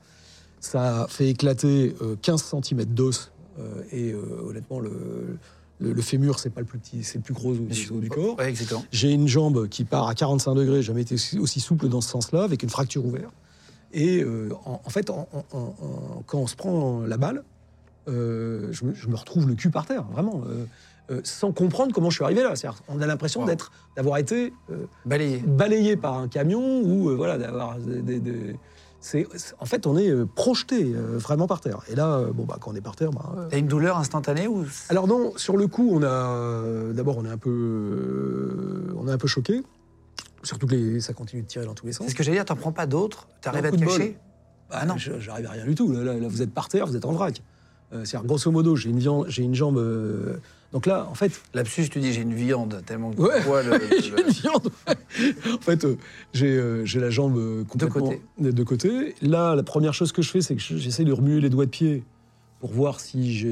[0.60, 3.32] Ça fait éclater euh, 15 cm d'os.
[3.60, 5.38] euh, et euh, honnêtement, le,
[5.80, 8.40] le, le fémur, c'est pas le plus petit, c'est le plus gros os du corps.
[8.44, 8.86] Exactement.
[8.92, 12.10] J'ai une jambe qui part à 45 degrés, j'ai jamais été aussi souple dans ce
[12.10, 13.34] sens-là, avec une fracture ouverte.
[13.94, 17.44] Et euh, en, en fait, en- en- quand on se prend la balle,
[18.08, 20.42] euh, je, me, je me retrouve le cul par terre, vraiment,
[21.12, 22.54] euh, sans comprendre comment je suis arrivé là.
[22.88, 23.48] On a l'impression Wow.
[23.48, 24.54] d'être, d'avoir été
[25.06, 25.40] Balayé.
[25.46, 28.56] balayé par un camion ou voilà, d'avoir des,
[29.04, 29.28] c'est,
[29.60, 31.80] en fait, on est projeté euh, vraiment par terre.
[31.90, 34.48] Et là, bon, bah, quand on est par terre, bah, euh, T'as une douleur instantanée
[34.48, 39.08] ou alors non, sur le coup, on a euh, d'abord on est un peu, on
[39.08, 39.64] est un peu choqué,
[40.44, 42.06] surtout que les- ça continue de tirer dans tous les sens.
[42.08, 44.18] C'est ce que j'allais dire, t'en prends pas d'autres T'arrives à te de cacher
[44.70, 45.92] Ah non, j'arrive à rien du tout.
[45.92, 47.42] Là, là, là, vous êtes par terre, vous êtes en vrac.
[47.94, 49.78] Euh, C'est-à-dire, grosso modo, j'ai une, viande- j'ai une jambe.
[49.78, 50.38] euh,
[50.72, 53.64] donc là, en fait, Lapsus, tu dis j'ai une viande tellement que Ouais.
[53.64, 54.70] le- j'ai une viande.
[54.88, 58.22] en fait, euh, j'ai la jambe complètement côté.
[58.40, 59.16] de côtés.
[59.22, 61.66] Là, la première chose que je fais, c'est que je- j'essaie de remuer les doigts
[61.66, 62.04] de pied
[62.62, 63.46] pour voir si,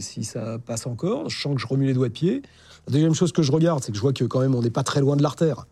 [0.00, 1.30] si ça passe encore.
[1.30, 2.42] Je sens que je remue les doigts de pied.
[2.86, 4.68] La deuxième chose que je regarde, c'est que je vois que quand même on n'est
[4.70, 5.66] pas très loin de l'artère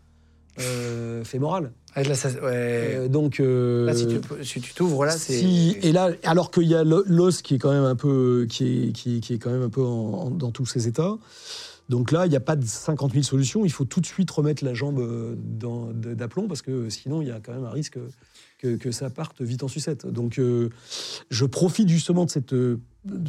[0.59, 1.71] euh, fémorale.
[1.93, 2.35] Ah, là, ça- ouais.
[2.43, 5.37] Euh, donc, euh, Là, si tu si t'ouvres là, c'est.
[5.39, 8.45] si- et là, alors qu'il y a l'o- l'os qui est quand même un peu,
[8.49, 11.17] qui est, qui, qui est quand même un peu en- en- dans tous ses états,
[11.87, 13.63] Donc là, il n'y a pas de 50 000 solutions.
[13.63, 15.35] Il faut tout de suite remettre la jambe euh,
[16.15, 17.99] d'aplomb parce que sinon, il y a quand même un risque
[18.57, 20.07] que, que ça parte vite en sucette.
[20.07, 20.69] Donc euh,
[21.29, 22.79] je profite justement de, cette, de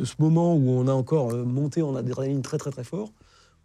[0.04, 3.12] ce moment où on a encore monté en adrénaline très très très fort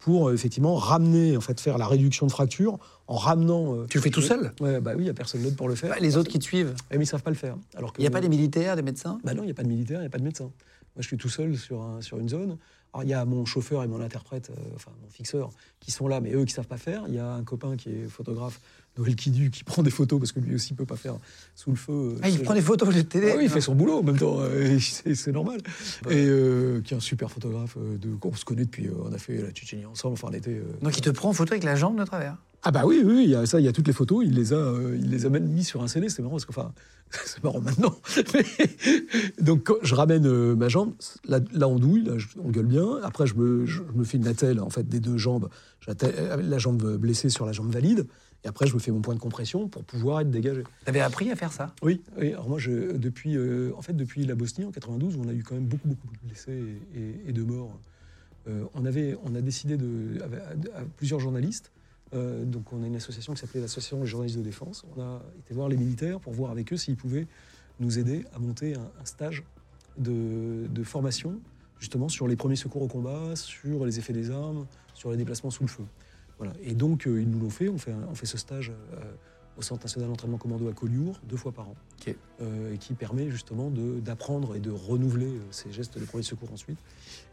[0.04, 3.74] pour euh, effectivement ramener, en fait, faire la réduction de fracture en ramenant.
[3.76, 4.52] euh, Tu le fais tout seul?
[4.60, 5.90] Ouais, bah oui, il n'y a personne d'autre pour le faire.
[5.90, 7.56] Bah, Les autres qui te suivent Eh, mais ils savent pas le faire.
[7.76, 9.18] Alors Il n'y a pas des militaires, des médecins?
[9.22, 10.44] Bah non, il n'y a pas de militaire, il n'y a pas de médecin.
[10.44, 12.58] Moi, je suis tout seul sur, un- sur une zone.
[12.94, 16.08] Alors, il y a mon chauffeur et mon interprète, euh, enfin mon fixeur, qui sont
[16.08, 17.04] là, mais eux qui savent pas faire.
[17.08, 18.60] Il y a un copain qui est photographe,
[18.98, 21.16] Noël Kidu, qui prend des photos parce que lui aussi peut pas faire
[21.54, 21.92] sous le feu.
[21.92, 24.00] euh, Ah, il prend genre- des photos de télé Ah oui, il fait son boulot
[24.00, 24.78] en même temps, euh,
[25.14, 25.60] c'est normal.
[26.10, 29.38] Et euh, qui est un super photographe, de, on se connaît depuis, on a fait
[29.38, 30.50] la Tchétchénie ensemble, enfin on était.
[30.50, 32.36] euh, Donc il te prend en photo avec la jambe de travers.
[32.64, 34.34] Ah bah oui, oui, il y a ça, il y a toutes les photos, il
[34.34, 36.50] les a, euh, il les a même mis sur un CD, c'est marrant parce que,
[36.50, 36.72] enfin,
[37.10, 37.96] c'est marrant maintenant.
[38.34, 40.94] Mais- donc quand je ramène euh, ma jambe,
[41.26, 43.00] là, là on douille, là je- on gueule bien.
[43.02, 45.48] Après je me, je me fais une attelle en fait des deux jambes,
[45.88, 48.06] euh, la jambe blessée sur la jambe valide,
[48.44, 50.62] et après je me fais mon point de compression pour pouvoir être dégagé.
[50.84, 51.74] T'avais appris à faire ça?
[51.82, 52.28] Oui, oui.
[52.32, 55.32] Alors moi, je, depuis, euh, en fait, depuis la Bosnie en 92, où on a
[55.32, 57.78] eu quand même beaucoup, beaucoup de blessés et, et- et de morts.
[58.74, 60.20] on avait, on a décidé de,
[60.74, 61.70] à plusieurs journalistes.
[62.14, 64.84] Euh, donc, on a une association qui s'appelait l'association des journalistes de défense.
[64.96, 67.26] On a été voir les militaires pour voir avec eux s'ils pouvaient
[67.80, 69.42] nous aider à monter un, stage
[69.96, 71.40] de, formation,
[71.78, 75.50] justement sur les premiers secours au combat, sur les effets des armes, sur les déplacements
[75.50, 75.84] sous le feu.
[76.38, 76.52] Voilà.
[76.62, 77.68] Et donc, euh, ils nous l'ont fait.
[77.68, 79.12] On fait, un- on fait ce stage euh,
[79.58, 81.74] au Centre national d'entraînement commando à Collioure deux fois par an,
[82.40, 86.50] euh, et qui permet justement d'apprendre et de renouveler euh, ces gestes de premier secours
[86.52, 86.78] ensuite.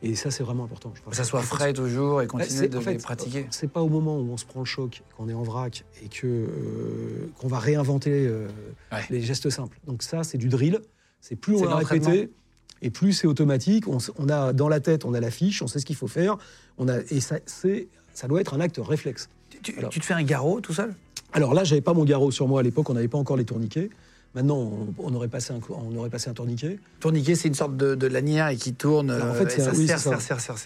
[0.01, 0.91] Et ça, c'est vraiment important.
[0.95, 1.01] Je.
[1.09, 3.47] Que ça soit frais toujours et continuer de en fait, les pratiquer.
[3.51, 6.09] C'est pas au moment où on se prend le choc, qu'on est en vrac et
[6.09, 8.47] que euh, qu'on va réinventer euh,
[8.91, 8.99] Ouais.
[9.09, 9.77] les gestes simples.
[9.85, 10.81] Donc ça, c'est du drill.
[11.21, 12.09] C'est plus on de a l'entraînement.
[12.09, 12.33] répété
[12.81, 13.85] et plus c'est automatique.
[13.87, 16.37] On, a dans la tête, on a la fiche, on sait ce qu'il faut faire.
[16.77, 19.29] On a et ça, ça doit être un acte réflexe.
[19.49, 20.93] Tu, tu- Alors- tu te fais un garrot tout seul?
[21.33, 22.89] Alors là, j'avais pas mon garrot sur moi à l'époque.
[22.89, 23.89] On n'avait pas encore les tourniquets.
[24.35, 26.79] Maintenant, on, on aurait passé un, on aurait passé un tourniquet.
[26.99, 29.09] Tourniquet, c'est une sorte de, de lanière et qui tourne.
[29.09, 29.97] Alors, en euh, fait, et ça oui, serre,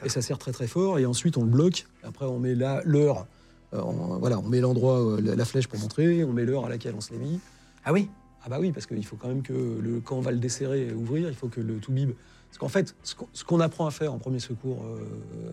[0.04, 1.86] et ça serre très très fort et ensuite on le bloque.
[2.04, 3.26] Après on met l'heure,
[3.74, 3.80] euh,
[4.20, 6.94] voilà, on met l'endroit, euh, la, la flèche pour montrer, on met l'heure à laquelle
[6.98, 7.40] on se l'est mis.
[7.86, 8.10] Ah oui?
[8.46, 10.88] Ah bah oui, parce qu'il faut quand même que le, quand on va le desserrer
[10.88, 12.12] et ouvrir, il faut que le tout bib.
[12.50, 15.52] Parce qu'en fait, ce qu'on- apprend à faire en premier secours euh,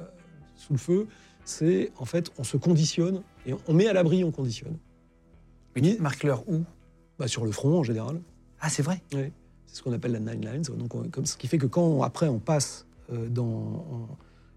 [0.56, 1.06] sous le feu,
[1.44, 4.76] c'est en fait on se conditionne et on met à l'abri, on conditionne.
[5.76, 6.62] Mais tu marques l'heure où?
[7.18, 8.20] Bah, sur le front en général.
[8.60, 9.02] Ah, c'est vrai?
[9.14, 9.32] Ouais.
[9.66, 10.62] C'est ce qu'on appelle la nine lines.
[10.62, 14.08] Donc, on- comme, ce qui fait que quand on- après on passe euh, dans.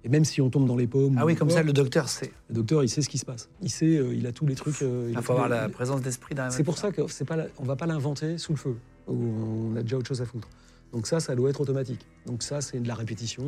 [0.04, 1.16] et même si on tombe dans les pommes.
[1.20, 2.32] Ah oui, ou comme ça, le docteur sait.
[2.50, 3.50] Le docteur, il sait ce qui se passe.
[3.62, 4.82] Il sait, euh, il a tous les trucs.
[4.82, 7.26] euh, Il a faut avoir les- la présence d'esprit d'un C'est pour ça que c'est
[7.26, 8.76] pas, la- on va pas l'inventer sous le feu.
[9.08, 10.48] Où on a déjà autre chose à foutre.
[10.92, 12.06] Donc ça, ça doit être automatique.
[12.26, 13.44] Donc ça, c'est de la répétition.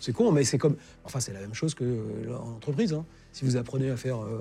[0.00, 0.76] C'est- con, mais c'est comme.
[1.04, 2.92] Enfin, c'est la même chose que euh, en entreprise.
[2.92, 3.04] hein.
[3.32, 4.40] Si vous apprenez à faire euh,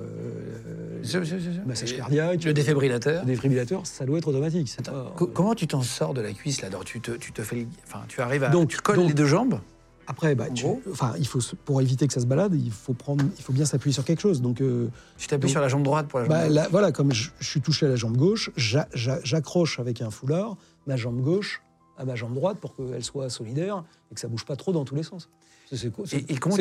[0.67, 3.21] euh, Je- je- je- je- massage Et cardiaque, Le défibrillateur.
[3.23, 4.73] le défibrillateur, ça doit être automatique.
[4.83, 6.69] pas- Co- Comment tu t'en sors de la cuisse là?
[6.85, 9.25] Tu te, tu te fais, enfin, tu arrives à, Donc- tu colles donc- les deux
[9.25, 9.59] jambes?
[10.07, 13.25] Après, bah, tu- enfin, il faut pour éviter que ça se balade, il faut prendre,
[13.39, 14.39] il faut bien s'appuyer sur quelque chose.
[14.39, 14.87] Donc, euh,
[15.17, 16.53] Tu t'appuies sur la jambe droite pour la jambe bah, gauche.
[16.55, 20.11] là, voilà, comme je, suis touché à la jambe gauche, j'a- j'a- j'accroche avec un
[20.11, 21.61] foulard ma jambe gauche
[21.97, 24.85] à ma jambe droite pour qu'elle soit solidaire et que ça bouge pas trop dans
[24.85, 25.27] tous les sens.
[25.71, 25.89] C'est-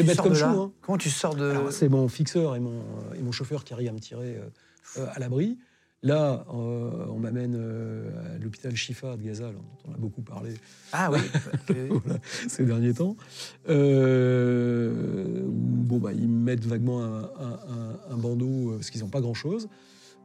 [0.02, 0.72] bête comme chou, hein.
[0.82, 2.80] Comment tu sors de C'est mon fixeur et mon,
[3.18, 5.58] et mon chauffeur qui arrivent à me tirer euh, euh, à l'abri.
[6.02, 10.52] Là, euh, on m'amène euh, à l'hôpital Chifa de Gaza, dont on a beaucoup parlé
[10.92, 11.18] Ah oui.
[12.04, 13.16] Voilà, ces derniers temps.
[13.68, 17.22] Euh, bon, bah, ils mettent vaguement un,
[18.10, 19.68] un- bandeau parce qu'ils n'ont pas grand-chose.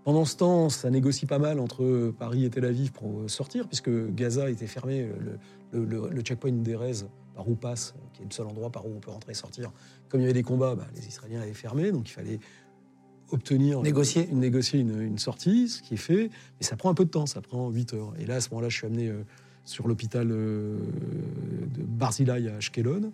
[0.06, 3.90] Pendant ce temps, ça négocie pas mal entre Paris et Tel Aviv pour sortir, puisque
[4.14, 5.08] Gaza était fermé,
[5.74, 7.04] le, le- le- le checkpoint d'Erez,
[7.40, 9.72] par où passe, qui est le seul endroit par où on peut rentrer et sortir.
[10.10, 12.40] Comme il y avait des combats, bah, les Israéliens l'avaient fermé, donc il fallait
[13.32, 14.28] obtenir Négocier.
[14.30, 17.10] une, négocier une, une sortie, ce qui est fait, mais ça prend un peu de
[17.10, 18.14] temps, ça prend 8 heures.
[18.20, 19.24] Et là, à ce moment-là, je suis amené euh,
[19.64, 20.80] sur l'hôpital euh,
[21.78, 23.14] de Barzilai à Ashkelon,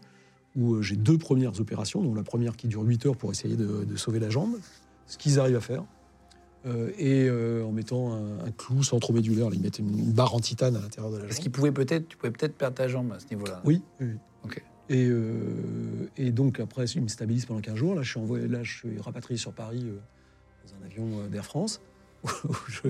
[0.55, 3.55] où euh, j'ai deux premières opérations, dont la première qui dure 8 heures pour essayer
[3.55, 4.57] de, de sauver la jambe,
[5.05, 5.83] ce qu'ils arrivent à faire.
[6.65, 10.39] Euh, et euh, en mettant un, un clou centromédulaire, ils mettent une, une barre en
[10.39, 11.43] titane à l'intérieur de la Parce jambe.
[11.43, 13.61] qu'il pouvait peut-être, tu pouvais peut-être perdre ta jambe à ce niveau-là?
[13.65, 14.07] Oui, oui.
[14.43, 14.63] Ok.
[14.89, 17.93] Et, euh, et donc après, ils me stabilisent pendant 15 jours.
[17.95, 19.83] Là, je suis, envoyé, là, je suis rapatrié sur Paris
[20.65, 21.81] dans un avion d'Air France.
[22.23, 22.29] où
[22.67, 22.89] je-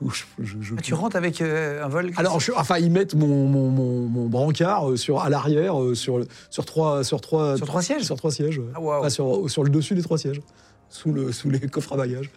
[0.00, 3.16] où je- je- je- Ah, tu rentres avec euh, un vol alors, enfin, ils mettent
[3.16, 7.82] mon, mon, mon, mon brancard sur, à l'arrière sur, sur, trois, sur, trois, sur trois
[7.82, 8.04] sièges?
[8.04, 8.60] sur trois sièges.
[8.60, 8.66] ouais.
[8.76, 8.80] Ah.
[8.80, 10.40] Enfin, sur, sur le dessus des trois sièges.
[10.88, 12.30] Sous, le, sous les coffres à bagages.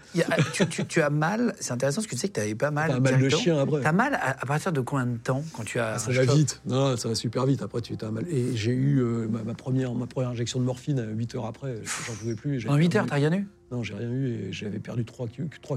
[0.53, 2.71] Tu, tu- tu as mal, c'est intéressant parce que tu sais que tu avais pas
[2.71, 2.89] mal.
[2.89, 3.41] T'as mal de directement.
[3.41, 3.81] chien après.
[3.81, 5.93] T'as mal à, à partir de combien de temps quand tu as.
[5.93, 6.61] Ah, ça va vite.
[6.65, 7.61] Non, ça va super vite.
[7.61, 8.25] Après, tu as mal.
[8.29, 11.45] Et j'ai eu euh, ma, ma première, ma première injection de morphine à 8 heures
[11.45, 11.75] après.
[12.07, 12.67] J'en pouvais plus.
[12.67, 15.27] En 8 heures, t'as rien eu Non, j'ai rien eu et j'avais perdu 3,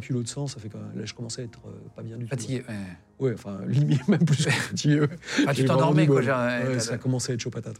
[0.01, 0.47] kilos de sang.
[0.47, 2.31] Ça fait quand même- là, je commençais à être euh, pas bien du tout.
[2.31, 2.65] Fatigué.
[2.69, 2.75] ouais.
[3.29, 5.03] Ouais, enfin, limite, même plus fatigué.
[5.47, 6.23] Ah, tu t'endormais, quoi.
[6.23, 6.39] genre,
[6.69, 7.77] ouais, ça a commencé à être chaud patate.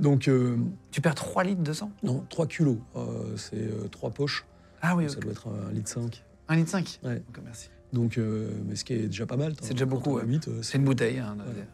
[0.00, 0.56] Donc, euh,
[0.90, 2.76] Tu perds 3 litres de sang non, 3 kilos.
[2.96, 4.46] euh, c'est 3 poches.
[4.82, 5.22] Ah oui, Ça ok.
[5.24, 6.24] doit être un litre 5.
[6.48, 7.22] 1 litre 5 Ouais.
[7.44, 7.68] Merci.
[7.92, 9.54] Donc, euh, mais ce qui est déjà pas mal.
[9.60, 10.24] C'est déjà beaucoup, ouais.
[10.24, 11.18] 8, C'est une bouteille.
[11.18, 11.64] Hein, Ouais.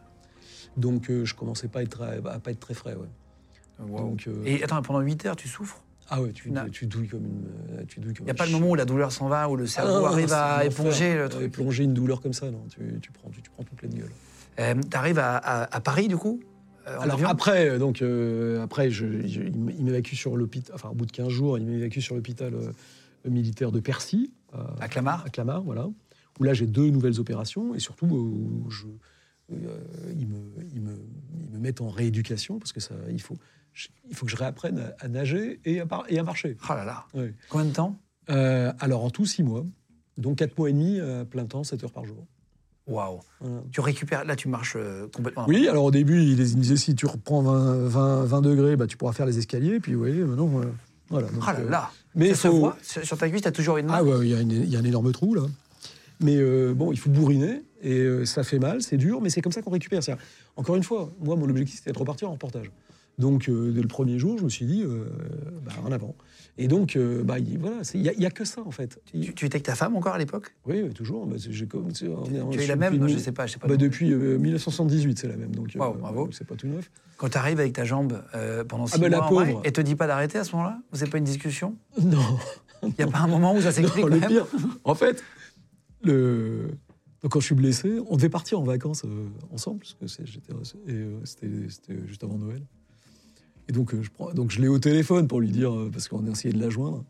[0.75, 2.95] Donc, euh, je commençais pas à, être, à pas être très frais.
[2.95, 3.07] Ouais.
[3.87, 3.99] Wow.
[4.09, 5.81] Donc, euh, Et attends, pendant 8 heures, tu souffres?
[6.09, 7.45] Ah ouais, tu, tu douilles comme une.
[7.79, 9.49] euh, Tu douilles comme Il n'y a pas le moment où la douleur s'en va,
[9.49, 11.43] où le Ah cerveau non, arrive à éponger le truc?
[11.45, 12.63] Éponger une douleur comme ça, non.
[12.69, 14.11] Tu, tu prends, tu, tu prends tout plein de gueule.
[14.59, 16.39] Euh, T'arrives à, à- à Paris, du coup?
[16.41, 16.47] euh,
[16.87, 20.73] en Alors avion après, euh, donc euh, après, je, je- il m'évacue sur l'hôpital.
[20.75, 22.71] Enfin, au bout de 15 jours, il m'évacue sur l'hôpital euh,
[23.29, 25.87] militaire de Percy, euh, À Clamart à Clamart, voilà.
[26.39, 28.85] Où là, j'ai deux nouvelles opérations et surtout, euh, où je,
[29.53, 29.79] euh,
[30.17, 30.37] ils, me,
[30.73, 30.93] ils, me,
[31.41, 33.37] ils me mettent en rééducation parce que ça, il faut,
[34.09, 36.55] il faut que je réapprenne à, à nager et à, par- et à marcher.
[36.69, 37.05] Oh là là.
[37.49, 37.95] Combien de temps?
[38.29, 39.65] Euh, alors en tout, six mois.
[40.17, 42.25] Donc quatre mois et demi à plein temps, 7 heures par jour.
[42.87, 43.19] Waouh.
[43.41, 43.61] Voilà.
[43.71, 45.45] Tu récupères, là, tu marches euh, complètement.
[45.47, 48.75] Oui, alors au début, il, il me disait si tu reprends 20, 20, 20 degrés,
[48.77, 49.79] bah, tu pourras faire les escaliers.
[49.79, 50.65] Puis vous voyez, maintenant, euh,
[51.09, 51.27] voilà.
[51.27, 51.91] donc, Oh là euh, là.
[52.15, 54.53] mais ça se faut- voit sur, ta cuisse, t'as toujours une Ah marque ouais, il
[54.53, 55.41] y, y a un énorme trou là.
[56.19, 59.41] Mais euh, bon, il faut bourriner et euh, ça fait mal, c'est dur, mais c'est
[59.41, 60.01] comme ça qu'on récupère.
[60.55, 62.71] Encore une fois, moi, mon objectif c'était de repartir en reportage.
[63.17, 65.05] Donc euh, dès le premier jour, je me suis dit, euh,
[65.65, 66.15] bah, en avant.
[66.59, 68.71] Et donc, euh, bah, il- voilà, il n'y a, il y a que ça en
[68.71, 68.99] fait.
[69.05, 70.55] tu, tu étais avec ta femme encore à l'époque?
[70.65, 71.25] Oui, oui, toujours.
[71.25, 72.05] Bah, j'ai Tu
[72.61, 73.67] est la même depuis- Je sais pas, je sais pas.
[73.67, 75.55] bah, Depuis euh, 1978, c'est la même.
[75.55, 76.29] Donc, euh, Waouh, bravo.
[76.31, 76.89] c'est pas tout neuf.
[77.17, 79.61] Quand tu arrives avec ta jambe euh, pendant 6 Ah bah, la mois, vrai, pauvre.
[79.65, 80.79] et te dis pas d'arrêter à ce moment-là?
[80.91, 81.75] Vous n'avez pas une discussion?
[82.03, 82.19] Non.
[82.83, 84.29] Il n'y a pas un moment où ça s'explique Non, quand le même?
[84.29, 84.45] pire,
[84.83, 85.23] en fait,
[86.03, 86.67] le...
[87.23, 90.25] donc, quand je suis blessé, on devait partir en vacances euh, ensemble, parce que c'est-
[90.27, 90.53] j'étais,
[90.87, 92.61] et, euh, c'était, c'était juste avant Noël.
[93.69, 96.07] Et donc, euh, je, prends, donc je l'ai au téléphone pour lui dire, euh, parce
[96.07, 97.03] qu'on a essayé de la joindre,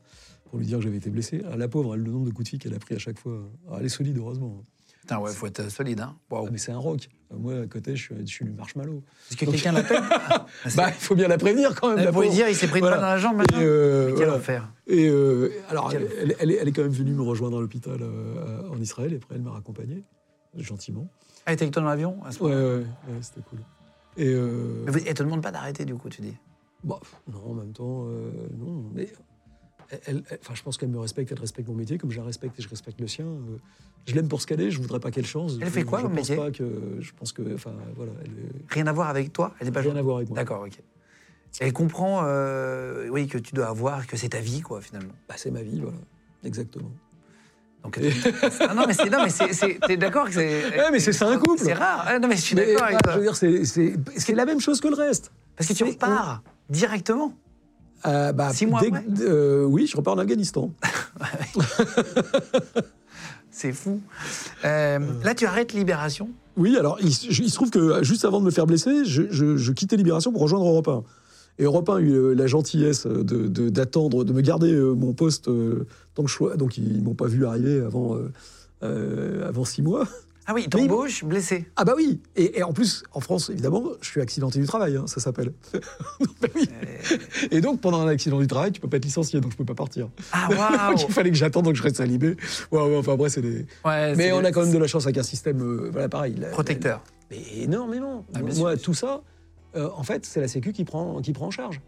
[0.49, 1.43] pour lui dire que j'avais été blessé.
[1.51, 3.19] Ah, la pauvre, elle, le nombre de coups de fille qu'elle a pris à chaque
[3.19, 3.39] fois.
[3.71, 4.63] Ah, elle est solide, heureusement.
[5.01, 6.01] Putain, ouais, faut être solide.
[6.01, 6.15] Hein.
[6.31, 7.07] Ah, mais c'est un rock.
[7.31, 9.03] Euh, Moi, à côté, je suis, je suis du marshmallow.
[9.29, 12.05] Est-ce que quelqu'un l'appelle Ah, c'est- Bah, il faut bien la prévenir quand même.
[12.05, 12.29] Lui pauvre.
[12.29, 12.97] dire, il s'est pris une Voilà.
[13.01, 14.35] dans la jambe Et, maintenant euh, Quel voilà.
[14.35, 14.73] enfer.
[14.87, 17.61] Et euh, alors, Quel- elle, elle est, elle est quand même venue me rejoindre à
[17.61, 20.03] l'hôpital euh, en Israël, et après, elle m'a raccompagné,
[20.57, 21.07] gentiment.
[21.45, 23.59] Ah, elle était avec toi dans l'avion à ce Ouais, moment-là ouais, ouais, c'était cool.
[24.17, 26.35] Et euh, Mais vous- Elle te demande pas d'arrêter, du coup, tu dis?
[26.83, 26.99] Bah,
[27.31, 28.83] non, en même temps, euh, non.
[28.93, 29.07] Mais
[30.05, 32.57] elle, elle- je pense qu'elle me respecte, elle respecte mon métier, comme je la respecte
[32.59, 33.25] et je respecte le sien.
[33.25, 33.57] euh,
[34.05, 35.53] je l'aime pour ce qu'elle est, je voudrais pas qu'elle change.
[35.59, 36.35] Elle Je- fait quoi je comme pense métier?
[36.37, 38.13] pas que, Je pense que, enfin, voilà,
[38.69, 39.53] Rien à voir avec toi?
[39.59, 40.35] Elle est pas rien à voir avec moi.
[40.37, 40.81] D'accord, ok.
[41.59, 45.13] Elle comprend, euh, oui, que tu dois avoir, que c'est ta vie, quoi, finalement.
[45.27, 45.97] Bah, c'est ma vie, voilà,
[46.43, 46.91] exactement.
[47.83, 47.99] Donc,
[48.61, 50.63] ah non, mais c'est, non, mais c'est, c'est- t'es d'accord que c'est.
[50.77, 51.61] Ouais, mais c'est ça, un couple.
[51.63, 52.03] C'est rare.
[52.07, 53.13] Ah, non, mais je suis Mais, d'accord avec bah, toi.
[53.13, 55.31] je veux dire, c'est- c'est c'est la même chose que le reste.
[55.55, 57.33] Parce que tu repars directement.
[58.05, 60.71] Euh, bah, Six mois après euh, Oui, je repars en Afghanistan.
[63.51, 64.01] C'est fou.
[64.65, 66.29] Euh, là, tu arrêtes Libération?
[66.57, 69.23] Oui, alors il, se- il se trouve que juste avant de me faire blesser, je,
[69.31, 71.03] je- je quittais Libération pour rejoindre Europe 1.
[71.59, 74.93] Et Europe 1 a eu euh, la gentillesse de- de- d'attendre, de, me garder euh,
[74.93, 75.85] mon poste euh,
[76.15, 78.31] tant que je sois- Donc ils m'ont pas vu arriver avant, euh,
[78.83, 80.07] euh, avant six mois.
[80.49, 81.65] Ah oui, t'embauches, blessé.
[81.75, 84.95] Ah bah oui et, et en plus, en France, évidemment, je suis accidenté du travail,
[84.95, 85.51] hein, ça s'appelle.
[86.41, 86.69] Bah oui.
[87.51, 89.65] Et donc pendant un accident du travail, tu peux pas être licencié, donc je peux
[89.65, 90.07] pas partir.
[90.31, 90.47] Ah
[90.89, 92.37] waouh il fallait que j'attende, donc je reste à Libé.
[92.71, 93.65] Ouais, ouais, enfin après, c'est des...
[93.83, 96.35] Ouais, Mais on a quand même de la chance avec un système, euh, voilà, pareil.
[96.39, 97.01] la- Protecteur.
[97.29, 98.25] Mais énormément.
[98.33, 98.81] Ah, Moi, sûr.
[98.81, 99.21] tout ça,
[99.75, 101.81] euh, en fait, c'est la Sécu qui prend, qui prend en charge.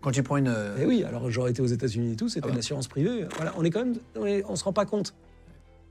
[0.00, 0.54] Quand tu prends une.
[0.80, 3.26] Et oui, alors j'aurais été aux États-Unis et tout, c'était Ah de l'assurance privée.
[3.36, 5.14] Voilà, on est quand même, on, est- on se rend pas compte.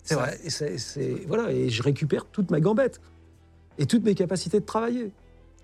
[0.03, 0.39] C'est vrai.
[0.45, 3.01] et c'est- voilà, et je récupère toute ma gambette
[3.77, 5.11] et toutes mes capacités de travailler.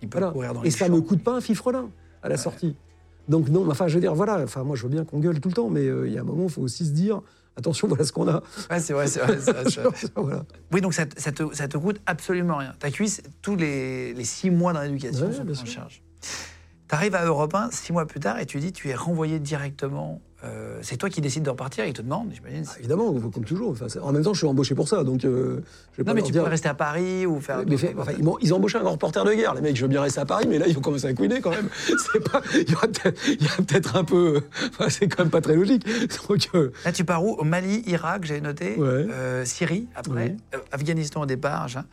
[0.02, 0.34] Il peut Voilà.
[0.34, 0.94] courir dans Et les ça champs.
[0.94, 1.90] me coûte pas un fifrelin
[2.22, 2.76] à la sortie.
[3.30, 4.41] Donc non, enfin, je veux dire, voilà.
[4.44, 6.22] Enfin, moi, je veux bien qu'on gueule tout le temps, mais euh, il y a
[6.22, 7.22] un moment, il faut aussi se dire,
[7.58, 8.42] attention, voilà ce qu'on a.
[8.70, 9.38] Ouais, c'est vrai, c'est vrai.
[9.40, 9.94] c'est vrai, c'est vrai.
[10.16, 10.44] voilà.
[10.72, 12.74] Oui, donc ça, te- ça te, ça te coûte absolument rien.
[12.80, 16.02] Ta cuisse, tous les, les six mois de rééducation Ouais, sont en charge.
[16.90, 19.40] Tu arrives à Europe 1 six mois plus tard et tu dis tu es renvoyé
[19.40, 20.22] directement.
[20.44, 22.65] Euh, c'est toi qui décides de repartir, ils te demandent, j'imagine.
[22.68, 23.72] Ah, évidemment, comme toujours.
[23.72, 25.24] Enfin, en même temps, je suis embauché pour ça, donc.
[25.24, 25.61] euh,
[25.94, 27.60] je vais pas non, mais tu dire- peux rester à Paris ou faire.
[27.60, 28.38] Mais d'autres fait- enfin, reportages.
[28.41, 29.53] ils, ont embauché un grand reporter de guerre.
[29.53, 31.40] Les mecs, je veux bien rester à Paris, mais là, ils vont commencer à couiner
[31.40, 31.70] quand même.
[32.14, 34.41] C'est pas, il y aura peut-être, un peu.
[34.70, 35.86] enfin, c'est quand même pas très logique.
[36.28, 37.32] Donc, euh, Là, tu pars où?
[37.36, 38.76] Au Mali, Irak, j'avais noté.
[38.76, 39.06] Ouais.
[39.45, 40.36] Syrie, après.
[40.53, 40.60] Oui.
[40.72, 41.61] Afghanistan au départ.
[41.64, 41.86] machin.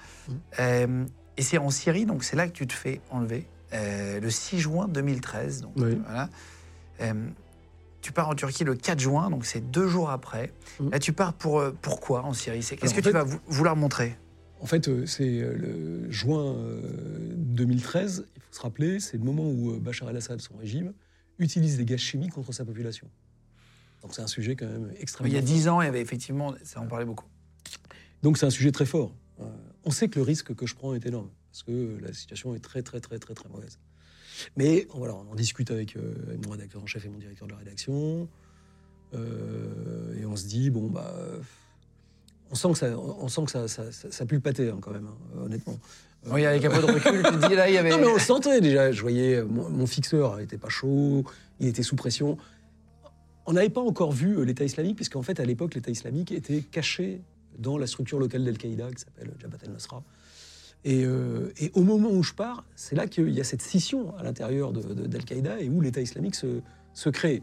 [0.58, 1.04] Euh,
[1.36, 3.46] et c'est en Syrie, donc c'est là que tu te fais enlever.
[3.72, 5.60] le 6 juin 2013.
[5.60, 5.98] Donc, Oui.
[6.04, 6.28] voilà.
[8.02, 10.52] Tu pars en Turquie le 4 juin, donc c'est deux jours après.
[10.78, 10.90] Mm.
[10.90, 12.60] Là, tu pars pour euh, pourquoi en Syrie?
[12.60, 14.16] Qu'est-ce que tu vas vou- vouloir montrer?
[14.60, 19.24] En fait, euh, c'est euh, le juin euh, 2013, il faut se rappeler, c'est le
[19.24, 20.92] moment où Bachar el-Assad, son régime,
[21.38, 23.08] utilise des gaz chimiques contre sa population.
[24.02, 26.00] Donc c'est un sujet quand même extrêmement Il y a dix ans, il y avait
[26.00, 27.26] effectivement, ça en parlait beaucoup.
[28.22, 29.14] Donc c'est un sujet très fort.
[29.84, 32.60] On sait que le risque que je prends est énorme, parce que la situation est
[32.60, 33.78] très très très très très mauvaise.
[34.56, 37.46] Mais voilà, on en discute avec, euh, avec mon rédacteur en chef et mon directeur
[37.46, 38.28] de la rédaction,
[39.14, 41.14] euh, et on se dit bon bah,
[42.50, 44.78] on sent que ça, on sent que ça, ça, ça- ça pue le pâté hein,
[44.80, 45.78] quand même, hein, honnêtement.
[46.26, 47.90] Euh, Oui, avec un peu de recul, tu dis là, il y avait.
[47.90, 48.92] non, mais on le sentait déjà.
[48.92, 51.24] Je voyais, mon, mon fixeur n'était pas chaud,
[51.60, 52.36] il était sous pression.
[53.46, 56.60] On n'avait pas encore vu euh, l'État islamique, puisqu'en fait, à l'époque, l'État islamique était
[56.60, 57.22] caché
[57.58, 60.02] dans la structure locale d'Al-Qaïda, qui s'appelle Jabhat al-Nusra.
[60.84, 64.16] Et, euh, et au moment où je pars, c'est là qu'il y a cette scission
[64.16, 66.62] à l'intérieur de- de- d'Al-Qaïda et où l'État islamique se,
[66.94, 67.42] se crée.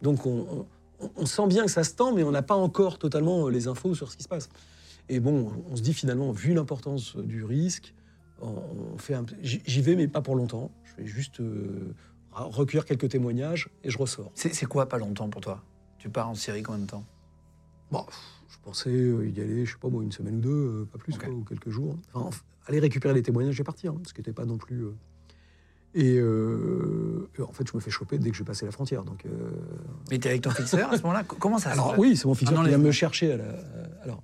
[0.00, 0.66] Donc on,
[1.00, 3.50] on- on sent bien que ça se tend, mais on n'a pas encore totalement euh,
[3.50, 4.48] les infos sur ce qui se passe.
[5.08, 7.94] Et bon, on se dit finalement, vu l'importance du risque,
[8.40, 10.70] on, fait j'y vais, mais pas pour longtemps.
[10.84, 11.92] Je vais juste euh,
[12.32, 14.30] recueillir quelques témoignages et je ressors.
[14.34, 15.62] C'est quoi pas longtemps pour toi?
[15.98, 17.04] Tu pars en Syrie combien de temps?
[17.90, 18.18] Bon, pff,
[18.48, 21.28] je pensais y aller, je sais pas moi, une semaine ou deux, pas plus, quoi,
[21.28, 21.96] ou quelques jours.
[22.14, 22.30] Enfin,
[22.66, 24.84] aller récupérer les témoignages et partir, hein, ce qui n'était pas non plus.
[24.84, 24.94] euh.
[25.94, 29.04] Et, euh, et en fait, je me fais choper dès que je passais la frontière.
[29.04, 29.50] Donc, euh,
[30.10, 32.58] Mais t'es avec ton fixeur à ce moment-là Comment ça alors oui, c'est mon fixeur
[32.60, 33.32] Un qui vient me chercher.
[33.32, 33.44] À la,
[34.02, 34.22] alors,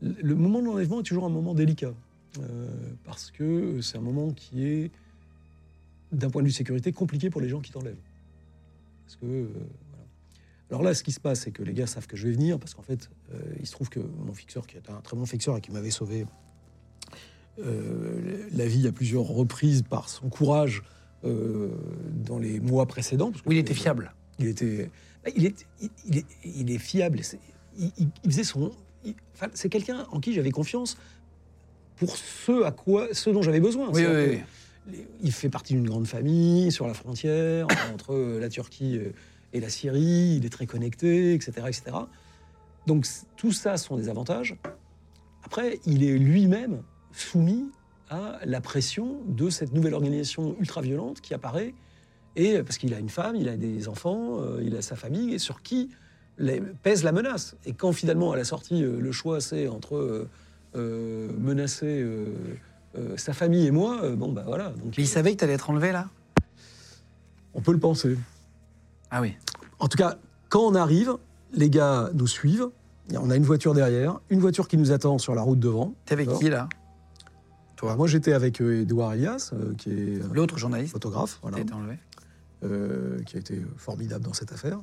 [0.00, 1.92] le moment de l'enlèvement est toujours un moment délicat
[2.40, 2.68] euh,
[3.04, 4.90] parce que c'est un moment qui est,
[6.10, 8.00] d'un point de vue sécurité, compliqué pour les gens qui t'enlèvent.
[9.04, 9.48] Parce que euh.
[10.70, 12.58] Alors là, ce qui se passe, c'est que les gars savent que je vais venir
[12.58, 15.26] parce qu'en fait, euh, il se trouve que mon fixeur, qui est un très bon
[15.26, 16.24] fixeur et qui m'avait sauvé euh,
[17.58, 20.82] la vie à plusieurs reprises par son courage
[21.24, 21.68] euh,
[22.26, 23.30] dans les mois précédents.
[23.30, 24.12] parce que Oui, il était fiable.
[24.38, 24.90] il était,
[25.24, 27.20] bah, il est, il, il est, il est fiable.
[27.22, 27.38] c'est-
[27.78, 28.70] Il, faisait son.
[29.34, 30.96] enfin, c'est quelqu'un en qui j'avais confiance
[31.96, 33.90] pour ce à quoi, ce dont j'avais besoin.
[33.92, 34.40] Oui, oui,
[35.22, 39.12] Il fait partie d'une grande famille sur la frontière entre euh, la Turquie euh,
[39.52, 40.36] et la Syrie.
[40.36, 41.82] Il est très connecté, etc., etc.
[42.86, 43.06] Donc
[43.36, 44.56] tout ça sont des avantages.
[45.44, 46.82] Après, il est lui-même
[47.16, 47.70] soumis
[48.10, 51.74] à la pression de cette nouvelle organisation ultra-violente qui apparaît
[52.36, 55.32] et parce qu'il a une femme, il a des enfants, euh, il a sa famille,
[55.34, 55.90] et sur qui
[56.36, 57.56] les- pèse la menace.
[57.64, 60.26] Et quand finalement, à la sortie, euh, le choix c'est entre
[60.74, 62.04] euh, menacer
[63.16, 64.70] sa famille et moi, bon bah voilà.
[64.70, 66.08] Donc, Mais il savait que t'allais être enlevé là?
[67.54, 68.16] On peut le penser.
[69.10, 69.34] Ah oui.
[69.78, 70.16] En tout cas,
[70.48, 71.16] quand on arrive,
[71.52, 72.68] les gars nous suivent.
[73.16, 75.94] On a une voiture derrière, une voiture qui nous attend sur la route devant.
[76.06, 76.68] T'es avec qui là?
[77.82, 81.38] Alors, moi, j'étais avec euh, Edouard Elias, euh, qui est euh, L'autre journaliste photographe, qui
[81.42, 81.98] voilà, a été enlevé
[82.64, 84.80] euh, qui a été formidable dans cette affaire.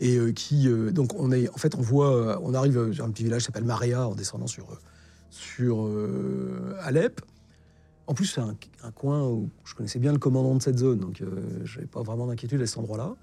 [0.00, 3.04] Et euh, qui, euh, donc, on est, en fait, on voit, euh, on arrive sur
[3.04, 4.76] un petit village qui s'appelle Maria en descendant sur, euh,
[5.30, 7.20] sur euh, Alep.
[8.06, 11.00] En plus, c'est un, un coin où je connaissais bien le commandant de cette zone,
[11.00, 13.16] donc euh, je n'avais pas vraiment d'inquiétude à cet endroit-là.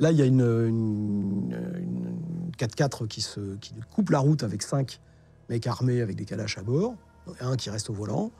[0.00, 4.62] Là, il y a une, une, une 4x4 qui, se, qui coupe la route avec
[4.62, 5.00] cinq
[5.48, 6.96] mecs armés avec des calaches à bord,
[7.40, 8.32] un qui reste au volant.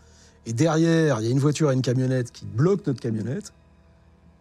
[0.46, 3.52] Et derrière, il y a une voiture et une camionnette qui bloquent notre camionnette,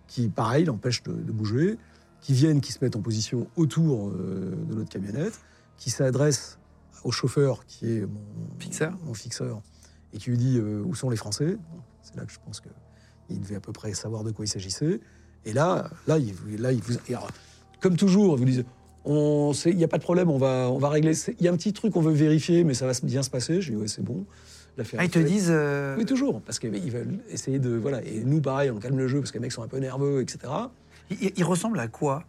[0.08, 1.78] qui, pareil, l'empêche de, de bouger,
[2.22, 5.40] qui viennent, qui se mettent en position autour euh, de notre camionnette,
[5.78, 6.58] qui s'adressent
[7.04, 8.98] au chauffeur, qui est mon Fixeur.
[9.06, 9.62] mon fixeur,
[10.14, 11.58] et qui lui dit euh, où sont les Français?
[12.04, 15.00] C'est là que je pense qu'il devait à peu près savoir de quoi il s'agissait.
[15.46, 17.32] Et là, là, il, là, il vous, et alors,
[17.80, 18.66] comme toujours, ils vous disent
[19.04, 21.14] il n'y a pas de problème, on va, on va régler.
[21.40, 23.60] Il y a un petit truc qu'on veut vérifier, mais ça va bien se passer.
[23.60, 24.26] Je dis ouais, c'est bon.
[24.82, 25.48] L'affaire Ah, ils te disent.
[25.50, 27.70] euh, Oui, toujours, parce qu'ils veulent essayer de.
[27.76, 28.04] Voilà.
[28.04, 30.22] Et nous, pareil, on calme le jeu, parce que les mecs sont un peu nerveux,
[30.22, 30.52] etc.
[31.10, 32.24] Ils, ils ressemblent à quoi?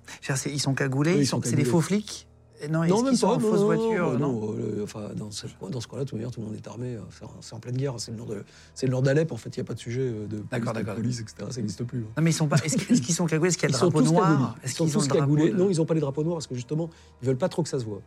[0.47, 2.29] Ils sont cagoulés, Oui, ils sont sont- c'est des faux flics?
[2.71, 4.55] Non, est-ce qu'ils sont en fausse voiture non, Non?
[4.57, 6.95] euh, enfin, dans ce, dans ce cas-là, tout, le monde est armé.
[6.95, 7.01] euh,
[7.41, 7.95] c'est en- pleine guerre.
[7.99, 9.33] C'est le nord d'Alep.
[9.33, 11.35] En fait, il n'y a pas de sujet euh, de police, de police, etc.
[11.51, 12.01] Ça n'existe plus.
[12.01, 12.13] hein.
[12.17, 12.59] Non, mais ils sont pas.
[12.65, 13.49] Est-ce qu'ils sont cagoulés?
[13.49, 14.57] Est-ce qu'il y a le sont drapeau noir?
[14.63, 15.53] Est-ce sont qu'ils ont tous le drapeau cagoulés.
[15.53, 16.89] Non, ils n'ont pas les drapeaux noirs parce que justement,
[17.21, 18.01] ils veulent pas trop que ça se voit.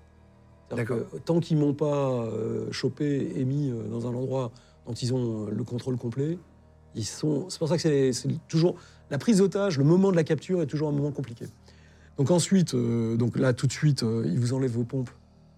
[0.70, 4.52] Que Tant qu'ils m'ont pas euh, chopé et mis euh, dans un endroit
[4.88, 6.38] dont ils ont euh, le contrôle complet,
[6.96, 7.50] ils sont.
[7.50, 8.12] C'est pour ça que c'est
[8.48, 8.76] toujours
[9.12, 9.78] la prise d'otage.
[9.78, 11.46] Le moment de la capture est toujours un moment compliqué.
[12.18, 15.10] Donc ensuite, euh, donc là tout de suite, euh, ils vous enlèvent vos pompes,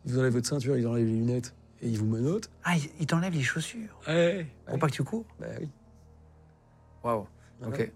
[0.06, 2.50] ils vous enlèvent votre ceinture, ils enlèvent les lunettes et ils vous menottent.
[2.64, 4.48] Ah, ils- t'enlèvent les chaussures Ouais.
[4.66, 5.70] pour pas que tu cours Bah oui.
[7.04, 7.26] Waouh.
[7.62, 7.76] Voilà.
[7.76, 7.92] Ok.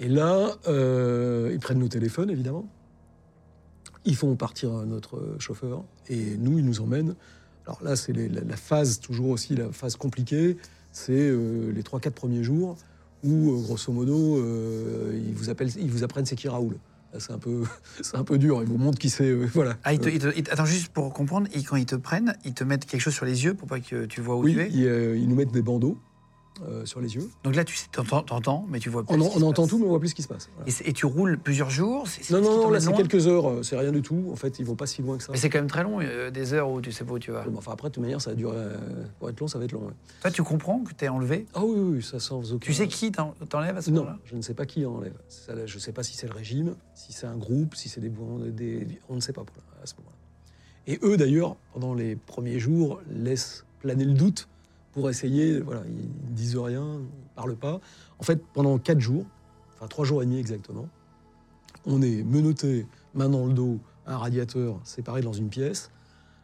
[0.00, 2.66] Et là, euh, ils prennent nos téléphones, évidemment.
[4.04, 5.84] Ils font partir notre chauffeur.
[6.08, 7.14] Et nous, ils nous emmènent.
[7.66, 10.56] Alors là, c'est la, la phase, toujours aussi la phase compliquée.
[10.92, 12.76] C'est euh, les 3-4 premiers jours
[13.22, 16.76] où, euh, grosso modo, euh, ils, vous appellent, ils vous apprennent c'est qui Raoul.
[17.18, 17.64] C'est un peu,
[18.14, 18.62] un peu dur.
[18.62, 19.24] Ils vous montrent qui c'est.
[19.28, 19.76] euh, voilà.
[19.84, 21.96] Ah, ils te- Euh, ils te- ils te- attends, juste pour comprendre, quand ils te
[21.96, 24.44] prennent, ils te mettent quelque chose sur les yeux pour pas que tu vois où
[24.44, 24.86] oui, tu es?
[24.86, 25.98] euh, ils nous mettent des bandeaux
[26.68, 27.28] euh, sur les yeux.
[27.44, 29.62] Donc là, tu t'entends, mais tu vois plus On, ce en- qui on se entend
[29.62, 29.70] passe.
[29.70, 30.48] tout, mais on voit plus ce qui se passe.
[30.56, 30.70] Voilà.
[30.84, 33.92] Et, tu roules plusieurs jours Non, non, non, là c'est quelques heures, euh, c'est rien
[33.92, 34.28] du tout.
[34.32, 35.32] En fait, ils vont pas si loin que ça.
[35.32, 37.30] Mais c'est quand même très long, euh, des heures où tu sais pas où tu
[37.30, 37.44] vas.
[37.44, 38.56] Bon, Enfin, après, de toute manière, ça va durer.
[38.56, 38.76] euh,
[39.18, 39.86] pour être long, ça va être long.
[39.86, 39.92] ouais.
[40.22, 41.46] Toi, tu comprends que t'es enlevé?
[41.54, 42.58] Ah oui, oui, ça sans aucun.
[42.66, 44.18] Tu sais qui t'en- t'enlève à ce Non, moment-là?
[44.24, 45.14] je ne sais pas qui enlève.
[45.28, 47.88] Ça, là, je ne sais pas si c'est le régime, si c'est un groupe, si
[47.88, 48.10] c'est des,
[48.50, 50.16] des, On ne sait pas pour- à ce moment-là.
[50.86, 54.48] Et eux, d'ailleurs, pendant les premiers jours, laissent planer le doute
[54.92, 55.60] pour essayer.
[55.60, 57.80] Voilà, ils ne disent rien, ils ne parlent pas.
[58.18, 59.24] En fait, pendant quatre jours,
[59.74, 60.88] enfin trois jours et demi exactement,
[61.86, 65.90] on est menotté, main dans le dos, un radiateur séparé dans une pièce.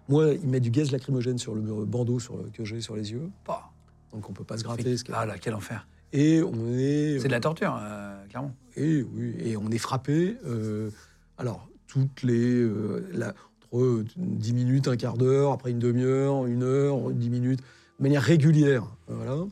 [0.09, 3.11] Moi, ils mettent du gaz lacrymogène sur le bandeau sur le- que j'ai sur les
[3.13, 3.71] yeux, Bah,
[4.13, 4.95] donc on peut pas se gratter.
[5.13, 5.87] Ah là, quel enfer.
[6.13, 7.19] Et on est.
[7.19, 8.55] C'est de la torture, euh, clairement.
[8.77, 10.37] Et oui, et on est frappé.
[10.47, 10.91] euh,
[11.39, 12.55] alors, toutes les.
[12.55, 13.35] euh, la-
[13.73, 17.61] entre 10 minutes, un quart d'heure, après une demi-heure, une heure, 10 minutes,
[17.99, 18.85] de manière régulière.
[19.09, 19.45] Voilà.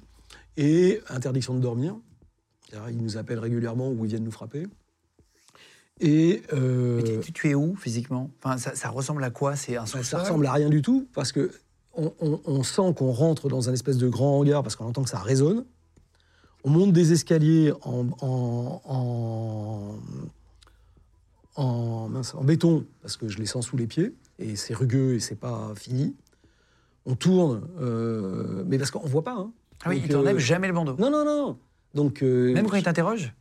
[0.57, 1.97] Et interdiction de dormir.
[2.91, 4.67] Ils nous appellent régulièrement ou ils viennent nous frapper.
[6.01, 6.43] Et.
[6.53, 8.31] euh, Mais tu, tu es où physiquement?
[8.43, 9.55] Enfin, ça, ça ressemble à quoi?
[9.57, 11.53] C'est un sous-sol ça ressemble à rien du tout parce que
[11.97, 15.05] on, on- on sent qu'on rentre dans un espèce de grand hangar parce qu'on entend
[15.05, 15.65] que ça résonne.
[16.65, 19.99] On monte des escaliers en, en, en,
[21.63, 25.15] en- mince, en béton parce que je les sens sous les pieds et c'est rugueux
[25.15, 26.17] et c'est pas fini.
[27.07, 29.35] On tourne, euh, mais parce qu'on voit pas.
[29.35, 29.53] hein.
[29.85, 30.97] Ah oui, Donc, ils t'enlèvent euh, jamais le bandeau.
[30.99, 31.59] Non, non, non.
[31.95, 33.33] Donc, euh, Même quand ils t'interrogent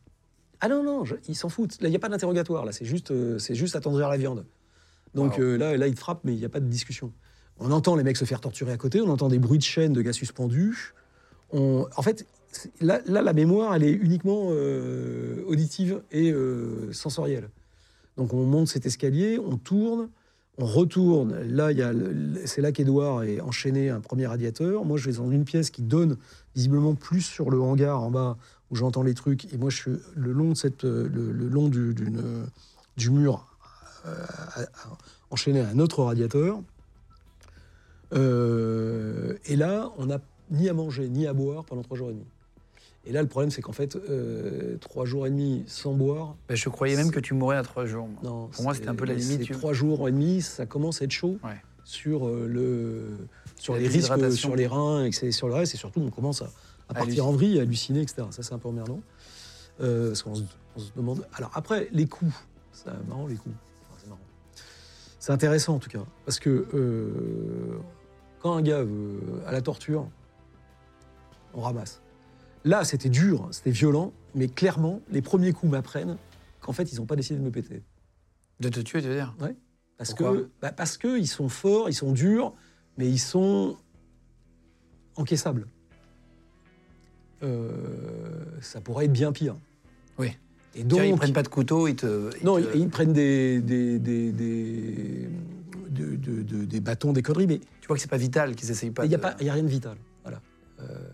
[0.60, 1.78] ah non, non, je- ils s'en foutent.
[1.82, 2.64] Là, il n'y a pas d'interrogatoire.
[2.64, 4.46] Là, c'est juste, euh, c'est juste attendrir la viande.
[5.14, 5.42] Donc Wow.
[5.42, 7.12] euh, là, là, ils te frappent, mais il n'y a pas de discussion.
[7.58, 9.92] On entend les mecs se faire torturer à côté, on entend des bruits de chaînes
[9.92, 10.94] de gars suspendus.
[11.52, 11.86] On...
[11.96, 17.50] En fait, c'est- là, là, la mémoire, elle est uniquement euh, auditive et euh, sensorielle.
[18.16, 20.08] Donc on monte cet escalier, on tourne,
[20.58, 21.34] on retourne.
[21.42, 21.70] Là,
[22.44, 24.84] c'est là qu'Edouard est enchaîné un premier radiateur.
[24.84, 26.16] Moi, je vais dans une pièce qui donne
[26.54, 28.36] visiblement plus sur le hangar en bas
[28.70, 29.52] où j'entends les trucs.
[29.52, 30.52] Et moi, je suis le long
[30.84, 31.08] euh,
[31.50, 33.46] long du, mur,
[34.06, 34.14] euh,
[35.30, 36.60] enchaîné à un autre radiateur.
[38.12, 40.20] Euh, et là, on n'a
[40.50, 42.26] ni à manger ni à boire pendant trois jours et demi.
[43.06, 46.56] Et là, le problème, c'est qu'en fait, euh, trois jours et demi sans boire, Ben,
[46.56, 48.08] Je croyais même que tu mourrais à trois jours.
[48.08, 48.18] moi.
[48.22, 51.02] non, Pour moi, c'était un peu la limite, tu- Trois jours et demi, ça commence
[51.02, 51.60] à être chaud Ouais.
[51.84, 53.16] sur euh, le
[53.56, 54.48] sur La les risques déshydratation.
[54.48, 55.74] sur les reins et sur le reste.
[55.74, 58.22] Et surtout, on commence à, partir en vrille, à halluciner, etc.
[58.30, 59.00] Ça, c'est un peu emmerdant.
[59.80, 60.42] Euh, parce qu'on se,
[60.96, 61.26] demande.
[61.34, 62.32] Alors après, les coups,
[62.72, 63.54] c'est marrant les coups.
[63.90, 64.20] Enfin, c'est marrant.
[65.18, 67.78] C'est intéressant en tout cas, parce que euh,
[68.40, 70.06] quand un gars veut à la torture,
[71.54, 72.00] on ramasse.
[72.64, 76.16] Là, c'était dur, c'était violent, mais clairement, les premiers coups m'apprennent
[76.60, 77.82] qu'en fait, ils n'ont pas décidé de me péter.
[78.60, 79.34] De te tuer, tu veux dire?
[79.98, 80.36] Parce Pourquoi?
[80.36, 82.54] que bah, parce que ils sont forts, ils sont durs,
[82.96, 83.76] mais ils sont
[85.16, 85.66] encaissables.
[87.42, 89.56] Euh, ça pourrait être bien pire.
[90.18, 90.30] Oui.
[90.74, 92.30] Et Donc, ils prennent pas de couteau, ils te.
[92.40, 95.28] ils non, te- ils, ils prennent des des, des, des,
[95.90, 98.70] de- de- de- des bâtons, des conneries, mais Tu vois que c'est pas vital qu'ils
[98.70, 99.04] essayent pas.
[99.04, 99.96] il n'y a, de- a rien de vital.
[100.22, 100.40] Voilà.
[100.80, 101.13] Euh,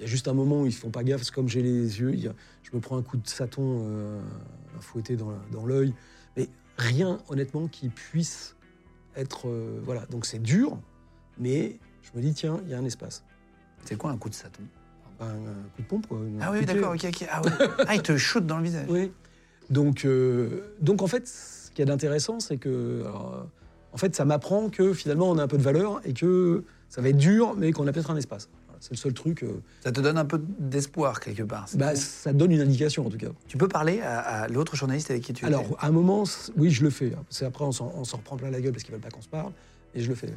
[0.00, 1.60] Il y a juste un moment où ils font pas gaffe, parce que comme j'ai
[1.60, 2.32] les yeux, a-
[2.62, 4.18] je me prends un coup de saton, euh,
[4.80, 5.92] fouetté dans l'œil,
[6.38, 6.48] mais
[6.78, 8.56] rien, honnêtement, qui puisse
[9.14, 9.46] être.
[9.46, 10.78] euh, voilà, donc c'est dur,
[11.38, 13.24] mais je me dis, tiens, il y a un espace.
[13.84, 14.62] C'est quoi un coup de saton
[15.22, 15.34] un
[15.76, 16.18] coup de pompe, quoi.
[16.40, 17.26] Ah oui, d'accord, ok, ok.
[17.30, 17.50] Ah, ouais.
[17.86, 18.86] ah, il te shoot dans le visage.
[18.88, 19.12] Oui.
[19.68, 23.46] Donc, euh, donc en fait, ce qu'il y a d'intéressant, c'est que, alors,
[23.92, 27.02] en fait, ça m'apprend que finalement, on a un peu de valeur et que ça
[27.02, 28.48] va être dur, mais qu'on a peut-être un espace.
[28.80, 29.42] C'est le seul truc.
[29.42, 31.68] euh, Ça te donne un peu d'espoir quelque part.
[31.68, 32.00] c'est bah, tout.
[32.00, 33.28] ça donne une indication, en tout cas.
[33.46, 36.24] Tu peux parler à, à l'autre journaliste avec qui tu Alors, étais à un moment,
[36.24, 37.12] c- oui, je le fais.
[37.28, 39.20] C'est après, on s'en on s'en reprend plein la gueule parce qu'ils veulent pas qu'on
[39.22, 39.52] se parle,
[39.94, 40.32] et je le fais.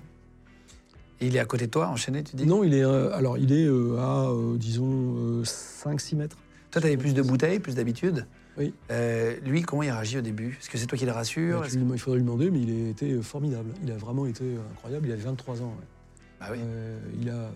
[1.21, 2.45] Et il est à côté de toi, enchaîné, tu dis?
[2.45, 6.37] Non, il est, euh, alors, il est euh, à, euh, disons, 5-6 mètres.
[6.71, 8.25] Toi, tu avais plus de bouteilles, plus d'habitude.
[8.57, 8.73] Oui.
[8.91, 10.57] Euh, lui, comment il réagit au début?
[10.59, 11.63] Est-ce que c'est toi qui le rassure?
[11.65, 13.69] Est-ce lui- il faudrait lui demander, mais il a été formidable.
[13.83, 14.43] Il a vraiment été
[14.73, 15.07] incroyable.
[15.07, 15.65] Il avait 23 ans.
[15.67, 15.71] ouais.
[15.81, 16.57] que- Ah oui.
[16.61, 17.49] Euh, il, a,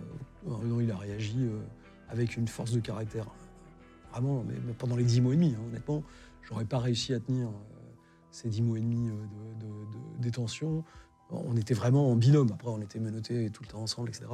[0.47, 1.59] non, il a réagi euh,
[2.09, 3.25] avec une force de caractère.
[4.11, 6.03] Vraiment, mais, pendant les 10 mois et demi, hein, honnêtement,
[6.47, 7.51] j'aurais pas réussi à tenir euh,
[8.31, 9.11] ces 10 mois et demi euh,
[9.59, 10.83] de, de- de détention.
[11.29, 12.49] On était vraiment en binôme.
[12.53, 14.25] Après, on était menottés tout le temps ensemble, etc.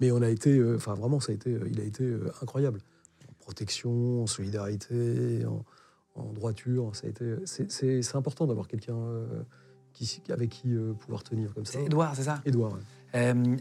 [0.00, 2.30] Mais on a été, euh, enfin, vraiment, ça a été, euh, il a été euh,
[2.40, 2.80] incroyable.
[3.28, 5.64] En protection, en solidarité, en,
[6.14, 6.94] en droiture.
[6.94, 9.42] Ça a été, c'est, important d'avoir quelqu'un euh,
[10.28, 11.72] avec qui euh, pouvoir tenir comme ça.
[11.72, 12.40] C'est Edouard, c'est ça?
[12.44, 12.80] Édouard, ouais.
[13.16, 13.56] Euh,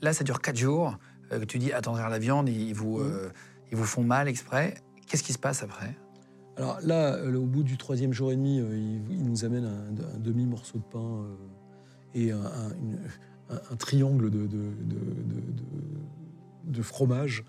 [0.00, 0.98] Là, ça dure 4 jours.
[1.32, 3.10] Euh, tu dis attendrir la viande, ils vous, Mhm.
[3.10, 3.28] euh,
[3.70, 4.74] ils vous font mal exprès.
[5.06, 5.94] Qu'est-ce qui se passe après?
[6.56, 8.76] Alors là, euh, au bout du troisième jour et demi, euh,
[9.10, 11.24] il, nous amène un, un demi-morceau de pain
[12.14, 12.98] et un, un- une-
[13.50, 14.46] un- un triangle de,
[16.66, 17.44] de, fromage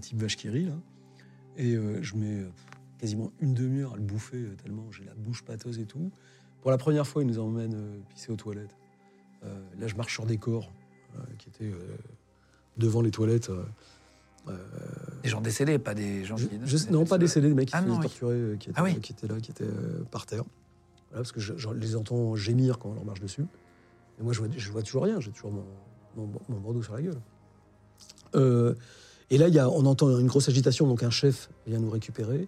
[0.00, 0.74] type vache qui rit, là.
[1.56, 2.42] Et je mets
[2.98, 6.10] quasiment une demi-heure à le bouffer tellement j'ai la bouche pâteuse et tout.
[6.62, 8.76] Pour la première fois, il nous emmène euh, pisser aux toilettes.
[9.78, 10.72] Là, je marche sur des corps
[11.38, 11.70] qui étaient
[12.76, 13.50] devant les toilettes.
[13.50, 13.62] euh,
[14.48, 14.56] euh,
[15.22, 16.48] Des gens décédés, pas des gens qui.
[16.64, 18.02] je- non, pas décédés, des mecs qui Ah non, oui.
[18.02, 19.00] torturer, euh, qui étaient, Ah oui.
[19.00, 19.64] qui étaient là, qui étaient
[20.10, 20.44] par terre.
[21.10, 23.46] Voilà, parce que je, je les entends gémir quand on leur marche dessus.
[24.20, 25.64] Et moi, je vois, je vois toujours rien, j'ai toujours mon,
[26.16, 27.20] mon, mon bandeau sur la gueule.
[28.34, 28.74] Euh,
[29.30, 32.46] et là, y a, on entend une grosse agitation, donc un chef vient nous récupérer.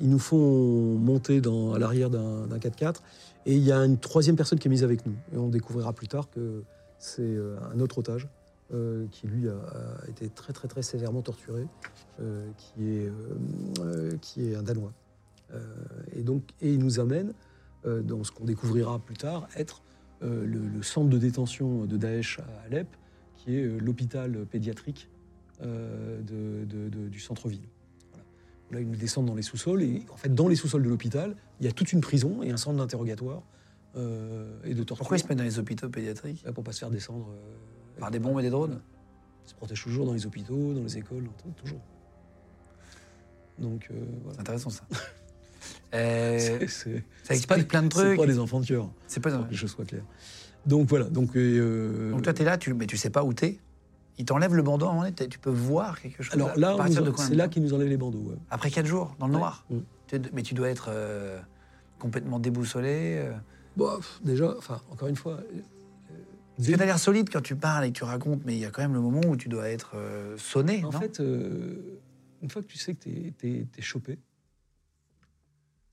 [0.00, 2.96] Ils nous font monter dans, à l'arrière d'un d'un 4x4.
[3.46, 5.14] Et il y a une troisième personne qui est mise avec nous.
[5.32, 6.64] Et on découvrira plus tard que
[6.98, 7.36] c'est
[7.72, 8.28] un autre otage
[8.74, 11.66] euh, qui, lui, a, a été très, très, très sévèrement torturé,
[12.20, 13.10] euh, qui, est,
[13.80, 14.92] euh, qui est un Danois.
[16.12, 17.32] Et donc, et il nous amène
[17.84, 19.80] dans ce qu'on découvrira plus tard, être
[20.20, 22.88] le, le centre de détention de Daesh à Alep,
[23.36, 25.08] qui est l'hôpital pédiatrique
[25.62, 27.68] de- de- de- du centre-ville.
[28.10, 28.24] Voilà.
[28.72, 31.36] Là, ils nous descendent dans les sous-sols, et en fait, dans les sous-sols de l'hôpital,
[31.60, 33.42] il y a toute une prison et un centre d'interrogatoire
[33.94, 34.96] et de torture.
[35.04, 36.42] Pourquoi ils se mettent dans les hôpitaux pédiatriques?
[36.44, 37.28] Là, Pour pas se faire descendre.
[37.98, 38.80] Par des bombes et des drones
[39.46, 41.80] Ils se protègent toujours dans les hôpitaux, dans les écoles, toujours.
[43.58, 44.40] Donc, euh, C'est voilà.
[44.40, 44.82] intéressant ça.
[45.94, 48.18] Euh, C'est- c'est- ça explique plein de C'est trucs.
[48.18, 49.30] pas des enfants de cœur, C'est pas.
[49.30, 50.04] pour que les choses soient claires.
[50.66, 51.36] Donc voilà, donc...
[51.36, 53.58] euh, Donc toi, tu es là, tu, mais tu sais pas où t'es.
[54.18, 56.34] Ils t'enlèvent le bandeau donné, t'es- tu peux voir quelque chose.
[56.34, 58.18] Alors là, nous en- c'est là qu'ils nous enlèvent les bandeaux.
[58.30, 58.36] ouais.
[58.50, 59.64] Après 4 jours, dans le noir.
[59.70, 59.78] Mm.
[60.08, 61.40] Tu Mais tu dois être euh,
[61.98, 63.28] complètement déboussolé.
[63.76, 63.90] Bon,
[64.24, 65.40] déjà, enfin, encore une fois...
[66.56, 68.64] Parce que t'as l'air solide quand tu parles et que tu racontes, mais il y
[68.64, 70.82] a quand même le moment où tu dois être euh, sonné.
[70.84, 70.98] En non?
[71.00, 71.98] fait, euh,
[72.40, 74.18] une fois que tu sais que t'es es, chopé,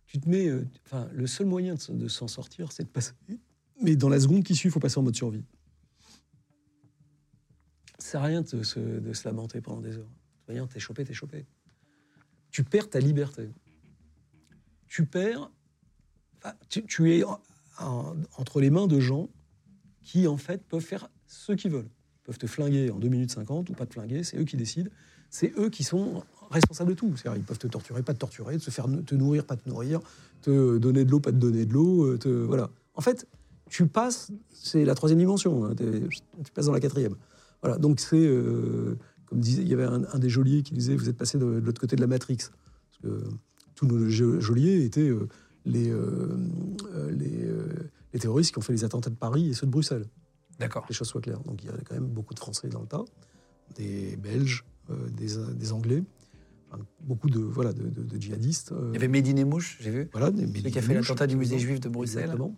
[0.08, 0.48] tu te mets.
[0.48, 3.12] euh, Enfin, le seul moyen de, s'en sortir, c'est de passer.
[3.82, 5.44] Mais dans la seconde qui suit, il faut passer en mode survie.
[8.00, 10.10] Ça sert à rien de se, de se lamenter pendant des heures.
[10.48, 11.46] Manière, t'es chopé, t'es chopé.
[12.52, 13.50] Tu perds ta liberté.
[14.88, 15.50] Tu perds.
[16.70, 17.42] tu, tu es en-
[17.80, 19.30] en- entre les mains de gens
[20.04, 21.90] qui, en fait, peuvent faire ce qu'ils veulent.
[21.90, 24.58] Ils peuvent te flinguer en 2 minutes 50 ou pas te flinguer, c'est eux qui
[24.58, 24.90] décident.
[25.30, 27.12] C'est eux qui sont responsables de tout.
[27.16, 30.00] C'est-à-dire, ils peuvent te torturer, pas te torturer, te faire te nourrir, pas te nourrir,
[30.42, 32.06] te donner de l'eau, pas te donner de l'eau.
[32.06, 32.70] euh, Voilà.
[32.94, 33.28] En fait,
[33.70, 37.16] tu passes, c'est la troisième dimension, hein, tu passes dans la quatrième.
[37.64, 37.80] Voilà.
[37.80, 41.18] Donc c'est, euh, comme disait, il y avait un, des geôliers qui disait, vous êtes
[41.18, 42.38] passé de, l'autre côté de la Matrix.
[42.38, 43.24] Parce que
[43.74, 45.28] tous nos ge- geôliers étaient euh,
[45.66, 45.92] les,
[47.10, 47.48] les,
[48.14, 50.06] les terroristes qui ont fait les attentats de Paris et ceux de Bruxelles
[50.60, 50.86] D'accord.
[50.88, 51.40] les choses soient claires.
[51.42, 53.04] Donc il y a quand même beaucoup de Français dans le tas,
[53.76, 56.04] des Belges, euh, des, des Anglais,
[56.72, 58.72] enfin, beaucoup de, voilà, de, de- de djihadistes.
[58.72, 60.10] euh, Il y avait Médine et Mouche, j'ai vu.
[60.12, 62.24] voilà, des Celui qui a fait l'attentat du musée juif de Bruxelles.
[62.26, 62.56] Exactement.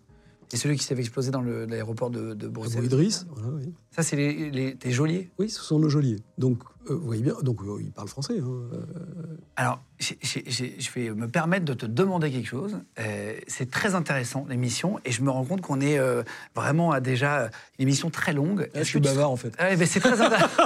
[0.53, 2.85] Et celui qui s'est fait exploser dans l'aéroport de, de Bruxelles.
[2.85, 3.73] Idriss, voilà, oui.
[3.91, 5.31] Ça, c'est les, les- tes geôliers?
[5.39, 6.17] Oui, ce sont nos geôliers.
[6.38, 6.59] Donc,
[6.89, 8.39] euh, vous voyez bien, donc euh, ils parlent français.
[8.39, 8.81] hein, euh,
[9.55, 12.77] Alors, je vais me permettre de te demander quelque chose.
[13.47, 15.99] C'est très intéressant, l'émission, et je me rends compte qu'on est
[16.55, 17.45] vraiment à déjà
[17.80, 18.69] une émission très longue.
[18.73, 19.53] je Est-ce suis bavard, en fait.
[19.57, 20.63] Ah mais c'est très intéressant.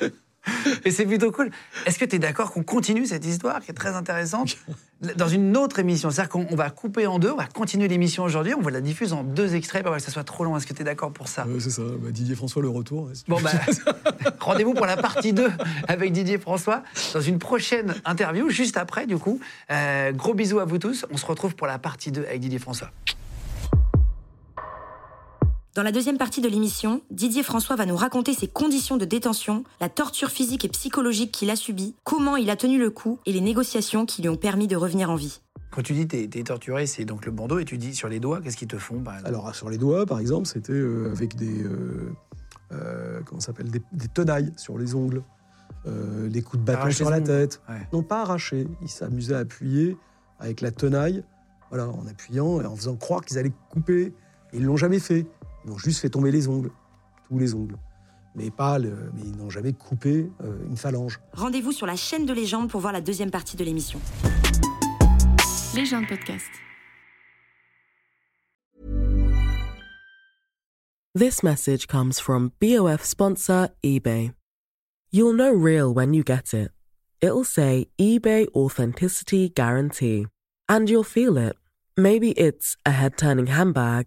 [0.84, 1.50] Et c'est plutôt cool.
[1.86, 4.56] Est-ce que tu es d'accord qu'on continue cette histoire qui est très intéressante
[5.16, 6.10] dans une autre émission?
[6.10, 8.80] C'est-à-dire qu'on on va couper en deux, on va continuer l'émission aujourd'hui, on va la
[8.80, 10.56] diffuser en deux extraits pour que ça soit trop long.
[10.56, 11.46] Est-ce que tu es d'accord pour ça?
[11.48, 13.10] Euh, c'est ça, bah, Didier François, le retour.
[13.28, 13.50] Bon, bah,
[14.40, 15.50] rendez-vous pour la partie 2
[15.88, 16.82] avec Didier François
[17.14, 19.40] dans une prochaine interview, juste après, du coup.
[19.70, 21.06] Euh, gros bisous à vous tous.
[21.10, 22.90] On se retrouve pour la partie 2 avec Didier François.
[25.76, 29.62] Dans la deuxième partie de l'émission, Didier François va nous raconter ses conditions de détention,
[29.80, 33.32] la torture physique et psychologique qu'il a subie, comment il a tenu le coup et
[33.32, 35.40] les négociations qui lui ont permis de revenir en vie.
[35.70, 38.18] Quand tu dis t'es es torturé, c'est donc le bandeau, et tu dis sur les
[38.18, 41.36] doigts, qu'est-ce qu'ils te font par Alors, sur les doigts, par exemple, c'était euh, avec
[41.36, 41.62] des.
[41.62, 42.12] euh,
[42.72, 43.70] euh, comment ça s'appelle?
[43.70, 45.22] Des, des tenailles sur les ongles,
[45.86, 47.60] euh, des coups de bâton Arracher sur la tête.
[47.68, 47.86] Ouais.
[47.92, 48.66] Non, pas arracher.
[48.82, 49.96] Ils s'amusaient à appuyer
[50.40, 51.22] avec la tenaille,
[51.68, 54.12] voilà, en appuyant et en faisant croire qu'ils allaient couper.
[54.52, 55.26] Ils l'ont jamais fait.
[55.70, 56.72] Ils ont juste fait tomber les ongles,
[57.28, 57.76] tous les ongles.
[58.34, 61.20] Mais pas le, mais ils n'ont jamais coupé euh, une phalange.
[61.32, 64.00] Rendez-vous sur la chaîne de légende pour voir la deuxième partie de l'émission.
[65.76, 66.50] Légende podcast.
[71.14, 74.32] This message comes from BOF sponsor eBay.
[75.12, 76.72] You'll know real when you get it.
[77.20, 80.26] It'll say eBay Authenticity Guarantee.
[80.68, 81.56] And you'll feel it.
[81.96, 84.06] Maybe it's a head turning handbag,